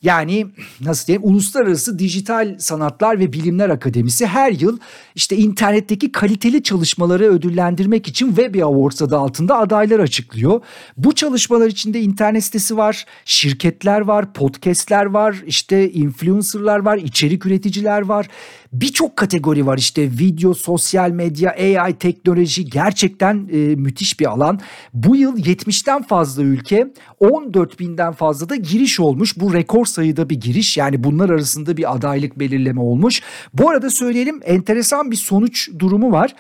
Yani 0.02 0.46
nasıl 0.80 1.06
diyeyim 1.06 1.28
Uluslararası 1.28 1.98
Dijital 1.98 2.56
Sanatlar 2.58 3.18
ve 3.18 3.32
Bilimler 3.32 3.70
Akademisi 3.70 4.26
her 4.26 4.52
yıl 4.52 4.78
işte 5.14 5.36
internetteki 5.36 6.12
kaliteli 6.12 6.62
çalışmaları 6.62 7.24
ödüllendirmek 7.24 8.08
için 8.08 8.26
Webby 8.26 8.62
Awards 8.62 9.02
adı 9.02 9.16
altında 9.16 9.58
adaylar 9.58 9.98
açıklıyor. 10.30 10.60
Bu 10.96 11.14
çalışmalar 11.14 11.66
içinde 11.66 12.00
internet 12.00 12.44
sitesi 12.44 12.76
var, 12.76 13.04
şirketler 13.24 14.00
var, 14.00 14.32
podcastler 14.32 15.04
var, 15.04 15.42
işte 15.46 15.92
influencerlar 15.92 16.78
var, 16.78 16.96
içerik 16.96 17.46
üreticiler 17.46 18.02
var. 18.02 18.28
Birçok 18.72 19.16
kategori 19.16 19.66
var 19.66 19.78
işte 19.78 20.02
video, 20.02 20.54
sosyal 20.54 21.10
medya, 21.10 21.50
AI, 21.50 21.94
teknoloji 21.94 22.64
gerçekten 22.64 23.48
e, 23.52 23.56
müthiş 23.56 24.20
bir 24.20 24.26
alan. 24.26 24.60
Bu 24.94 25.16
yıl 25.16 25.38
70'ten 25.38 26.02
fazla 26.02 26.42
ülke 26.42 26.92
14 27.20 27.78
binden 27.80 28.12
fazla 28.12 28.48
da 28.48 28.56
giriş 28.56 29.00
olmuş. 29.00 29.40
Bu 29.40 29.54
rekor 29.54 29.86
sayıda 29.86 30.30
bir 30.30 30.40
giriş 30.40 30.76
yani 30.76 31.04
bunlar 31.04 31.30
arasında 31.30 31.76
bir 31.76 31.94
adaylık 31.94 32.38
belirleme 32.38 32.80
olmuş. 32.80 33.22
Bu 33.54 33.70
arada 33.70 33.90
söyleyelim 33.90 34.40
enteresan 34.44 35.10
bir 35.10 35.16
sonuç 35.16 35.70
durumu 35.78 36.12
var. 36.12 36.34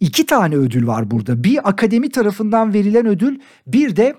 İki 0.00 0.26
tane 0.26 0.56
ödül 0.56 0.86
var 0.86 1.10
burada. 1.10 1.44
Bir 1.44 1.68
akademi 1.68 2.10
tarafından 2.10 2.74
verilen 2.74 3.06
ödül 3.06 3.38
bir 3.66 3.96
de 3.96 4.14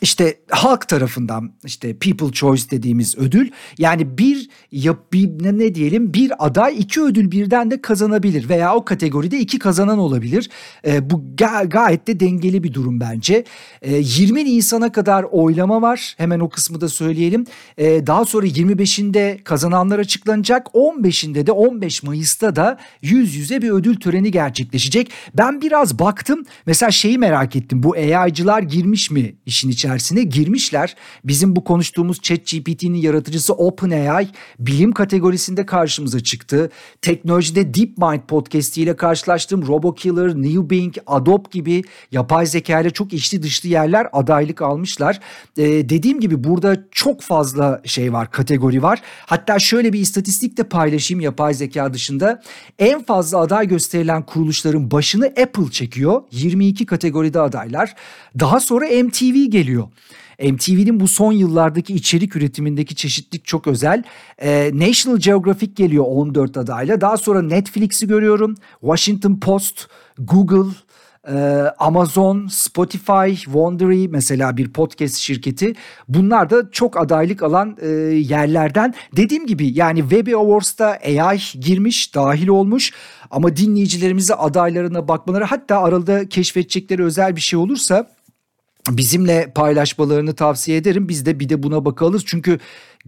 işte 0.00 0.40
halk 0.50 0.88
tarafından 0.88 1.52
işte 1.64 1.98
people 1.98 2.32
choice 2.32 2.70
dediğimiz 2.70 3.18
ödül 3.18 3.50
yani 3.78 4.18
bir 4.18 4.48
yap 4.72 5.12
bir, 5.12 5.28
ne, 5.58 5.74
diyelim 5.74 6.14
bir 6.14 6.46
aday 6.46 6.76
iki 6.78 7.02
ödül 7.02 7.30
birden 7.30 7.70
de 7.70 7.82
kazanabilir 7.82 8.48
veya 8.48 8.74
o 8.74 8.84
kategoride 8.84 9.38
iki 9.38 9.58
kazanan 9.58 9.98
olabilir. 9.98 10.50
E, 10.86 11.10
bu 11.10 11.24
ga- 11.36 11.68
gayet 11.68 12.06
de 12.06 12.20
dengeli 12.20 12.64
bir 12.64 12.74
durum 12.74 13.00
bence. 13.00 13.44
E, 13.82 13.96
20 13.96 14.44
Nisan'a 14.44 14.92
kadar 14.92 15.22
oylama 15.30 15.82
var. 15.82 16.14
Hemen 16.18 16.40
o 16.40 16.48
kısmı 16.48 16.80
da 16.80 16.88
söyleyelim. 16.88 17.46
E, 17.78 18.06
daha 18.06 18.24
sonra 18.24 18.46
25'inde 18.46 19.42
kazananlar 19.42 19.98
açıklanacak. 19.98 20.66
15'inde 20.66 21.46
de 21.46 21.52
15 21.52 22.02
Mayıs'ta 22.02 22.56
da 22.56 22.78
yüz 23.02 23.34
yüze 23.34 23.62
bir 23.62 23.70
ödül 23.70 23.96
töreni 23.96 24.30
gerçekleşecek. 24.30 25.10
Ben 25.34 25.60
biraz 25.60 25.98
baktım. 25.98 26.44
Mesela 26.66 26.90
şeyi 26.90 27.18
merak 27.18 27.56
ettim. 27.56 27.82
Bu 27.82 27.94
AI'cılar 27.94 28.62
girmiş 28.62 29.10
mi 29.10 29.34
işin 29.46 29.68
içine? 29.68 29.85
İçerisine 29.86 30.22
girmişler. 30.22 30.96
Bizim 31.24 31.56
bu 31.56 31.64
konuştuğumuz 31.64 32.20
ChatGPT'nin 32.20 32.98
yaratıcısı 32.98 33.54
OpenAI 33.54 34.28
bilim 34.58 34.92
kategorisinde 34.92 35.66
karşımıza 35.66 36.20
çıktı. 36.20 36.70
Teknolojide 37.02 37.74
DeepMind 37.74 38.20
podcast 38.28 38.78
ile 38.78 38.96
karşılaştığım 38.96 39.66
RoboKiller, 39.66 40.34
Newbing, 40.34 40.94
Adobe 41.06 41.48
gibi 41.50 41.82
yapay 42.12 42.46
zeka 42.46 42.80
ile 42.80 42.90
çok 42.90 43.12
içli 43.12 43.42
dışlı 43.42 43.68
yerler 43.68 44.06
adaylık 44.12 44.62
almışlar. 44.62 45.20
Ee, 45.56 45.64
dediğim 45.64 46.20
gibi 46.20 46.44
burada 46.44 46.76
çok 46.90 47.22
fazla 47.22 47.82
şey 47.84 48.12
var, 48.12 48.30
kategori 48.30 48.82
var. 48.82 49.02
Hatta 49.26 49.58
şöyle 49.58 49.92
bir 49.92 50.00
istatistik 50.00 50.56
de 50.56 50.62
paylaşayım 50.62 51.20
yapay 51.20 51.54
zeka 51.54 51.94
dışında. 51.94 52.42
En 52.78 53.02
fazla 53.02 53.38
aday 53.38 53.68
gösterilen 53.68 54.26
kuruluşların 54.26 54.90
başını 54.90 55.26
Apple 55.26 55.70
çekiyor. 55.70 56.22
22 56.30 56.86
kategoride 56.86 57.40
adaylar. 57.40 57.94
Daha 58.40 58.60
sonra 58.60 58.86
MTV 58.86 59.50
geliyor. 59.50 59.75
MTV'nin 60.40 61.00
bu 61.00 61.08
son 61.08 61.32
yıllardaki 61.32 61.94
içerik 61.94 62.36
üretimindeki 62.36 62.96
çeşitlilik 62.96 63.44
çok 63.44 63.66
özel. 63.66 64.02
Ee, 64.42 64.70
National 64.74 65.18
Geographic 65.18 65.72
geliyor 65.74 66.04
14 66.08 66.56
adayla. 66.56 67.00
Daha 67.00 67.16
sonra 67.16 67.42
Netflix'i 67.42 68.06
görüyorum. 68.06 68.54
Washington 68.80 69.40
Post, 69.40 69.88
Google, 70.18 70.70
e, 71.28 71.34
Amazon, 71.78 72.46
Spotify, 72.46 73.34
Wondery 73.34 74.08
mesela 74.08 74.56
bir 74.56 74.72
podcast 74.72 75.16
şirketi. 75.16 75.74
Bunlar 76.08 76.50
da 76.50 76.70
çok 76.70 77.00
adaylık 77.00 77.42
alan 77.42 77.76
e, 77.80 77.86
yerlerden. 78.14 78.94
Dediğim 79.16 79.46
gibi 79.46 79.78
yani 79.78 80.00
Webby 80.00 80.34
Awards'ta 80.34 80.86
AI 80.86 81.38
girmiş, 81.60 82.14
dahil 82.14 82.48
olmuş. 82.48 82.92
Ama 83.30 83.56
dinleyicilerimize 83.56 84.34
adaylarına 84.34 85.08
bakmaları 85.08 85.44
hatta 85.44 85.82
arada 85.82 86.28
keşfedecekleri 86.28 87.04
özel 87.04 87.36
bir 87.36 87.40
şey 87.40 87.58
olursa 87.58 88.15
bizimle 88.90 89.52
paylaşmalarını 89.54 90.34
tavsiye 90.34 90.76
ederim. 90.76 91.08
Biz 91.08 91.26
de 91.26 91.40
bir 91.40 91.48
de 91.48 91.62
buna 91.62 91.84
bakalım 91.84 92.20
çünkü 92.26 92.58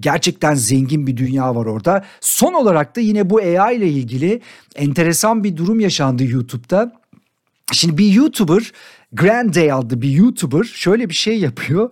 gerçekten 0.01 0.55
zengin 0.55 1.07
bir 1.07 1.17
dünya 1.17 1.55
var 1.55 1.67
orada. 1.67 2.05
Son 2.21 2.53
olarak 2.53 2.97
da 2.97 3.01
yine 3.01 3.31
bu 3.31 3.39
AI 3.39 3.77
ile 3.77 3.89
ilgili 3.89 4.41
enteresan 4.77 5.45
bir 5.45 5.57
durum 5.57 5.81
yaşandı 5.81 6.25
YouTube'da. 6.25 6.93
Şimdi 7.73 7.99
bir 7.99 8.13
YouTuber, 8.13 8.73
Grande 9.13 9.75
adlı 9.75 10.03
bir 10.03 10.11
YouTuber 10.11 10.65
şöyle 10.65 11.09
bir 11.09 11.15
şey 11.15 11.39
yapıyor. 11.39 11.91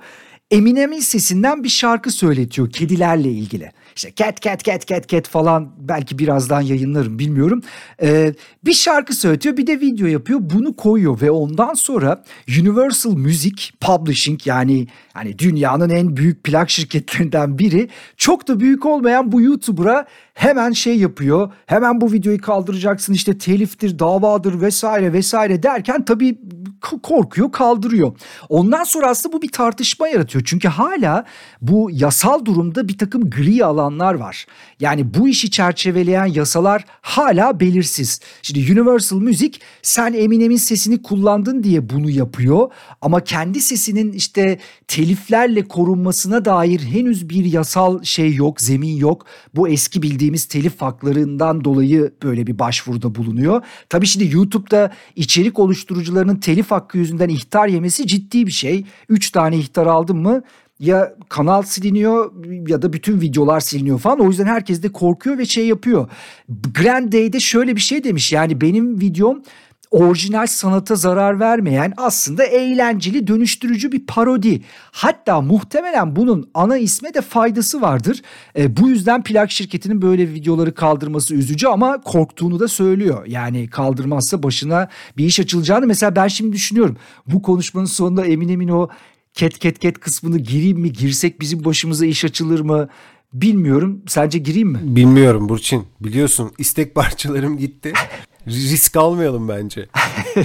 Eminem'in 0.51 1.01
sesinden 1.01 1.65
bir 1.65 1.69
şarkı 1.69 2.11
söyletiyor 2.11 2.71
kedilerle 2.71 3.31
ilgili. 3.31 3.73
İşte 3.97 4.13
cat 4.17 4.41
cat 4.41 4.65
cat 4.65 4.87
cat 4.87 5.09
cat 5.09 5.29
falan 5.29 5.73
belki 5.79 6.19
birazdan 6.19 6.61
yayınlarım 6.61 7.19
bilmiyorum. 7.19 7.63
Ee, 8.03 8.35
bir 8.65 8.73
şarkı 8.73 9.15
söyletiyor 9.15 9.57
bir 9.57 9.67
de 9.67 9.81
video 9.81 10.07
yapıyor 10.07 10.41
bunu 10.43 10.77
koyuyor 10.77 11.21
ve 11.21 11.31
ondan 11.31 11.75
sonra 11.75 12.25
Universal 12.61 13.13
Music 13.13 13.71
Publishing 13.81 14.47
yani 14.47 14.87
hani 15.13 15.39
dünyanın 15.39 15.91
en 15.91 16.17
büyük 16.17 16.45
plak 16.45 16.71
şirketlerinden 16.71 17.59
biri 17.59 17.89
çok 18.17 18.49
da 18.49 18.61
büyük 18.61 18.87
olmayan 18.87 19.33
bu 19.33 19.41
YouTuber'a 19.41 20.07
hemen 20.35 20.73
şey 20.73 20.99
yapıyor. 20.99 21.53
Hemen 21.67 22.01
bu 22.01 22.13
videoyu 22.13 22.41
kaldıracaksın 22.41 23.13
işte 23.13 23.39
teliftir, 23.39 23.99
davadır 23.99 24.61
vesaire 24.61 25.13
vesaire 25.13 25.63
derken 25.63 26.05
tabii 26.05 26.39
korkuyor, 26.81 27.53
kaldırıyor. 27.53 28.13
Ondan 28.49 28.85
sonra 28.85 29.09
aslında 29.09 29.33
bu 29.37 29.43
bir 29.43 29.53
tartışma 29.53 30.09
yaratıyor. 30.09 30.45
Çünkü 30.45 30.69
hala 30.69 31.25
bu 31.63 31.91
yasal 31.93 32.45
durumda 32.45 32.89
bir 32.89 32.99
takım 32.99 33.31
gri 33.31 33.65
alanlar 33.65 34.15
var. 34.15 34.47
Yani 34.81 35.15
bu 35.15 35.29
işi 35.29 35.51
çerçeveleyen 35.51 36.27
yasalar 36.27 36.85
hala 37.01 37.61
belirsiz. 37.61 38.21
Şimdi 38.43 38.73
Universal 38.73 39.21
Music 39.21 39.59
sen 39.83 40.13
Eminem'in 40.13 40.57
sesini 40.57 41.03
kullandın 41.03 41.63
diye 41.63 41.91
bunu 41.91 42.11
yapıyor 42.11 42.71
ama 43.01 43.25
kendi 43.25 43.61
sesinin 43.61 44.13
işte 44.13 44.59
teliflerle 44.89 45.69
korunmasına 45.69 46.45
dair 46.45 46.81
henüz 46.81 47.29
bir 47.29 47.45
yasal 47.45 48.03
şey 48.03 48.35
yok, 48.35 48.61
zemin 48.61 48.97
yok. 48.97 49.27
Bu 49.55 49.69
eski 49.69 50.03
bildiğimiz 50.03 50.45
telif 50.45 50.83
haklarından 50.83 51.65
dolayı 51.65 52.13
böyle 52.23 52.47
bir 52.47 52.59
başvuruda 52.59 53.15
bulunuyor. 53.15 53.63
Tabii 53.89 54.07
şimdi 54.07 54.35
YouTube'da 54.35 54.93
içerik 55.17 55.59
oluşturucularının 55.59 56.37
telif 56.37 56.66
hakkı 56.71 56.99
yüzünden 56.99 57.29
ihtar 57.29 57.69
yemesi 57.69 58.07
ciddi 58.07 58.47
bir 58.47 58.53
şey. 58.53 58.85
Üç 59.09 59.31
tane 59.31 59.57
ihtar 59.57 59.87
aldın 59.87 60.17
mı 60.17 60.43
ya 60.81 61.15
kanal 61.29 61.63
siliniyor 61.63 62.33
ya 62.69 62.83
da 62.83 62.93
bütün 62.93 63.21
videolar 63.21 63.61
siliniyor 63.61 63.99
falan. 63.99 64.21
O 64.21 64.29
yüzden 64.29 64.47
herkes 64.47 64.83
de 64.83 64.89
korkuyor 64.89 65.39
ve 65.39 65.45
şey 65.45 65.67
yapıyor. 65.67 66.09
Grand 66.49 67.13
Day'de 67.13 67.41
şöyle 67.41 67.77
bir 67.77 67.81
şey 67.81 68.05
demiş. 68.05 68.33
Yani 68.33 68.61
benim 68.61 69.01
videom 69.01 69.43
orijinal 69.91 70.47
sanata 70.47 70.95
zarar 70.95 71.41
vermeyen 71.41 71.93
aslında 71.97 72.45
eğlenceli 72.45 73.27
dönüştürücü 73.27 73.93
bir 73.93 74.07
parodi. 74.07 74.63
Hatta 74.93 75.41
muhtemelen 75.41 76.17
bunun 76.17 76.51
ana 76.55 76.79
isme 76.79 77.15
de 77.15 77.21
faydası 77.21 77.81
vardır. 77.81 78.23
E, 78.59 78.77
bu 78.77 78.89
yüzden 78.89 79.23
plak 79.23 79.51
şirketinin 79.51 80.03
böyle 80.03 80.29
videoları 80.29 80.75
kaldırması 80.75 81.35
üzücü 81.35 81.67
ama 81.67 82.01
korktuğunu 82.01 82.61
da 82.61 82.69
söylüyor. 82.69 83.27
Yani 83.27 83.71
kaldırmazsa 83.71 84.43
başına 84.43 84.89
bir 85.17 85.25
iş 85.25 85.41
açılacağını 85.41 85.87
mesela 85.87 86.17
ben 86.17 86.29
şimdi 86.29 86.53
düşünüyorum. 86.53 86.97
Bu 87.27 87.43
konuşmanın 87.43 87.87
sonunda 87.87 88.27
Eminem'in 88.27 88.69
o 88.69 88.89
ket 89.35 89.59
ket 89.59 89.79
ket 89.79 90.01
kısmını 90.01 90.39
gireyim 90.39 90.79
mi 90.79 90.93
girsek 90.93 91.41
bizim 91.41 91.65
başımıza 91.65 92.07
iş 92.07 92.25
açılır 92.25 92.61
mı 92.61 92.89
bilmiyorum. 93.33 94.03
Sence 94.07 94.39
gireyim 94.39 94.69
mi? 94.69 94.79
Bilmiyorum 94.83 95.49
Burçin. 95.49 95.85
Biliyorsun 96.01 96.53
istek 96.59 96.95
parçalarım 96.95 97.59
gitti. 97.59 97.93
Risk 98.47 98.97
almayalım 98.97 99.49
bence. 99.49 99.89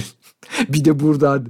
bir 0.68 0.84
de 0.84 1.00
buradan. 1.00 1.46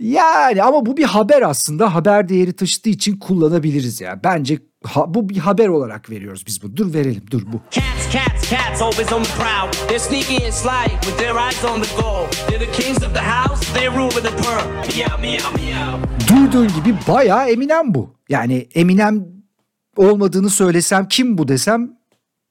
Yani 0.00 0.62
ama 0.62 0.86
bu 0.86 0.96
bir 0.96 1.04
haber 1.04 1.42
aslında. 1.42 1.94
Haber 1.94 2.28
değeri 2.28 2.52
taşıdığı 2.52 2.88
için 2.88 3.16
kullanabiliriz 3.16 4.00
ya. 4.00 4.20
Bence 4.24 4.58
ha, 4.84 5.14
bu 5.14 5.28
bir 5.28 5.38
haber 5.38 5.68
olarak 5.68 6.10
veriyoruz 6.10 6.46
biz 6.46 6.62
bunu. 6.62 6.76
Dur 6.76 6.94
verelim 6.94 7.22
dur 7.30 7.42
bu. 7.46 7.60
Cats, 7.70 8.12
cats, 8.12 8.50
cats 8.50 8.82
always 8.82 9.12
on 9.12 9.22
the 9.22 9.30
prowl. 9.30 9.88
They're 9.88 9.98
sneaky 9.98 10.44
and 10.44 10.52
sly 10.52 10.90
with 11.00 11.18
their 11.18 11.34
eyes 11.36 11.64
on 11.64 11.82
the 11.82 12.02
goal. 12.02 12.26
They're 12.48 12.66
the 12.66 12.82
kings 12.82 12.96
of 13.02 13.14
the 13.14 13.20
house, 13.20 13.74
they 13.74 13.88
rule 13.88 14.10
with 14.10 14.22
the 14.22 14.42
pearl. 14.42 14.66
Meow 14.68 15.20
meow 15.22 15.64
meow. 15.64 16.00
Duyduğun 16.28 16.68
gibi 16.68 16.96
bayağı 17.08 17.48
Eminem 17.48 17.94
bu. 17.94 18.14
Yani 18.28 18.68
Eminem 18.74 19.24
olmadığını 19.96 20.50
söylesem 20.50 21.08
kim 21.08 21.38
bu 21.38 21.48
desem 21.48 21.95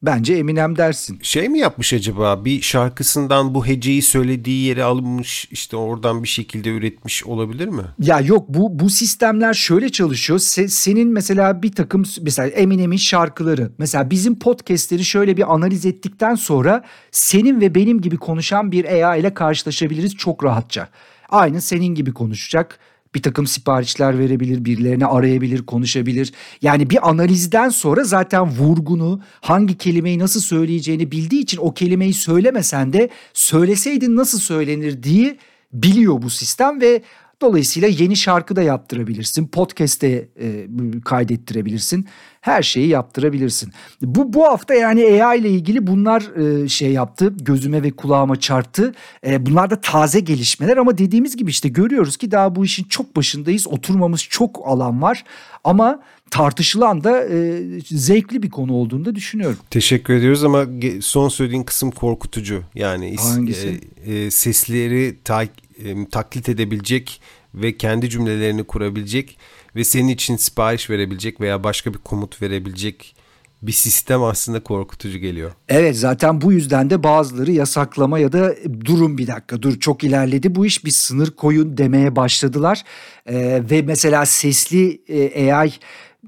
Bence 0.06 0.34
Eminem 0.34 0.78
dersin. 0.78 1.20
Şey 1.22 1.50
mi 1.50 1.60
yapmış 1.60 1.94
acaba? 1.94 2.46
Bir 2.46 2.62
şarkısından 2.62 3.56
bu 3.56 3.66
heceyi 3.66 4.02
söylediği 4.02 4.66
yere 4.66 4.84
alınmış 4.84 5.48
işte 5.52 5.78
oradan 5.78 6.24
bir 6.24 6.28
şekilde 6.28 6.70
üretmiş 6.70 7.26
olabilir 7.26 7.68
mi? 7.68 7.84
Ya 8.00 8.20
yok 8.20 8.46
bu 8.50 8.80
bu 8.80 8.90
sistemler 8.90 9.54
şöyle 9.54 9.90
çalışıyor. 9.90 10.40
Se, 10.40 10.68
senin 10.68 11.08
mesela 11.08 11.64
bir 11.64 11.72
takım 11.72 12.04
mesela 12.22 12.48
Eminem'in 12.48 12.98
şarkıları 12.98 13.72
mesela 13.78 14.10
bizim 14.10 14.40
podcastleri 14.40 15.06
şöyle 15.06 15.38
bir 15.38 15.54
analiz 15.54 15.86
ettikten 15.86 16.36
sonra 16.36 16.84
senin 17.12 17.62
ve 17.62 17.76
benim 17.76 18.02
gibi 18.02 18.18
konuşan 18.18 18.72
bir 18.72 18.86
AI 18.86 19.20
ile 19.20 19.34
karşılaşabiliriz 19.34 20.16
çok 20.16 20.44
rahatça. 20.44 20.90
Aynı 21.30 21.62
senin 21.62 21.96
gibi 21.96 22.14
konuşacak 22.14 22.80
bir 23.16 23.22
takım 23.22 23.48
siparişler 23.48 24.20
verebilir, 24.20 24.66
birilerini 24.66 25.06
arayabilir, 25.06 25.66
konuşabilir. 25.66 26.32
Yani 26.62 26.90
bir 26.90 27.10
analizden 27.10 27.70
sonra 27.70 28.04
zaten 28.04 28.50
vurgunu, 28.50 29.22
hangi 29.42 29.78
kelimeyi 29.78 30.20
nasıl 30.20 30.40
söyleyeceğini 30.42 31.12
bildiği 31.12 31.42
için 31.42 31.58
o 31.58 31.74
kelimeyi 31.74 32.14
söylemesen 32.14 32.94
de 32.94 33.10
söyleseydin 33.34 34.16
nasıl 34.16 34.40
söylenir 34.40 35.04
diye 35.04 35.38
biliyor 35.74 36.22
bu 36.22 36.30
sistem 36.30 36.82
ve 36.82 37.02
Dolayısıyla 37.42 37.88
yeni 37.88 38.16
şarkı 38.16 38.56
da 38.56 38.62
yaptırabilirsin, 38.62 39.48
podcast'te 39.48 40.30
e, 40.40 40.68
kaydettirebilirsin, 41.06 42.08
her 42.42 42.64
şeyi 42.64 42.88
yaptırabilirsin. 42.88 43.72
Bu 44.02 44.34
bu 44.34 44.44
hafta 44.44 44.74
yani 44.74 45.24
AI 45.24 45.40
ile 45.40 45.50
ilgili 45.50 45.88
bunlar 45.88 46.22
e, 46.64 46.68
şey 46.70 46.92
yaptı, 46.92 47.34
gözüme 47.42 47.84
ve 47.84 47.92
kulağıma 47.92 48.40
çarptı. 48.40 48.94
E, 49.28 49.46
bunlar 49.46 49.70
da 49.70 49.82
taze 49.82 50.20
gelişmeler 50.20 50.78
ama 50.78 50.98
dediğimiz 50.98 51.38
gibi 51.38 51.50
işte 51.50 51.70
görüyoruz 51.70 52.18
ki 52.18 52.32
daha 52.32 52.56
bu 52.56 52.66
işin 52.66 52.84
çok 52.84 53.16
başındayız, 53.16 53.68
oturmamız 53.68 54.24
çok 54.24 54.62
alan 54.66 55.02
var 55.02 55.24
ama 55.64 56.00
tartışılan 56.32 57.04
da 57.04 57.24
e, 57.24 57.62
zevkli 57.86 58.44
bir 58.44 58.50
konu 58.50 58.74
olduğunu 58.74 59.06
da 59.06 59.16
düşünüyorum. 59.16 59.58
Teşekkür 59.70 60.14
ediyoruz 60.14 60.44
ama 60.44 60.66
son 61.02 61.30
söylediğin 61.30 61.64
kısım 61.64 61.92
korkutucu. 61.92 62.64
Yani 62.76 63.16
Hangisi? 63.18 63.82
E, 64.06 64.14
e, 64.14 64.32
sesleri 64.32 65.16
ta, 65.24 65.44
e, 65.84 66.10
taklit 66.10 66.50
edebilecek 66.50 67.22
ve 67.54 67.78
kendi 67.78 68.10
cümlelerini 68.10 68.64
kurabilecek 68.64 69.38
ve 69.76 69.84
senin 69.84 70.08
için 70.08 70.36
sipariş 70.36 70.90
verebilecek 70.90 71.42
veya 71.42 71.64
başka 71.64 71.94
bir 71.94 72.00
komut 72.00 72.42
verebilecek 72.42 73.16
bir 73.62 73.72
sistem 73.72 74.24
aslında 74.24 74.64
korkutucu 74.64 75.18
geliyor. 75.18 75.52
Evet 75.70 75.98
zaten 75.98 76.42
bu 76.42 76.54
yüzden 76.54 76.90
de 76.90 77.04
bazıları 77.04 77.52
yasaklama 77.52 78.20
ya 78.20 78.32
da 78.32 78.56
durun 78.86 79.18
bir 79.18 79.28
dakika 79.28 79.62
dur 79.62 79.80
çok 79.80 80.04
ilerledi 80.04 80.56
bu 80.56 80.66
iş 80.66 80.86
bir 80.86 80.92
sınır 80.92 81.32
koyun 81.32 81.78
demeye 81.78 82.16
başladılar. 82.16 82.84
Ee, 83.26 83.62
ve 83.72 83.82
mesela 83.82 84.26
sesli 84.26 85.02
e, 85.08 85.54
AI 85.54 85.72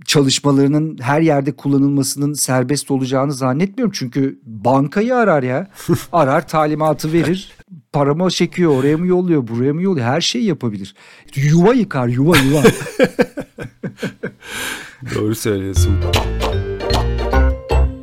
çalışmalarının 0.06 0.98
her 1.02 1.22
yerde 1.22 1.52
kullanılmasının 1.52 2.34
serbest 2.34 2.92
olacağını 2.92 3.34
zannetmiyorum. 3.34 3.94
Çünkü 3.96 4.40
bankayı 4.44 5.16
arar 5.16 5.44
ya. 5.44 5.68
Arar 6.12 6.48
talimatı 6.48 7.14
verir. 7.14 7.52
Paramı 7.94 8.32
çekiyor 8.32 8.80
oraya 8.80 8.98
mı 8.98 9.08
yolluyor 9.08 9.48
buraya 9.48 9.74
mı 9.74 9.82
yolluyor 9.82 10.06
her 10.06 10.22
şeyi 10.22 10.46
yapabilir. 10.46 10.96
Yuva 11.36 11.74
yıkar 11.74 12.08
yuva 12.08 12.38
yuva. 12.38 12.64
Doğru 15.16 15.36
söylüyorsun. 15.36 15.98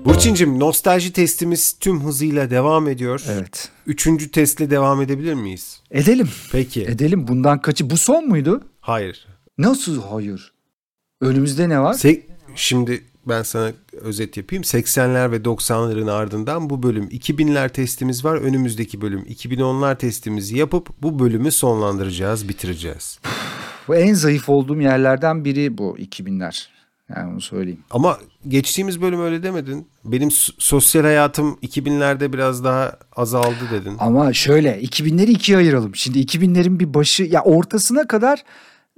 Burçin'cim 0.05 0.61
nostalji 0.61 1.13
testimiz 1.13 1.77
tüm 1.81 2.01
hızıyla 2.01 2.51
devam 2.51 2.89
ediyor. 2.89 3.25
Evet. 3.29 3.69
Üçüncü 3.87 4.31
testle 4.31 4.71
devam 4.71 5.03
edebilir 5.03 5.35
miyiz? 5.35 5.81
Edelim. 5.91 6.29
Peki. 6.53 6.83
Edelim. 6.83 7.29
Bundan 7.29 7.61
kaçı? 7.61 7.91
Bu 7.91 7.97
son 7.97 8.29
muydu? 8.29 8.61
Hayır. 8.81 9.27
Nasıl 9.59 10.03
hayır? 10.03 10.54
Önümüzde 11.24 11.68
ne 11.68 11.81
var? 11.81 11.94
Se- 11.94 12.20
Şimdi 12.57 13.05
ben 13.27 13.42
sana 13.42 13.72
özet 13.92 14.37
yapayım. 14.37 14.62
80'ler 14.62 15.33
ve 15.33 15.37
90'ların 15.37 16.11
ardından 16.11 16.70
bu 16.70 16.83
bölüm 16.83 17.05
2000'ler 17.09 17.68
testimiz 17.72 18.24
var. 18.24 18.37
Önümüzdeki 18.37 19.00
bölüm 19.00 19.20
2010'lar 19.22 19.98
testimizi 19.98 20.59
yapıp 20.59 20.88
bu 21.03 21.18
bölümü 21.18 21.53
sonlandıracağız, 21.53 22.48
bitireceğiz. 22.48 23.18
Bu 23.88 23.96
en 23.96 24.14
zayıf 24.14 24.48
olduğum 24.48 24.81
yerlerden 24.81 25.44
biri 25.44 25.79
bu 25.79 25.96
2000'ler. 25.98 26.66
Yani 27.16 27.33
onu 27.33 27.40
söyleyeyim. 27.40 27.81
Ama 27.90 28.18
geçtiğimiz 28.48 29.00
bölüm 29.03 29.20
öyle 29.22 29.42
demedin. 29.42 29.87
Benim 30.05 30.31
sosyal 30.59 31.03
hayatım 31.03 31.59
2000'lerde 31.62 32.33
biraz 32.33 32.64
daha 32.64 32.96
azaldı 33.16 33.57
dedin. 33.72 33.96
Ama 33.98 34.33
şöyle 34.33 34.83
2000'leri 34.83 35.31
ikiye 35.31 35.59
ayıralım. 35.59 35.94
Şimdi 35.94 36.18
2000'lerin 36.20 36.79
bir 36.79 36.94
başı 36.94 37.22
ya 37.22 37.42
ortasına 37.42 38.07
kadar 38.07 38.42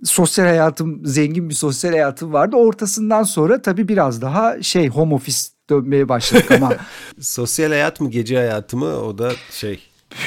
sosyal 0.05 0.47
hayatım 0.47 1.07
zengin 1.07 1.49
bir 1.49 1.55
sosyal 1.55 1.91
hayatım 1.91 2.33
vardı. 2.33 2.57
Ortasından 2.57 3.23
sonra 3.23 3.63
tabii 3.63 3.89
biraz 3.89 4.23
daha 4.23 4.63
şey 4.63 4.89
home 4.89 5.15
office 5.15 5.39
dönmeye 5.71 6.09
başladık 6.09 6.51
ama. 6.51 6.73
sosyal 7.21 7.69
hayat 7.69 8.01
mı 8.01 8.11
gece 8.11 8.37
hayatı 8.37 8.77
mı 8.77 8.87
o 8.87 9.19
da 9.19 9.33
şey. 9.51 9.81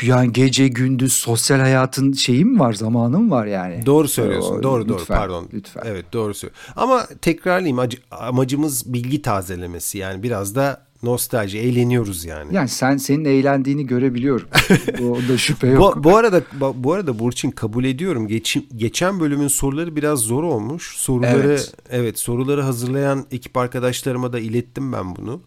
Yani 0.03 0.33
gece 0.33 0.67
gündüz 0.67 1.13
sosyal 1.13 1.59
hayatın 1.59 2.13
şeyi 2.13 2.45
mi 2.45 2.59
var 2.59 2.73
zamanı 2.73 3.19
mı 3.19 3.31
var 3.31 3.45
yani? 3.45 3.85
Doğru 3.85 4.07
söylüyorsun. 4.07 4.59
O, 4.59 4.63
doğru 4.63 4.81
lütfen, 4.81 4.97
doğru 4.97 5.05
pardon. 5.05 5.49
Lütfen. 5.53 5.81
Evet 5.85 6.05
doğru 6.13 6.33
söylüyorsun. 6.33 6.71
Ama 6.75 7.07
tekrarlayayım 7.21 7.79
amacımız 8.11 8.93
bilgi 8.93 9.21
tazelemesi 9.21 9.97
yani 9.97 10.23
biraz 10.23 10.55
da 10.55 10.88
nostalji, 11.03 11.59
eğleniyoruz 11.59 12.25
yani. 12.25 12.55
Yani 12.55 12.69
sen 12.69 12.97
senin 12.97 13.25
eğlendiğini 13.25 13.87
görebiliyorum. 13.87 14.47
o 15.09 15.29
da 15.29 15.37
şüphe 15.37 15.67
yok. 15.67 15.97
Bu, 15.97 16.03
bu 16.03 16.17
arada 16.17 16.41
bu 16.75 16.93
arada 16.93 17.19
Burçin 17.19 17.51
kabul 17.51 17.83
ediyorum. 17.83 18.27
Geç, 18.27 18.57
geçen 18.75 19.19
bölümün 19.19 19.47
soruları 19.47 19.95
biraz 19.95 20.19
zor 20.19 20.43
olmuş. 20.43 20.97
Soruları 20.97 21.47
evet. 21.47 21.73
evet 21.89 22.19
soruları 22.19 22.61
hazırlayan 22.61 23.25
ekip 23.31 23.57
arkadaşlarıma 23.57 24.33
da 24.33 24.39
ilettim 24.39 24.93
ben 24.93 25.15
bunu. 25.15 25.41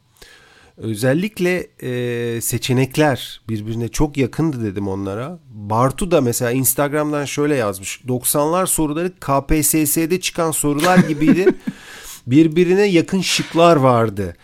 Özellikle 0.76 1.66
e, 1.82 2.40
seçenekler 2.40 3.40
birbirine 3.48 3.88
çok 3.88 4.16
yakındı 4.16 4.64
dedim 4.64 4.88
onlara. 4.88 5.38
Bartu 5.50 6.10
da 6.10 6.20
mesela 6.20 6.50
Instagram'dan 6.50 7.24
şöyle 7.24 7.54
yazmış. 7.54 8.00
90'lar 8.08 8.66
soruları 8.66 9.12
KPSS'de 9.20 10.20
çıkan 10.20 10.50
sorular 10.50 10.98
gibiydi. 10.98 11.46
Birbirine 12.26 12.82
yakın 12.82 13.20
şıklar 13.20 13.76
vardı. 13.76 14.36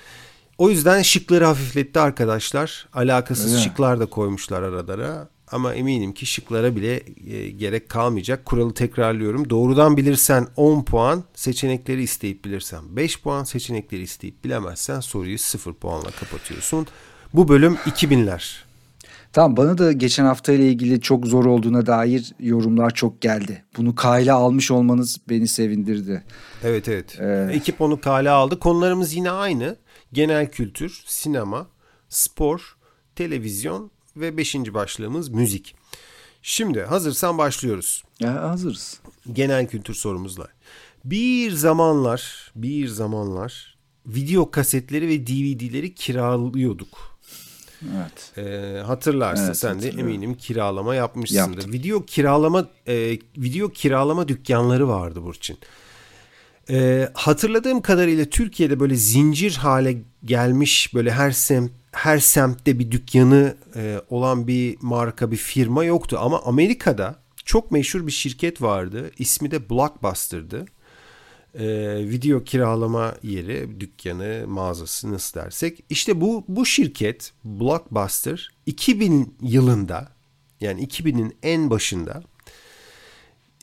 O 0.59 0.71
yüzden 0.71 1.03
şıkları 1.03 1.45
hafifletti 1.45 2.01
arkadaşlar. 2.01 2.89
Alakasız 2.95 3.53
Öyle. 3.53 3.65
şıklar 3.65 4.01
da 4.01 4.07
koymuşlar 4.07 4.63
aralara. 4.63 5.29
Ama 5.53 5.75
eminim 5.75 6.13
ki 6.13 6.27
şıklara 6.27 6.77
bile 6.77 7.03
e, 7.27 7.51
gerek 7.51 7.89
kalmayacak. 7.89 8.45
Kuralı 8.45 8.75
tekrarlıyorum. 8.75 9.51
Doğrudan 9.51 9.97
bilirsen 9.97 10.47
10 10.57 10.83
puan, 10.83 11.25
seçenekleri 11.35 12.03
isteyip 12.03 12.45
bilirsen 12.45 12.97
5 12.97 13.23
puan, 13.23 13.45
seçenekleri 13.45 14.03
isteyip 14.03 14.45
bilemezsen 14.45 15.01
soruyu 15.01 15.39
0 15.39 15.75
puanla 15.75 16.11
kapatıyorsun. 16.21 16.87
Bu 17.35 17.49
bölüm 17.49 17.75
2000'ler. 17.75 18.69
Tamam 19.33 19.57
bana 19.57 19.79
da 19.79 19.93
geçen 19.93 20.25
hafta 20.25 20.53
ile 20.53 20.69
ilgili 20.69 21.01
çok 21.01 21.27
zor 21.27 21.45
olduğuna 21.45 21.87
dair 21.87 22.33
yorumlar 22.41 22.91
çok 22.91 23.21
geldi. 23.21 23.65
Bunu 23.77 23.95
kayla 23.95 24.37
almış 24.37 24.71
olmanız 24.71 25.19
beni 25.29 25.49
sevindirdi. 25.49 26.25
Evet 26.65 26.89
evet. 26.89 27.21
Ee... 27.21 27.49
Ekip 27.53 27.81
onu 27.81 28.01
kale 28.01 28.31
aldı. 28.31 28.59
Konularımız 28.59 29.15
yine 29.15 29.31
aynı. 29.31 29.77
Genel 30.13 30.51
kültür, 30.51 31.03
sinema, 31.07 31.67
spor, 32.09 32.77
televizyon 33.17 33.91
ve 34.17 34.37
beşinci 34.37 34.75
başlığımız 34.75 35.29
müzik. 35.29 35.75
Şimdi 36.43 36.83
hazırsan 36.83 37.39
başlıyoruz. 37.39 38.05
Ya 38.21 38.51
hazırız. 38.51 39.01
Genel 39.33 39.69
kültür 39.69 39.95
sorumuzla. 39.95 40.49
Bir 41.05 41.53
zamanlar, 41.53 42.53
bir 42.57 42.89
zamanlar 42.89 43.79
video 44.07 44.51
kasetleri 44.51 45.09
ve 45.09 45.27
DVD'leri 45.27 45.95
kiralıyorduk. 45.95 47.19
Evet. 47.83 48.33
Ee, 48.39 48.81
hatırlarsın 48.81 49.45
evet, 49.47 49.57
sen 49.57 49.83
de 49.83 49.89
eminim 49.89 50.35
kiralama 50.35 50.95
yapmışsındır. 50.95 51.57
Yaptım. 51.57 51.73
Video 51.73 52.05
kiralama 52.05 52.69
e, 52.87 53.19
video 53.37 53.69
kiralama 53.69 54.29
dükkanları 54.29 54.89
vardı 54.89 55.23
Burçin. 55.23 55.59
Ee, 56.71 57.09
hatırladığım 57.15 57.83
kadarıyla 57.83 58.25
Türkiye'de 58.25 58.81
böyle 58.81 58.95
zincir 58.95 59.57
hale 59.57 60.03
gelmiş 60.25 60.95
böyle 60.95 61.13
her 61.13 61.31
semt 61.31 61.71
her 61.93 62.19
semtte 62.19 62.79
bir 62.79 62.91
dükkanı 62.91 63.57
e, 63.77 64.01
olan 64.11 64.47
bir 64.47 64.77
marka 64.81 65.31
bir 65.31 65.37
firma 65.37 65.85
yoktu 65.85 66.19
ama 66.21 66.43
Amerika'da 66.43 67.17
çok 67.45 67.71
meşhur 67.71 68.07
bir 68.07 68.13
şirket 68.13 68.63
vardı. 68.63 69.11
İsmi 69.19 69.51
de 69.51 69.71
Blockbuster'dı. 69.71 70.65
E, 71.55 71.67
video 72.09 72.45
kiralama 72.45 73.15
yeri, 73.23 73.81
dükkanı, 73.81 74.45
mağazası 74.49 75.13
nasıl 75.13 75.41
dersek. 75.41 75.85
İşte 75.91 76.21
bu 76.21 76.45
bu 76.49 76.67
şirket 76.67 77.33
Blockbuster 77.45 78.51
2000 78.67 79.37
yılında 79.43 80.09
yani 80.61 80.87
2000'in 80.87 81.37
en 81.43 81.71
başında 81.71 82.23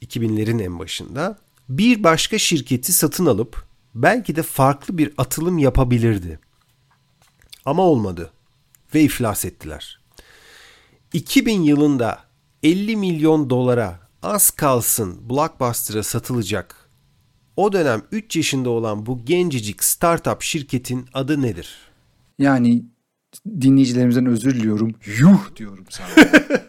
2000'lerin 0.01 0.63
en 0.63 0.79
başında 0.79 1.44
bir 1.69 2.03
başka 2.03 2.37
şirketi 2.37 2.93
satın 2.93 3.25
alıp 3.25 3.65
belki 3.95 4.35
de 4.35 4.43
farklı 4.43 4.97
bir 4.97 5.13
atılım 5.17 5.57
yapabilirdi. 5.57 6.39
Ama 7.65 7.83
olmadı 7.83 8.31
ve 8.95 9.01
iflas 9.01 9.45
ettiler. 9.45 9.99
2000 11.13 11.61
yılında 11.61 12.23
50 12.63 12.95
milyon 12.95 13.49
dolara 13.49 13.99
az 14.23 14.51
kalsın 14.51 15.29
Blockbuster'a 15.29 16.03
satılacak 16.03 16.89
o 17.57 17.73
dönem 17.73 18.01
3 18.11 18.35
yaşında 18.35 18.69
olan 18.69 19.05
bu 19.05 19.25
gencecik 19.25 19.83
startup 19.83 20.41
şirketin 20.41 21.05
adı 21.13 21.41
nedir? 21.41 21.77
Yani 22.39 22.85
dinleyicilerimizden 23.61 24.25
özür 24.25 24.55
diliyorum. 24.55 24.95
Yuh 25.19 25.55
diyorum 25.55 25.85
sana. 25.89 26.07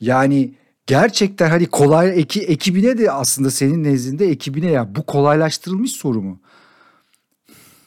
yani 0.00 0.54
gerçekten 0.86 1.50
hani 1.50 1.66
kolay 1.66 2.20
eki, 2.20 2.42
ekibine 2.42 2.98
de 2.98 3.10
aslında 3.10 3.50
senin 3.50 3.84
nezdinde 3.84 4.26
ekibine 4.30 4.70
ya 4.70 4.94
bu 4.94 5.06
kolaylaştırılmış 5.06 5.92
soru 5.92 6.22
mu? 6.22 6.40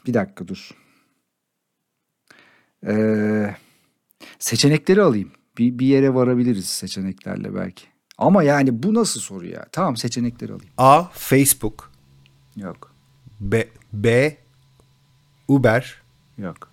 Bir 0.08 0.14
dakika 0.14 0.48
dur. 0.48 0.72
Ee, 2.88 3.56
seçenekleri 4.40 5.02
alayım. 5.02 5.32
Bir, 5.58 5.80
bir 5.80 5.88
yere 5.88 6.14
varabiliriz 6.14 6.66
seçeneklerle 6.66 7.56
belki. 7.56 7.84
Ama 8.18 8.44
yani 8.44 8.84
bu 8.84 8.94
nasıl 8.94 9.20
soru 9.20 9.48
ya? 9.48 9.66
Tamam 9.72 9.98
seçenekleri 9.98 10.54
alayım. 10.54 10.74
A. 10.78 11.04
Facebook. 11.04 11.92
Yok. 12.56 12.94
B. 13.40 13.68
B. 13.94 14.38
Uber. 15.48 16.02
Yok. 16.38 16.72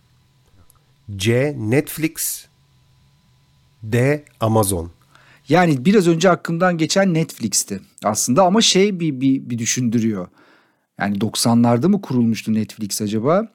C. 1.16 1.54
Netflix. 1.58 2.46
D. 3.82 4.24
Amazon. 4.40 4.90
Yani 5.48 5.84
biraz 5.84 6.08
önce 6.08 6.30
aklımdan 6.30 6.78
geçen 6.78 7.14
Netflix'ti 7.14 7.80
aslında 8.04 8.42
ama 8.42 8.60
şey 8.60 9.00
bir, 9.00 9.20
bir, 9.20 9.50
bir 9.50 9.58
düşündürüyor. 9.58 10.28
Yani 11.00 11.18
90'larda 11.18 11.88
mı 11.88 12.02
kurulmuştu 12.02 12.54
Netflix 12.54 13.02
acaba? 13.02 13.48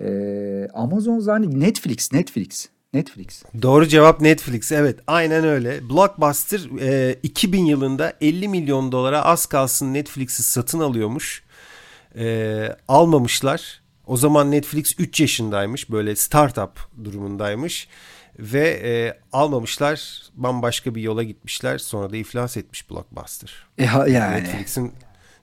Ee, 0.00 0.68
Amazon 0.74 1.18
zannet 1.18 1.52
Netflix, 1.52 2.12
Netflix. 2.12 2.68
Netflix. 2.92 3.42
Doğru 3.62 3.86
cevap 3.86 4.20
Netflix. 4.20 4.72
Evet 4.72 4.98
aynen 5.06 5.44
öyle. 5.44 5.88
Blockbuster 5.88 6.60
e, 6.80 7.16
2000 7.22 7.64
yılında 7.64 8.12
50 8.20 8.48
milyon 8.48 8.92
dolara 8.92 9.22
az 9.22 9.46
kalsın 9.46 9.94
Netflix'i 9.94 10.42
satın 10.42 10.80
alıyormuş. 10.80 11.42
E, 12.18 12.76
almamışlar. 12.88 13.82
O 14.06 14.16
zaman 14.16 14.50
Netflix 14.50 14.94
3 14.98 15.20
yaşındaymış. 15.20 15.90
Böyle 15.90 16.16
startup 16.16 17.04
durumundaymış. 17.04 17.88
Ve 18.38 18.80
e, 18.84 19.20
almamışlar. 19.32 20.22
Bambaşka 20.34 20.94
bir 20.94 21.02
yola 21.02 21.22
gitmişler. 21.22 21.78
Sonra 21.78 22.10
da 22.10 22.16
iflas 22.16 22.56
etmiş 22.56 22.90
Blockbuster. 22.90 23.66
E, 23.78 23.84
yani. 23.84 24.34
Netflix'in 24.34 24.92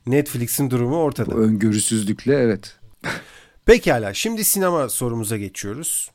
Netflix'in 0.06 0.70
durumu 0.70 0.96
ortada. 0.96 1.32
Bu 1.32 1.40
öngörüsüzlükle 1.40 2.34
evet. 2.36 2.78
Pekala 3.66 4.14
şimdi 4.14 4.44
sinema 4.44 4.90
sorumuza 4.90 5.38
geçiyoruz. 5.38 6.12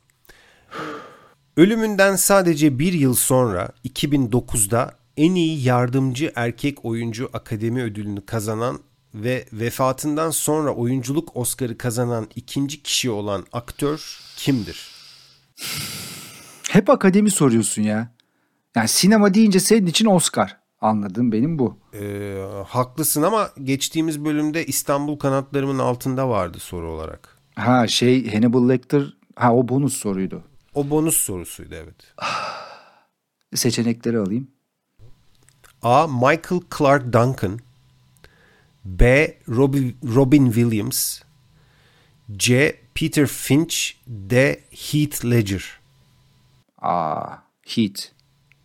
Ölümünden 1.57 2.15
sadece 2.15 2.79
bir 2.79 2.93
yıl 2.93 3.13
sonra 3.13 3.69
2009'da 3.85 4.95
en 5.17 5.35
iyi 5.35 5.63
yardımcı 5.63 6.31
erkek 6.35 6.85
oyuncu 6.85 7.29
akademi 7.33 7.83
ödülünü 7.83 8.25
kazanan 8.25 8.79
ve 9.13 9.45
vefatından 9.53 10.29
sonra 10.29 10.73
oyunculuk 10.75 11.37
Oscar'ı 11.37 11.77
kazanan 11.77 12.27
ikinci 12.35 12.83
kişi 12.83 13.09
olan 13.09 13.45
aktör 13.53 14.19
kimdir? 14.37 14.91
Hep 16.71 16.89
akademi 16.89 17.31
soruyorsun 17.31 17.81
ya. 17.81 18.11
Yani 18.75 18.87
sinema 18.87 19.33
deyince 19.33 19.59
senin 19.59 19.87
için 19.87 20.05
Oscar. 20.05 20.57
Anladığım 20.81 21.31
benim 21.31 21.59
bu. 21.59 21.77
Ee, 21.93 22.45
haklısın 22.67 23.21
ama 23.21 23.49
geçtiğimiz 23.63 24.25
bölümde 24.25 24.65
İstanbul 24.65 25.19
kanatlarımın 25.19 25.79
altında 25.79 26.29
vardı 26.29 26.59
soru 26.59 26.91
olarak. 26.91 27.37
Ha 27.55 27.87
şey 27.87 28.33
Hannibal 28.33 28.69
Lecter 28.69 29.13
ha 29.35 29.55
o 29.55 29.67
bonus 29.67 29.93
soruydu. 29.93 30.43
O 30.73 30.89
bonus 30.89 31.17
sorusuydu 31.17 31.75
evet. 31.75 31.95
Seçenekleri 33.55 34.17
alayım. 34.17 34.47
A. 35.81 36.07
Michael 36.07 36.61
Clark 36.77 37.05
Duncan 37.05 37.59
B. 38.85 39.37
Robin, 39.49 39.97
Robin 40.15 40.45
Williams 40.45 41.21
C. 42.31 42.75
Peter 42.95 43.27
Finch 43.27 43.75
D. 44.07 44.59
Heath 44.69 45.25
Ledger 45.25 45.80
A. 46.81 47.23
Heath. 47.67 48.01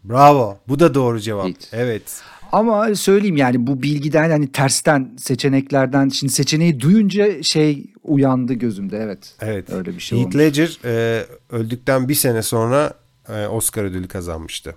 Bravo. 0.04 0.58
Bu 0.68 0.78
da 0.78 0.94
doğru 0.94 1.20
cevap. 1.20 1.46
Heath. 1.46 1.74
Evet. 1.74 2.22
Ama 2.52 2.94
söyleyeyim 2.94 3.36
yani 3.36 3.66
bu 3.66 3.82
bilgiden 3.82 4.30
hani 4.30 4.52
tersten 4.52 5.16
seçeneklerden 5.18 6.08
şimdi 6.08 6.32
seçeneği 6.32 6.80
duyunca 6.80 7.42
şey 7.42 7.86
uyandı 8.02 8.54
gözümde 8.54 8.98
evet. 8.98 9.34
Evet. 9.40 9.70
Öyle 9.70 9.94
bir 9.94 10.00
şey 10.00 10.18
Heath 10.18 10.26
olmuş. 10.26 10.38
Ledger 10.38 10.78
e, 10.84 11.26
öldükten 11.50 12.08
bir 12.08 12.14
sene 12.14 12.42
sonra 12.42 12.94
e, 13.28 13.46
Oscar 13.46 13.84
ödülü 13.84 14.08
kazanmıştı. 14.08 14.74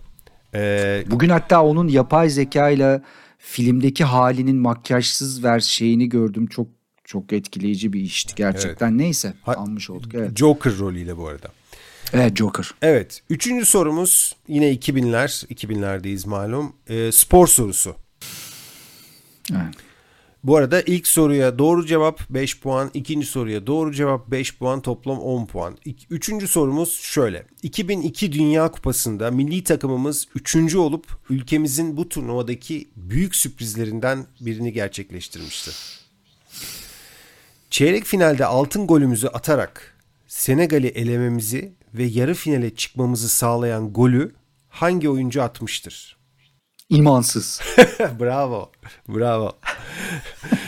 E, 0.54 1.04
Bugün 1.12 1.30
hatta 1.30 1.64
onun 1.64 1.88
yapay 1.88 2.30
zeka 2.30 2.70
ile 2.70 3.02
filmdeki 3.38 4.04
halinin 4.04 4.58
makyajsız 4.58 5.44
ver 5.44 5.60
şeyini 5.60 6.10
gördüm. 6.10 6.48
Çok 6.48 6.68
çok 7.04 7.34
etkileyici 7.34 7.94
bir 7.94 8.02
işti 8.02 8.36
gerçekten. 8.36 8.90
Evet. 8.90 9.00
Neyse 9.00 9.34
ha, 9.42 9.54
almış 9.54 9.90
olduk. 9.90 10.16
Evet. 10.16 10.38
Joker 10.38 10.78
rolüyle 10.78 11.18
bu 11.18 11.28
arada. 11.28 11.48
Evet 12.14 12.38
Joker. 12.38 12.72
Evet. 12.82 13.22
Üçüncü 13.30 13.66
sorumuz 13.66 14.36
yine 14.48 14.74
2000'ler. 14.74 15.46
2000'lerdeyiz 15.48 16.28
malum. 16.28 16.74
E, 16.88 17.12
spor 17.12 17.48
sorusu. 17.48 17.96
Evet. 19.52 19.76
Bu 20.44 20.56
arada 20.56 20.82
ilk 20.82 21.08
soruya 21.08 21.60
doğru 21.60 21.86
cevap 21.86 22.30
5 22.30 22.60
puan, 22.60 22.92
ikinci 22.94 23.28
soruya 23.28 23.68
doğru 23.68 23.94
cevap 23.94 24.32
5 24.32 24.58
puan, 24.58 24.82
toplam 24.82 25.20
10 25.20 25.46
puan. 25.46 25.78
Üçüncü 26.10 26.48
sorumuz 26.48 26.94
şöyle. 26.94 27.46
2002 27.64 28.32
Dünya 28.32 28.72
Kupası'nda 28.72 29.32
milli 29.32 29.64
takımımız 29.64 30.28
üçüncü 30.36 30.78
olup 30.78 31.06
ülkemizin 31.30 31.98
bu 31.98 32.10
turnuvadaki 32.10 32.90
büyük 32.96 33.36
sürprizlerinden 33.36 34.26
birini 34.42 34.74
gerçekleştirmişti. 34.74 35.72
Çeyrek 37.70 38.06
finalde 38.06 38.46
altın 38.46 38.88
golümüzü 38.88 39.28
atarak 39.28 39.98
Senegal'i 40.28 40.88
elememizi 40.88 41.74
ve 41.94 42.04
yarı 42.04 42.34
finale 42.34 42.76
çıkmamızı 42.76 43.30
sağlayan 43.30 43.94
golü 43.94 44.36
hangi 44.70 45.10
oyuncu 45.10 45.44
atmıştır? 45.44 46.18
İmansız. 46.90 47.62
bravo. 48.20 48.72
Bravo. 49.08 49.52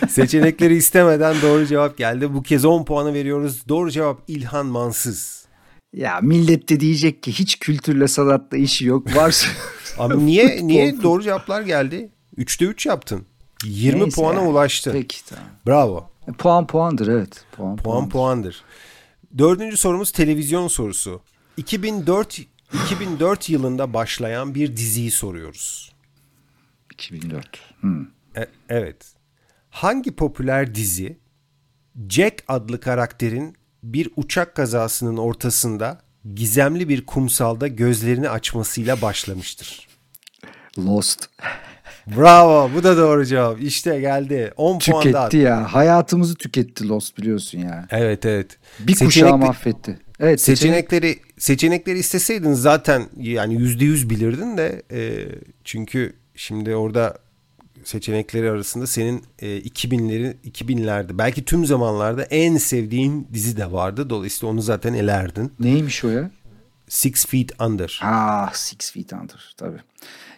Seçenekleri 0.09 0.75
istemeden 0.75 1.35
doğru 1.41 1.65
cevap 1.65 1.97
geldi. 1.97 2.33
Bu 2.33 2.43
kez 2.43 2.65
10 2.65 2.85
puanı 2.85 3.13
veriyoruz. 3.13 3.67
Doğru 3.67 3.91
cevap 3.91 4.21
İlhan 4.27 4.65
Mansız. 4.65 5.45
Ya 5.93 6.19
millet 6.21 6.69
de 6.69 6.79
diyecek 6.79 7.23
ki 7.23 7.31
hiç 7.31 7.59
kültürle 7.59 8.07
sanatla 8.07 8.57
işi 8.57 8.85
yok. 8.85 9.15
Varsa 9.15 9.47
Abi 9.97 10.25
niye 10.25 10.59
niye 10.67 11.03
doğru 11.03 11.23
cevaplar 11.23 11.61
geldi? 11.61 12.09
3'te 12.37 12.65
3 12.65 12.85
yaptın. 12.85 13.25
20 13.65 13.99
Neyse 14.01 14.21
puana 14.21 14.39
yani. 14.39 14.47
ulaştı. 14.49 14.89
Peki 14.93 15.25
tamam. 15.25 15.45
Bravo. 15.67 16.09
E, 16.27 16.31
Puan 16.31 16.67
puandır 16.67 17.07
evet. 17.07 17.43
Puan 17.51 17.75
Puan 17.77 18.09
puandır. 18.09 18.11
puandır. 18.11 18.63
Dördüncü 19.37 19.77
sorumuz 19.77 20.11
televizyon 20.11 20.67
sorusu. 20.67 21.21
2004 21.57 22.39
2004 22.85 23.49
yılında 23.49 23.93
başlayan 23.93 24.55
bir 24.55 24.77
diziyi 24.77 25.11
soruyoruz. 25.11 25.91
2004. 26.93 27.59
Hmm. 27.79 28.01
E- 28.37 28.47
evet. 28.69 29.13
Hangi 29.69 30.15
popüler 30.15 30.75
dizi 30.75 31.17
Jack 32.09 32.43
adlı 32.47 32.79
karakterin 32.79 33.55
bir 33.83 34.09
uçak 34.15 34.55
kazasının 34.55 35.17
ortasında 35.17 36.01
gizemli 36.35 36.89
bir 36.89 37.05
kumsalda 37.05 37.67
gözlerini 37.67 38.29
açmasıyla 38.29 39.01
başlamıştır? 39.01 39.87
Lost. 40.77 41.29
Bravo 42.07 42.69
bu 42.75 42.83
da 42.83 42.97
doğru 42.97 43.25
cevap. 43.25 43.61
İşte 43.61 43.99
geldi. 43.99 44.53
10 44.57 44.79
puan 44.79 45.13
daha. 45.13 45.29
Tüketti 45.29 45.37
ya. 45.37 45.73
Hayatımızı 45.73 46.35
tüketti 46.35 46.87
Lost 46.87 47.17
biliyorsun 47.17 47.59
ya. 47.59 47.87
Evet 47.89 48.25
evet. 48.25 48.57
Bir 48.79 48.95
kuşağı 48.95 49.29
Seçenekli- 49.29 49.45
mahvetti. 49.45 49.99
Evet 50.19 50.41
seçenek... 50.41 50.59
Seçenekleri 50.59 51.19
seçenekleri 51.37 51.99
isteseydin 51.99 52.53
zaten 52.53 53.03
yani 53.17 53.55
yüzde 53.55 53.85
yüz 53.85 54.09
bilirdin 54.09 54.57
de 54.57 54.81
e, 54.91 55.27
çünkü 55.63 56.13
şimdi 56.35 56.75
orada 56.75 57.17
seçenekleri 57.83 58.49
arasında 58.49 58.87
senin 58.87 59.23
e, 59.39 59.47
2000'leri 59.47 60.35
2000'lerde 60.51 61.17
belki 61.17 61.45
tüm 61.45 61.65
zamanlarda 61.65 62.23
en 62.23 62.57
sevdiğin 62.57 63.27
dizi 63.33 63.57
de 63.57 63.71
vardı. 63.71 64.09
Dolayısıyla 64.09 64.53
onu 64.53 64.61
zaten 64.61 64.93
elerdin. 64.93 65.53
Neymiş 65.59 66.03
o 66.03 66.09
ya? 66.09 66.31
Six 66.87 67.25
Feet 67.25 67.61
Under. 67.61 67.99
Ah 68.03 68.53
Six 68.53 68.91
Feet 68.91 69.13
Under 69.13 69.53
tabii. 69.57 69.79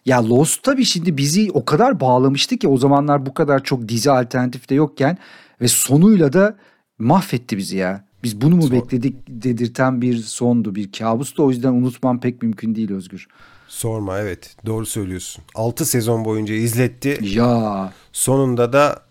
Ya 0.05 0.29
Lost 0.29 0.63
tabii 0.63 0.85
şimdi 0.85 1.17
bizi 1.17 1.51
o 1.53 1.65
kadar 1.65 1.99
bağlamıştı 1.99 2.57
ki 2.57 2.67
o 2.67 2.77
zamanlar 2.77 3.25
bu 3.25 3.33
kadar 3.33 3.63
çok 3.63 3.89
dizi 3.89 4.11
alternatif 4.11 4.69
de 4.69 4.75
yokken 4.75 5.17
ve 5.61 5.67
sonuyla 5.67 6.33
da 6.33 6.57
mahvetti 6.99 7.57
bizi 7.57 7.77
ya. 7.77 8.05
Biz 8.23 8.41
bunu 8.41 8.55
mu 8.55 8.61
Son- 8.61 8.71
bekledik 8.71 9.15
dedirten 9.27 10.01
bir 10.01 10.17
sondu, 10.17 10.75
bir 10.75 10.91
kabustu. 10.91 11.45
O 11.45 11.49
yüzden 11.49 11.73
unutmam 11.73 12.19
pek 12.19 12.41
mümkün 12.41 12.75
değil 12.75 12.91
Özgür. 12.91 13.27
Sorma 13.67 14.19
evet 14.19 14.55
doğru 14.65 14.85
söylüyorsun. 14.85 15.43
6 15.55 15.85
sezon 15.85 16.25
boyunca 16.25 16.53
izletti. 16.53 17.19
Ya 17.21 17.93
Sonunda 18.13 18.73
da 18.73 19.01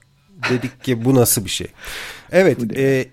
dedik 0.51 0.85
ki 0.85 1.05
bu 1.05 1.15
nasıl 1.15 1.45
bir 1.45 1.51
şey. 1.51 1.67
Evet 2.33 2.59
e, 2.77 3.09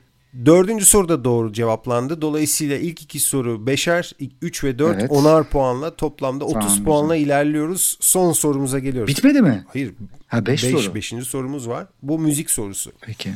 dördüncü 0.46 0.86
soru 0.86 1.10
da 1.10 1.24
doğru 1.24 1.54
cevaplandı. 1.54 2.22
Dolayısıyla 2.22 2.78
ilk 2.78 3.02
iki 3.02 3.20
soru 3.20 3.68
beşer, 3.68 4.12
3 4.42 4.64
ve 4.64 4.80
4 4.80 5.00
Evet. 5.00 5.12
onar 5.12 5.50
puanla 5.50 5.96
toplamda 5.96 6.46
30 6.46 6.54
Tamam, 6.70 6.84
puanla 6.84 7.16
ilerliyoruz. 7.16 7.98
Son 8.02 8.32
sorumuza 8.34 8.80
geliyoruz. 8.80 9.16
bitmedi 9.16 9.42
mi? 9.42 9.66
Hayır. 9.68 9.94
Ha 10.28 10.46
5 10.46 10.64
beş- 10.64 10.72
soru. 10.72 10.96
Beşinci 10.96 11.26
sorumuz 11.26 11.68
var. 11.70 11.88
Bu 12.02 12.20
müzik 12.20 12.52
sorusu. 12.52 12.92
Peki. 13.02 13.30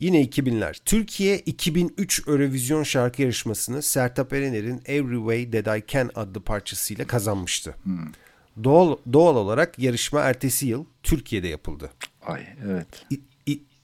Yine 0.00 0.22
2000'ler. 0.22 0.76
Türkiye 0.84 1.38
2003 1.38 2.28
Eurovision 2.28 2.82
şarkı 2.82 3.22
yarışmasını 3.22 3.82
Sertab 3.82 4.32
Erener'in 4.32 4.82
Every 4.86 5.16
Way 5.16 5.50
That 5.62 5.78
I 5.78 5.84
Can 5.88 6.10
adlı 6.14 6.40
parçasıyla 6.40 7.06
kazanmıştı. 7.06 7.74
Hmm. 7.82 7.98
Doğal, 8.64 8.96
doğal 9.12 9.36
olarak 9.36 9.78
yarışma 9.78 10.20
ertesi 10.20 10.66
yıl 10.66 10.84
Türkiye'de 11.02 11.48
yapıldı. 11.48 11.90
Ay 12.26 12.42
evet. 12.66 12.86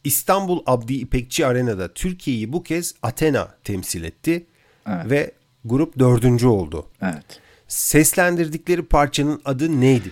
İstanbul 0.05 0.63
Abdi 0.67 0.95
İpekçi 0.95 1.47
Arena'da 1.47 1.95
Türkiye'yi 1.95 2.53
bu 2.53 2.63
kez 2.63 2.95
Athena 3.03 3.55
temsil 3.65 4.05
etti 4.05 4.47
Evet. 4.87 5.11
ve 5.11 5.33
grup 5.65 5.99
dördüncü 5.99 6.47
oldu. 6.47 6.87
Evet. 7.03 7.41
Seslendirdikleri 7.69 8.83
parçanın 8.83 9.41
adı 9.45 9.81
neydi? 9.81 10.11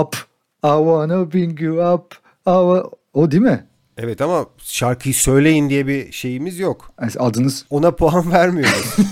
Up. 0.00 0.16
I 0.64 0.76
wanna 0.78 1.32
bring 1.32 1.60
you 1.60 1.94
up. 1.94 2.14
I 2.46 2.50
O 3.14 3.30
değil 3.30 3.42
mi? 3.42 3.66
Evet 3.96 4.20
ama 4.20 4.46
şarkıyı 4.58 5.14
söyleyin 5.14 5.70
diye 5.70 5.86
bir 5.86 6.12
şeyimiz 6.12 6.58
yok. 6.58 6.92
Adınız 7.18 7.66
Ona 7.70 7.90
puan 7.90 8.32
vermiyoruz. 8.32 8.96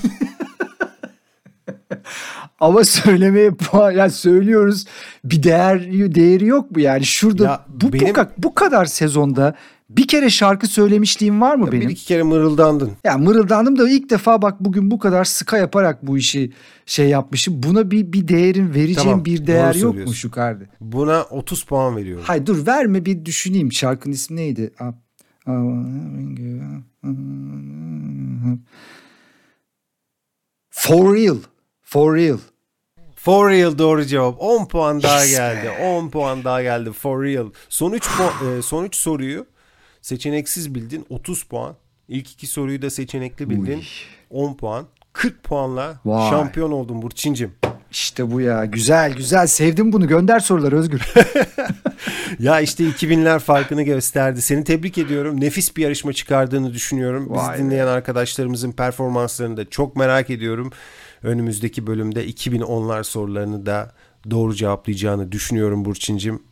Ama 2.61 2.85
söylemeye 2.85 3.51
puan 3.51 3.91
ya 3.93 4.11
söylüyoruz 4.11 4.85
bir 5.25 5.43
değer 5.43 5.93
değeri 6.15 6.47
yok 6.47 6.71
mu 6.71 6.81
yani 6.81 7.05
şurada 7.05 7.45
Ya 7.45 7.65
bu, 7.69 7.93
benim- 7.93 8.15
bu, 8.15 8.21
bu 8.39 8.55
kadar 8.55 8.85
sezonda 8.85 9.55
bir 9.91 10.09
kere 10.09 10.31
şarkı 10.31 10.67
söylemişliğim 10.67 11.41
var 11.41 11.57
mı 11.57 11.67
bir 11.67 11.73
benim? 11.73 11.89
iki 11.89 12.07
kere 12.07 12.23
mırıldandın. 12.23 12.93
Ya 13.05 13.19
mırıldandım 13.19 13.79
da 13.79 13.89
ilk 13.89 14.11
defa 14.11 14.43
bak 14.43 14.61
bugün 14.61 14.91
bu 14.91 14.99
kadar 14.99 15.25
sıka 15.25 15.59
yaparak 15.59 16.07
bu 16.07 16.19
işi 16.19 16.53
şey 16.87 17.09
yapmışım. 17.09 17.63
Buna 17.63 17.91
bir 17.91 18.13
bir 18.13 18.29
değerin 18.29 18.75
vereceğim 18.75 18.95
Tamam, 19.03 19.25
bir 19.25 19.47
değer 19.47 19.75
yok 19.75 19.95
mu 19.95 20.15
şu 20.15 20.31
kardı? 20.31 20.69
Buna 20.81 21.23
30 21.23 21.63
puan 21.65 21.97
veriyorum. 21.97 22.25
Hay 22.27 22.47
dur 22.47 22.67
verme 22.67 23.05
bir 23.05 23.25
düşüneyim 23.25 23.73
şarkının 23.73 24.15
ismi 24.15 24.37
neydi? 24.37 24.73
For 30.71 31.15
real. 31.15 31.37
For 31.87 32.17
real. 32.17 32.39
For 33.17 33.51
real 33.51 33.79
doğru 33.79 34.05
cevap. 34.05 34.37
10 34.43 34.67
puan 34.67 35.03
daha 35.03 35.21
Yes 35.21 35.31
geldi. 35.31 35.71
10 35.83 36.11
puan 36.11 36.45
daha 36.45 36.63
geldi. 36.63 36.93
For 36.93 37.23
real. 37.23 37.51
Son 37.69 37.93
3 37.93 38.09
puan, 38.17 38.59
e, 38.59 38.63
son 38.63 38.85
3 38.85 38.97
soruyu 38.97 39.47
seçeneksiz 40.03 40.75
bildin. 40.75 41.07
30 41.11 41.43
puan. 41.43 41.77
İlk 42.09 42.33
iki 42.33 42.47
soruyu 42.47 42.83
da 42.83 42.91
seçenekli 42.91 43.51
bildin. 43.51 43.79
Uy. 43.79 43.85
10 44.31 44.55
puan. 44.55 44.87
40 45.13 45.43
puanla 45.43 46.01
Vay. 46.05 46.31
şampiyon 46.31 46.73
oldun 46.73 47.03
Burçincim. 47.03 47.53
İşte 47.91 48.31
bu 48.33 48.41
ya. 48.41 48.65
Güzel 48.65 49.15
güzel. 49.15 49.47
Sevdim 49.47 49.93
bunu. 49.93 50.09
Gönder 50.09 50.41
soruları 50.41 50.79
Özgür. 50.79 51.03
Ya 52.39 52.61
işte 52.61 52.85
2000'ler 52.85 53.39
farkını 53.39 53.83
gösterdi. 53.83 54.43
Seni 54.43 54.65
tebrik 54.65 54.99
ediyorum. 54.99 55.41
Nefis 55.41 55.77
bir 55.77 55.83
yarışma 55.83 56.13
çıkardığını 56.13 56.73
düşünüyorum. 56.73 57.27
Vay 57.31 57.55
Bizi 57.55 57.65
dinleyen 57.65 57.87
arkadaşlarımızın 57.87 58.73
performanslarını 58.73 59.57
da 59.57 59.71
çok 59.71 59.97
merak 59.97 60.31
ediyorum. 60.31 60.73
Önümüzdeki 61.23 61.87
bölümde 61.87 62.29
2010'lar 62.29 63.05
sorularını 63.05 63.67
da 63.67 63.93
doğru 64.31 64.55
cevaplayacağını 64.55 65.33
düşünüyorum 65.33 65.85
Burçincim. 65.85 66.43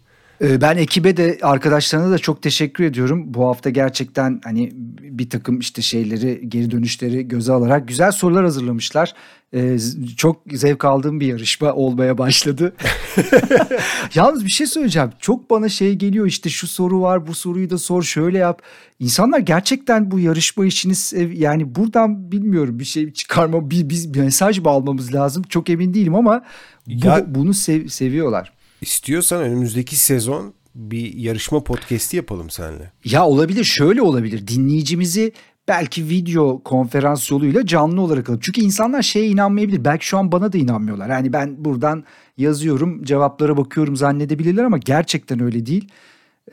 Ee, 0.43 0.61
Ben 0.61 0.77
ekibe 0.77 1.17
de 1.17 1.39
arkadaşlarına 1.43 2.11
da 2.11 2.19
çok 2.19 2.43
teşekkür 2.43 2.85
ediyorum. 2.85 3.35
Bu 3.35 3.49
hafta 3.49 3.71
gerçekten 3.71 4.41
hani 4.45 4.73
bir 5.03 5.31
takım 5.31 5.59
işte 5.59 5.83
şeyleri 5.83 6.49
geri 6.49 6.71
dönüşleri 6.71 7.29
göze 7.29 7.53
alarak 7.53 7.89
güzel 7.89 8.13
sorular 8.13 8.45
hazırlamışlar. 8.45 9.13
Ee, 9.55 9.77
çok 10.17 10.43
zevk 10.53 10.85
aldığım 10.85 11.21
bir 11.21 11.27
yarışma 11.27 11.73
olmaya 11.73 12.19
başladı. 12.19 12.75
Yalnız 14.15 14.45
bir 14.45 14.51
şey 14.51 14.67
söyleyeceğim. 14.67 15.11
Çok 15.21 15.51
bana 15.51 15.69
şey 15.69 15.95
geliyor 15.95 16.27
işte 16.27 16.51
şu 16.51 16.67
soru 16.67 17.01
var 17.01 17.27
bu 17.27 17.35
soruyu 17.35 17.71
da 17.71 17.79
sor 17.79 18.03
şöyle 18.03 18.39
yap. 18.39 18.63
İnsanlar 19.01 19.39
gerçekten 19.39 20.11
bu 20.11 20.19
yarışma 20.21 20.65
işini 20.67 20.95
sev 20.95 21.33
yani 21.33 21.75
buradan 21.75 22.33
bilmiyorum 22.33 22.79
bir 22.79 22.85
şey 22.85 23.13
çıkarma 23.13 23.71
bir, 23.71 23.89
biz 23.89 24.15
bir 24.15 24.21
mesaj 24.21 24.59
mı 24.59 24.69
almamız 24.69 25.15
lazım 25.15 25.43
çok 25.49 25.71
emin 25.71 25.95
değilim 25.95 26.15
ama 26.15 26.43
bu- 26.87 27.07
Ya- 27.07 27.25
bunu 27.35 27.55
sev- 27.55 27.89
seviyorlar. 27.89 28.53
İstiyorsan 28.85 29.43
önümüzdeki 29.43 29.97
sezon 29.97 30.55
bir 30.75 31.15
yarışma 31.15 31.65
podcast'i 31.65 32.17
yapalım 32.17 32.51
seninle. 32.51 32.93
Ya 33.05 33.27
olabilir 33.27 33.65
şöyle 33.65 34.03
olabilir 34.03 34.47
dinleyicimizi 34.47 35.33
belki 35.69 36.09
video 36.09 36.63
konferans 36.63 37.31
yoluyla 37.31 37.67
canlı 37.67 38.01
olarak 38.01 38.31
alıp 38.31 38.43
çünkü 38.43 38.61
insanlar 38.61 39.03
şeye 39.03 39.27
inanmayabilir 39.27 39.85
belki 39.85 40.07
şu 40.07 40.19
an 40.19 40.33
bana 40.33 40.53
da 40.53 40.59
inanmıyorlar 40.59 41.09
yani 41.09 41.33
ben 41.33 41.65
buradan 41.65 42.05
yazıyorum 42.37 43.05
cevaplara 43.05 43.57
bakıyorum 43.57 43.97
zannedebilirler 43.97 44.65
ama 44.65 44.79
gerçekten 44.79 45.43
öyle 45.43 45.67
değil. 45.67 45.89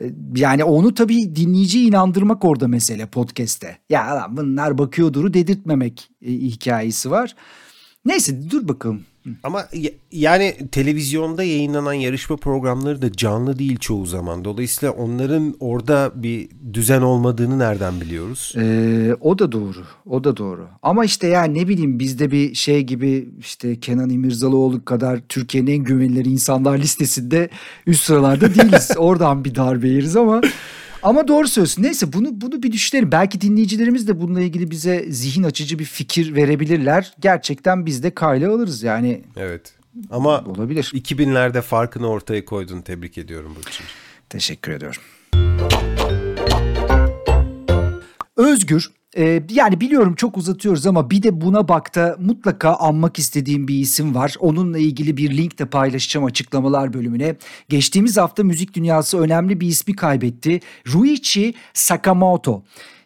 Ee, 0.00 0.04
Yani 0.36 0.64
onu 0.64 0.94
tabii 0.94 1.36
dinleyiciyi 1.36 1.88
inandırmak 1.88 2.44
orada 2.44 2.68
mesele 2.68 3.06
podcast'te. 3.06 3.78
Ya 3.90 4.16
lan 4.16 4.36
bunlar 4.36 4.78
bakıyorduru 4.78 5.34
dedirtmemek 5.34 6.10
e, 6.22 6.30
hikayesi 6.32 7.10
var. 7.10 7.34
Neyse 8.04 8.50
dur 8.50 8.68
bakalım. 8.68 9.02
Ama 9.42 9.68
yani 10.12 10.54
televizyonda 10.72 11.42
yayınlanan 11.42 11.92
yarışma 11.92 12.36
programları 12.36 13.02
da 13.02 13.12
canlı 13.12 13.58
değil 13.58 13.78
çoğu 13.78 14.06
zaman. 14.06 14.44
Dolayısıyla 14.44 14.92
onların 14.92 15.54
orada 15.60 16.12
bir 16.14 16.48
düzen 16.72 17.02
olmadığını 17.02 17.58
nereden 17.58 18.00
biliyoruz? 18.00 18.54
Ee, 18.56 19.14
o 19.20 19.38
da 19.38 19.52
doğru. 19.52 19.84
O 20.06 20.24
da 20.24 20.36
doğru. 20.36 20.68
Ama 20.82 21.04
işte 21.04 21.26
yani 21.26 21.58
ne 21.58 21.68
bileyim 21.68 21.98
bizde 21.98 22.30
bir 22.30 22.54
şey 22.54 22.82
gibi 22.82 23.28
işte 23.38 23.80
Kenan 23.80 24.10
İmirzalıoğlu 24.10 24.84
kadar 24.84 25.20
Türkiye'nin 25.28 25.70
en 25.70 25.84
güvenilir 25.84 26.24
insanlar 26.24 26.78
listesinde 26.78 27.48
üst 27.86 28.04
sıralarda 28.04 28.54
değiliz. 28.54 28.90
Oradan 28.96 29.44
bir 29.44 29.54
darbe 29.54 29.88
yeriz 29.88 30.16
ama 30.16 30.40
ama 31.02 31.28
doğru 31.28 31.48
söylüyorsun. 31.48 31.82
Neyse 31.82 32.12
bunu 32.12 32.40
bunu 32.40 32.62
bir 32.62 32.72
düşünelim. 32.72 33.12
Belki 33.12 33.40
dinleyicilerimiz 33.40 34.08
de 34.08 34.20
bununla 34.20 34.40
ilgili 34.40 34.70
bize 34.70 35.06
zihin 35.08 35.42
açıcı 35.42 35.78
bir 35.78 35.84
fikir 35.84 36.34
verebilirler. 36.34 37.14
Gerçekten 37.20 37.86
biz 37.86 38.02
de 38.02 38.10
kayla 38.14 38.52
alırız 38.54 38.82
yani. 38.82 39.22
Evet. 39.36 39.74
Ama 40.10 40.44
olabilir. 40.44 40.92
2000'lerde 40.94 41.62
farkını 41.62 42.06
ortaya 42.06 42.44
koydun. 42.44 42.80
Tebrik 42.80 43.18
ediyorum 43.18 43.54
Burçin. 43.56 43.86
Teşekkür 44.28 44.72
ediyorum. 44.72 45.02
Özgür 48.36 48.90
ee, 49.16 49.42
yani 49.50 49.80
biliyorum 49.80 50.14
çok 50.14 50.36
uzatıyoruz 50.36 50.86
ama 50.86 51.10
bir 51.10 51.22
de 51.22 51.40
buna 51.40 51.68
bakta 51.68 52.16
mutlaka 52.20 52.74
anmak 52.74 53.18
istediğim 53.18 53.68
bir 53.68 53.78
isim 53.78 54.14
var. 54.14 54.34
Onunla 54.40 54.78
ilgili 54.78 55.16
bir 55.16 55.36
link 55.36 55.58
de 55.58 55.66
paylaşacağım 55.66 56.26
açıklamalar 56.26 56.92
bölümüne. 56.92 57.36
Geçtiğimiz 57.68 58.16
hafta 58.16 58.44
müzik 58.44 58.74
dünyası 58.74 59.18
önemli 59.18 59.60
bir 59.60 59.66
ismi 59.66 59.96
kaybetti. 59.96 60.60
Ruichi 60.86 61.54
Sakamoto. 61.74 62.62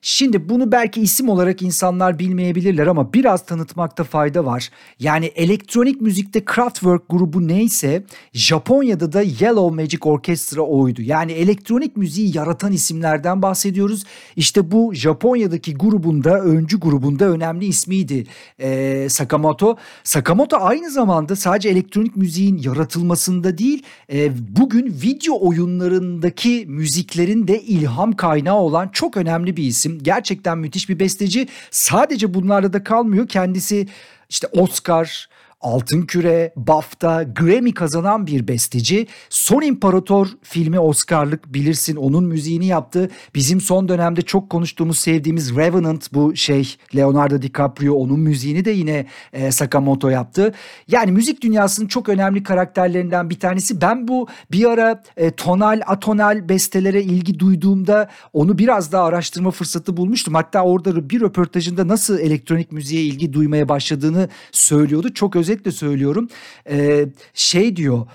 Şimdi 0.08 0.48
bunu 0.48 0.72
belki 0.72 1.00
isim 1.00 1.28
olarak 1.28 1.62
insanlar 1.62 2.18
bilmeyebilirler 2.18 2.86
ama 2.86 3.12
biraz 3.12 3.46
tanıtmakta 3.46 4.04
fayda 4.04 4.44
var. 4.44 4.70
Yani 4.98 5.26
elektronik 5.26 6.00
müzikte 6.00 6.44
Kraftwerk 6.44 7.02
grubu 7.08 7.48
neyse 7.48 8.04
Japonya'da 8.32 9.12
da 9.12 9.22
Yellow 9.22 9.82
Magic 9.82 9.98
Orchestra 10.02 10.62
oydu. 10.62 11.02
Yani 11.02 11.32
elektronik 11.32 11.96
müziği 11.96 12.36
yaratan 12.36 12.72
isimlerden 12.72 13.42
bahsediyoruz. 13.42 14.04
İşte 14.36 14.70
bu 14.70 14.94
Japonya'daki 14.94 15.74
grubunda 15.74 16.40
öncü 16.40 16.80
grubunda 16.80 17.24
önemli 17.24 17.66
ismiydi 17.66 18.26
ee, 18.60 19.06
Sakamoto. 19.10 19.76
Sakamoto 20.04 20.56
aynı 20.60 20.90
zamanda 20.90 21.36
sadece 21.36 21.68
elektronik 21.68 22.16
müziğin 22.16 22.58
yaratılmasında 22.58 23.58
değil 23.58 23.82
e, 24.12 24.32
bugün 24.56 24.96
video 25.02 25.46
oyunlarındaki 25.48 26.64
müziklerin 26.68 27.48
de 27.48 27.62
ilham 27.62 28.12
kaynağı 28.12 28.58
olan 28.58 28.88
çok 28.88 29.16
önemli 29.16 29.56
bir 29.56 29.64
isim. 29.64 29.95
Gerçekten 29.98 30.58
müthiş 30.58 30.88
bir 30.88 30.98
besteci. 30.98 31.48
Sadece 31.70 32.34
bunlarla 32.34 32.72
da 32.72 32.84
kalmıyor. 32.84 33.28
Kendisi 33.28 33.88
işte 34.28 34.46
Oscar, 34.46 35.28
Altın 35.60 36.02
Küre, 36.02 36.52
BAFTA, 36.56 37.22
Grammy 37.22 37.74
kazanan 37.74 38.26
bir 38.26 38.48
besteci. 38.48 39.06
Son 39.30 39.62
İmparator 39.62 40.28
filmi 40.42 40.80
Oscar'lık 40.80 41.54
bilirsin 41.54 41.96
onun 41.96 42.24
müziğini 42.24 42.66
yaptı. 42.66 43.10
Bizim 43.34 43.60
son 43.60 43.88
dönemde 43.88 44.22
çok 44.22 44.50
konuştuğumuz 44.50 44.98
sevdiğimiz 44.98 45.56
Revenant 45.56 46.12
bu 46.14 46.36
şey 46.36 46.76
Leonardo 46.96 47.42
DiCaprio 47.42 47.94
onun 47.94 48.20
müziğini 48.20 48.64
de 48.64 48.70
yine 48.70 49.06
e, 49.32 49.52
Sakamoto 49.52 50.08
yaptı. 50.08 50.54
Yani 50.88 51.12
müzik 51.12 51.42
dünyasının 51.42 51.88
çok 51.88 52.08
önemli 52.08 52.42
karakterlerinden 52.42 53.30
bir 53.30 53.40
tanesi. 53.40 53.80
Ben 53.80 54.08
bu 54.08 54.28
bir 54.52 54.64
ara 54.64 55.02
e, 55.16 55.30
tonal 55.30 55.80
atonal 55.86 56.48
bestelere 56.48 57.02
ilgi 57.02 57.38
duyduğumda 57.38 58.10
onu 58.32 58.58
biraz 58.58 58.92
daha 58.92 59.04
araştırma 59.04 59.50
fırsatı 59.50 59.96
bulmuştum. 59.96 60.34
Hatta 60.34 60.62
orada 60.62 61.10
bir 61.10 61.20
röportajında 61.20 61.88
nasıl 61.88 62.18
elektronik 62.18 62.72
müziğe 62.72 63.02
ilgi 63.02 63.32
duymaya 63.32 63.68
başladığını 63.68 64.28
söylüyordu. 64.52 65.14
Çok 65.14 65.36
özet 65.36 65.45
özetle 65.46 65.70
söylüyorum. 65.72 66.28
Ee, 66.70 67.06
şey 67.34 67.76
diyor 67.76 68.06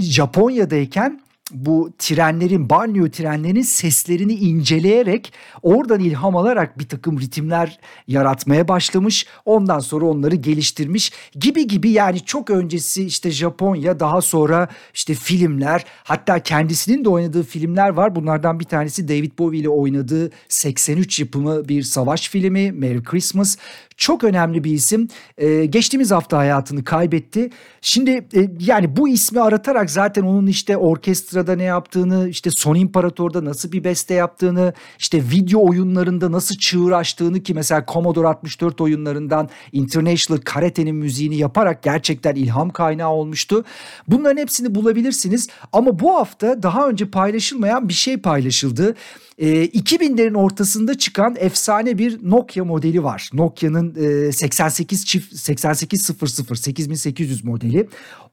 Japonya'dayken 0.00 1.20
bu 1.50 1.90
trenlerin, 1.98 2.70
banyo 2.70 3.10
trenlerinin 3.10 3.62
seslerini 3.62 4.34
inceleyerek 4.34 5.32
oradan 5.62 6.00
ilham 6.00 6.36
alarak 6.36 6.78
bir 6.78 6.88
takım 6.88 7.20
ritimler 7.20 7.78
yaratmaya 8.08 8.68
başlamış. 8.68 9.26
Ondan 9.44 9.78
sonra 9.78 10.04
onları 10.04 10.36
geliştirmiş 10.36 11.12
gibi 11.34 11.66
gibi 11.66 11.90
yani 11.90 12.24
çok 12.24 12.50
öncesi 12.50 13.04
işte 13.04 13.30
Japonya 13.30 14.00
daha 14.00 14.20
sonra 14.20 14.68
işte 14.94 15.14
filmler 15.14 15.84
hatta 16.04 16.38
kendisinin 16.38 17.04
de 17.04 17.08
oynadığı 17.08 17.42
filmler 17.42 17.88
var. 17.88 18.14
Bunlardan 18.14 18.60
bir 18.60 18.64
tanesi 18.64 19.08
David 19.08 19.38
Bowie 19.38 19.60
ile 19.60 19.68
oynadığı 19.68 20.30
83 20.48 21.20
yapımı 21.20 21.68
bir 21.68 21.82
savaş 21.82 22.28
filmi 22.28 22.72
Merry 22.72 23.02
Christmas. 23.02 23.56
Çok 23.96 24.24
önemli 24.24 24.64
bir 24.64 24.70
isim. 24.70 25.08
Ee, 25.38 25.66
geçtiğimiz 25.66 26.10
hafta 26.10 26.38
hayatını 26.38 26.84
kaybetti. 26.84 27.50
Şimdi 27.80 28.10
e, 28.10 28.50
yani 28.60 28.96
bu 28.96 29.08
ismi 29.08 29.40
aratarak 29.40 29.90
zaten 29.90 30.22
onun 30.22 30.46
işte 30.46 30.76
orkestrada 30.76 31.56
ne 31.56 31.62
yaptığını, 31.62 32.28
işte 32.28 32.50
Son 32.50 32.74
İmparator'da 32.74 33.44
nasıl 33.44 33.72
bir 33.72 33.84
beste 33.84 34.14
yaptığını, 34.14 34.72
işte 34.98 35.22
video 35.32 35.68
oyunlarında 35.68 36.32
nasıl 36.32 36.54
çığır 36.58 36.92
açtığını 36.92 37.42
ki 37.42 37.54
mesela 37.54 37.84
Commodore 37.88 38.28
64 38.28 38.80
oyunlarından 38.80 39.48
International 39.72 40.40
Karate'nin 40.40 40.96
müziğini 40.96 41.36
yaparak 41.36 41.82
gerçekten 41.82 42.34
ilham 42.34 42.70
kaynağı 42.70 43.10
olmuştu. 43.10 43.64
Bunların 44.08 44.40
hepsini 44.40 44.74
bulabilirsiniz 44.74 45.48
ama 45.72 45.98
bu 45.98 46.14
hafta 46.16 46.62
daha 46.62 46.88
önce 46.88 47.10
paylaşılmayan 47.10 47.88
bir 47.88 47.94
şey 47.94 48.16
paylaşıldı. 48.16 48.94
E, 49.38 49.48
ee, 49.48 49.64
2000'lerin 49.64 50.34
ortasında 50.34 50.98
çıkan 50.98 51.36
efsane 51.38 51.98
bir 51.98 52.30
Nokia 52.30 52.64
modeli 52.64 53.04
var. 53.04 53.30
Nokia'nın 53.32 53.85
e, 54.28 54.32
88 54.32 55.06
çift 55.06 55.36
8800 55.36 56.60
8800 56.60 57.44
modeli. 57.44 57.88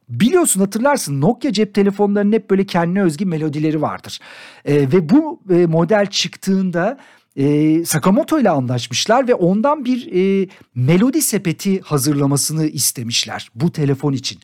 Biliyorsun 0.10 0.60
hatırlarsın 0.60 1.22
Nokia 1.22 1.54
cep 1.54 1.74
telefonlarının 1.74 2.34
hep 2.34 2.50
böyle 2.50 2.66
kendine 2.66 3.04
özgü 3.04 3.26
melodileri 3.26 3.82
vardır. 3.82 4.20
E, 4.66 4.76
ve 4.76 5.10
bu 5.10 5.42
e, 5.50 5.66
model 5.66 6.06
çıktığında 6.06 6.98
e, 7.36 7.86
Sakamoto 7.86 8.40
ile 8.40 8.50
anlaşmışlar 8.50 9.28
ve 9.28 9.36
ondan 9.36 9.86
bir 9.86 10.12
e, 10.14 10.48
melodi 10.76 11.22
sepeti 11.22 11.82
hazırlamasını 11.82 12.66
istemişler 12.68 13.50
bu 13.56 13.72
telefon 13.72 14.14
için. 14.14 14.40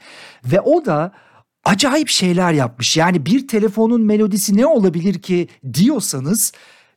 Ve 0.46 0.62
o 0.62 0.86
da 0.86 1.12
acayip 1.64 2.08
şeyler 2.08 2.54
yapmış. 2.54 2.98
Yani 2.98 3.26
bir 3.26 3.48
telefonun 3.48 4.02
melodisi 4.02 4.58
ne 4.58 4.66
olabilir 4.66 5.22
ki 5.22 5.48
diyorsanız 5.74 6.52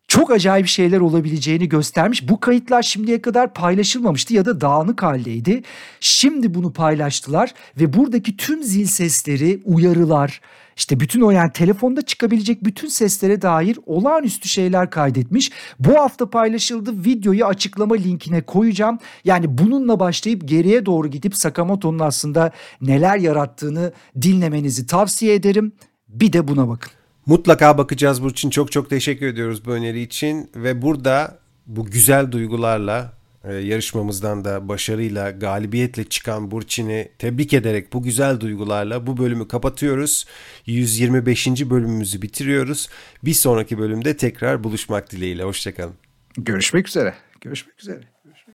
çok 0.09 0.31
acayip 0.31 0.67
şeyler 0.67 1.01
olabileceğini 1.01 1.69
göstermiş. 1.69 2.29
Bu 2.29 2.41
kayıtlar 2.41 2.83
şimdiye 2.83 3.23
kadar 3.23 3.55
paylaşılmamıştı 3.55 4.35
ya 4.35 4.45
da 4.45 4.61
dağınık 4.61 5.03
haldeydi. 5.03 5.63
Şimdi 6.01 6.55
bunu 6.55 6.73
paylaştılar 6.73 7.55
ve 7.81 7.93
buradaki 7.93 8.37
tüm 8.37 8.63
zil 8.63 8.87
sesleri, 8.87 9.63
uyarılar, 9.65 10.41
işte 10.77 11.01
bütün 11.01 11.21
o 11.21 11.31
yani 11.31 11.53
telefonda 11.53 12.03
çıkabilecek 12.03 12.65
bütün 12.65 12.89
seslere 12.89 13.43
dair 13.43 13.79
olağanüstü 13.87 14.49
şeyler 14.49 14.91
kaydetmiş. 14.91 15.51
Bu 15.79 15.95
hafta 15.95 16.31
paylaşıldı. 16.31 17.05
Videoyu 17.05 17.47
açıklama 17.47 17.95
linkine 17.95 18.43
koyacağım. 18.43 18.99
Yani 19.25 19.59
bununla 19.59 20.01
başlayıp 20.01 20.49
geriye 20.49 20.87
doğru 20.87 21.09
gidip 21.09 21.37
Sakamoto'nun 21.37 21.99
aslında 21.99 22.51
neler 22.81 23.19
yarattığını 23.19 23.93
dinlemenizi 24.23 24.87
tavsiye 24.87 25.35
ederim. 25.35 25.73
Bir 26.09 26.33
de 26.33 26.49
buna 26.49 26.69
bakın. 26.69 27.02
Mutlaka 27.27 27.79
bakacağız 27.79 28.23
Burçin. 28.23 28.51
Çok 28.51 28.73
çok 28.73 28.91
teşekkür 28.91 29.27
ediyoruz 29.27 29.65
bu 29.65 29.71
öneri 29.71 30.01
için. 30.01 30.51
Ve 30.57 30.83
burada 30.83 31.39
bu 31.67 31.87
güzel 31.87 32.33
duygularla 32.33 33.13
e, 33.45 33.55
yarışmamızdan 33.55 34.45
da 34.45 34.69
başarıyla, 34.69 35.31
galibiyetle 35.31 36.05
çıkan 36.05 36.51
Burçin'i 36.51 37.09
tebrik 37.19 37.55
ederek 37.55 37.93
bu 37.93 38.03
güzel 38.03 38.41
duygularla 38.41 39.07
bu 39.07 39.17
bölümü 39.19 39.49
kapatıyoruz. 39.49 40.27
125. 40.67 41.47
bölümümüzü 41.47 42.23
bitiriyoruz. 42.23 42.89
Bir 43.25 43.35
sonraki 43.35 43.79
bölümde 43.79 44.17
tekrar 44.17 44.65
buluşmak 44.65 45.13
dileğiyle. 45.13 45.43
Hoşçakalın. 45.43 45.95
Görüşmek 46.37 46.89
üzere. 46.89 47.15
Görüşmek 47.41 47.81
üzere. 47.81 48.12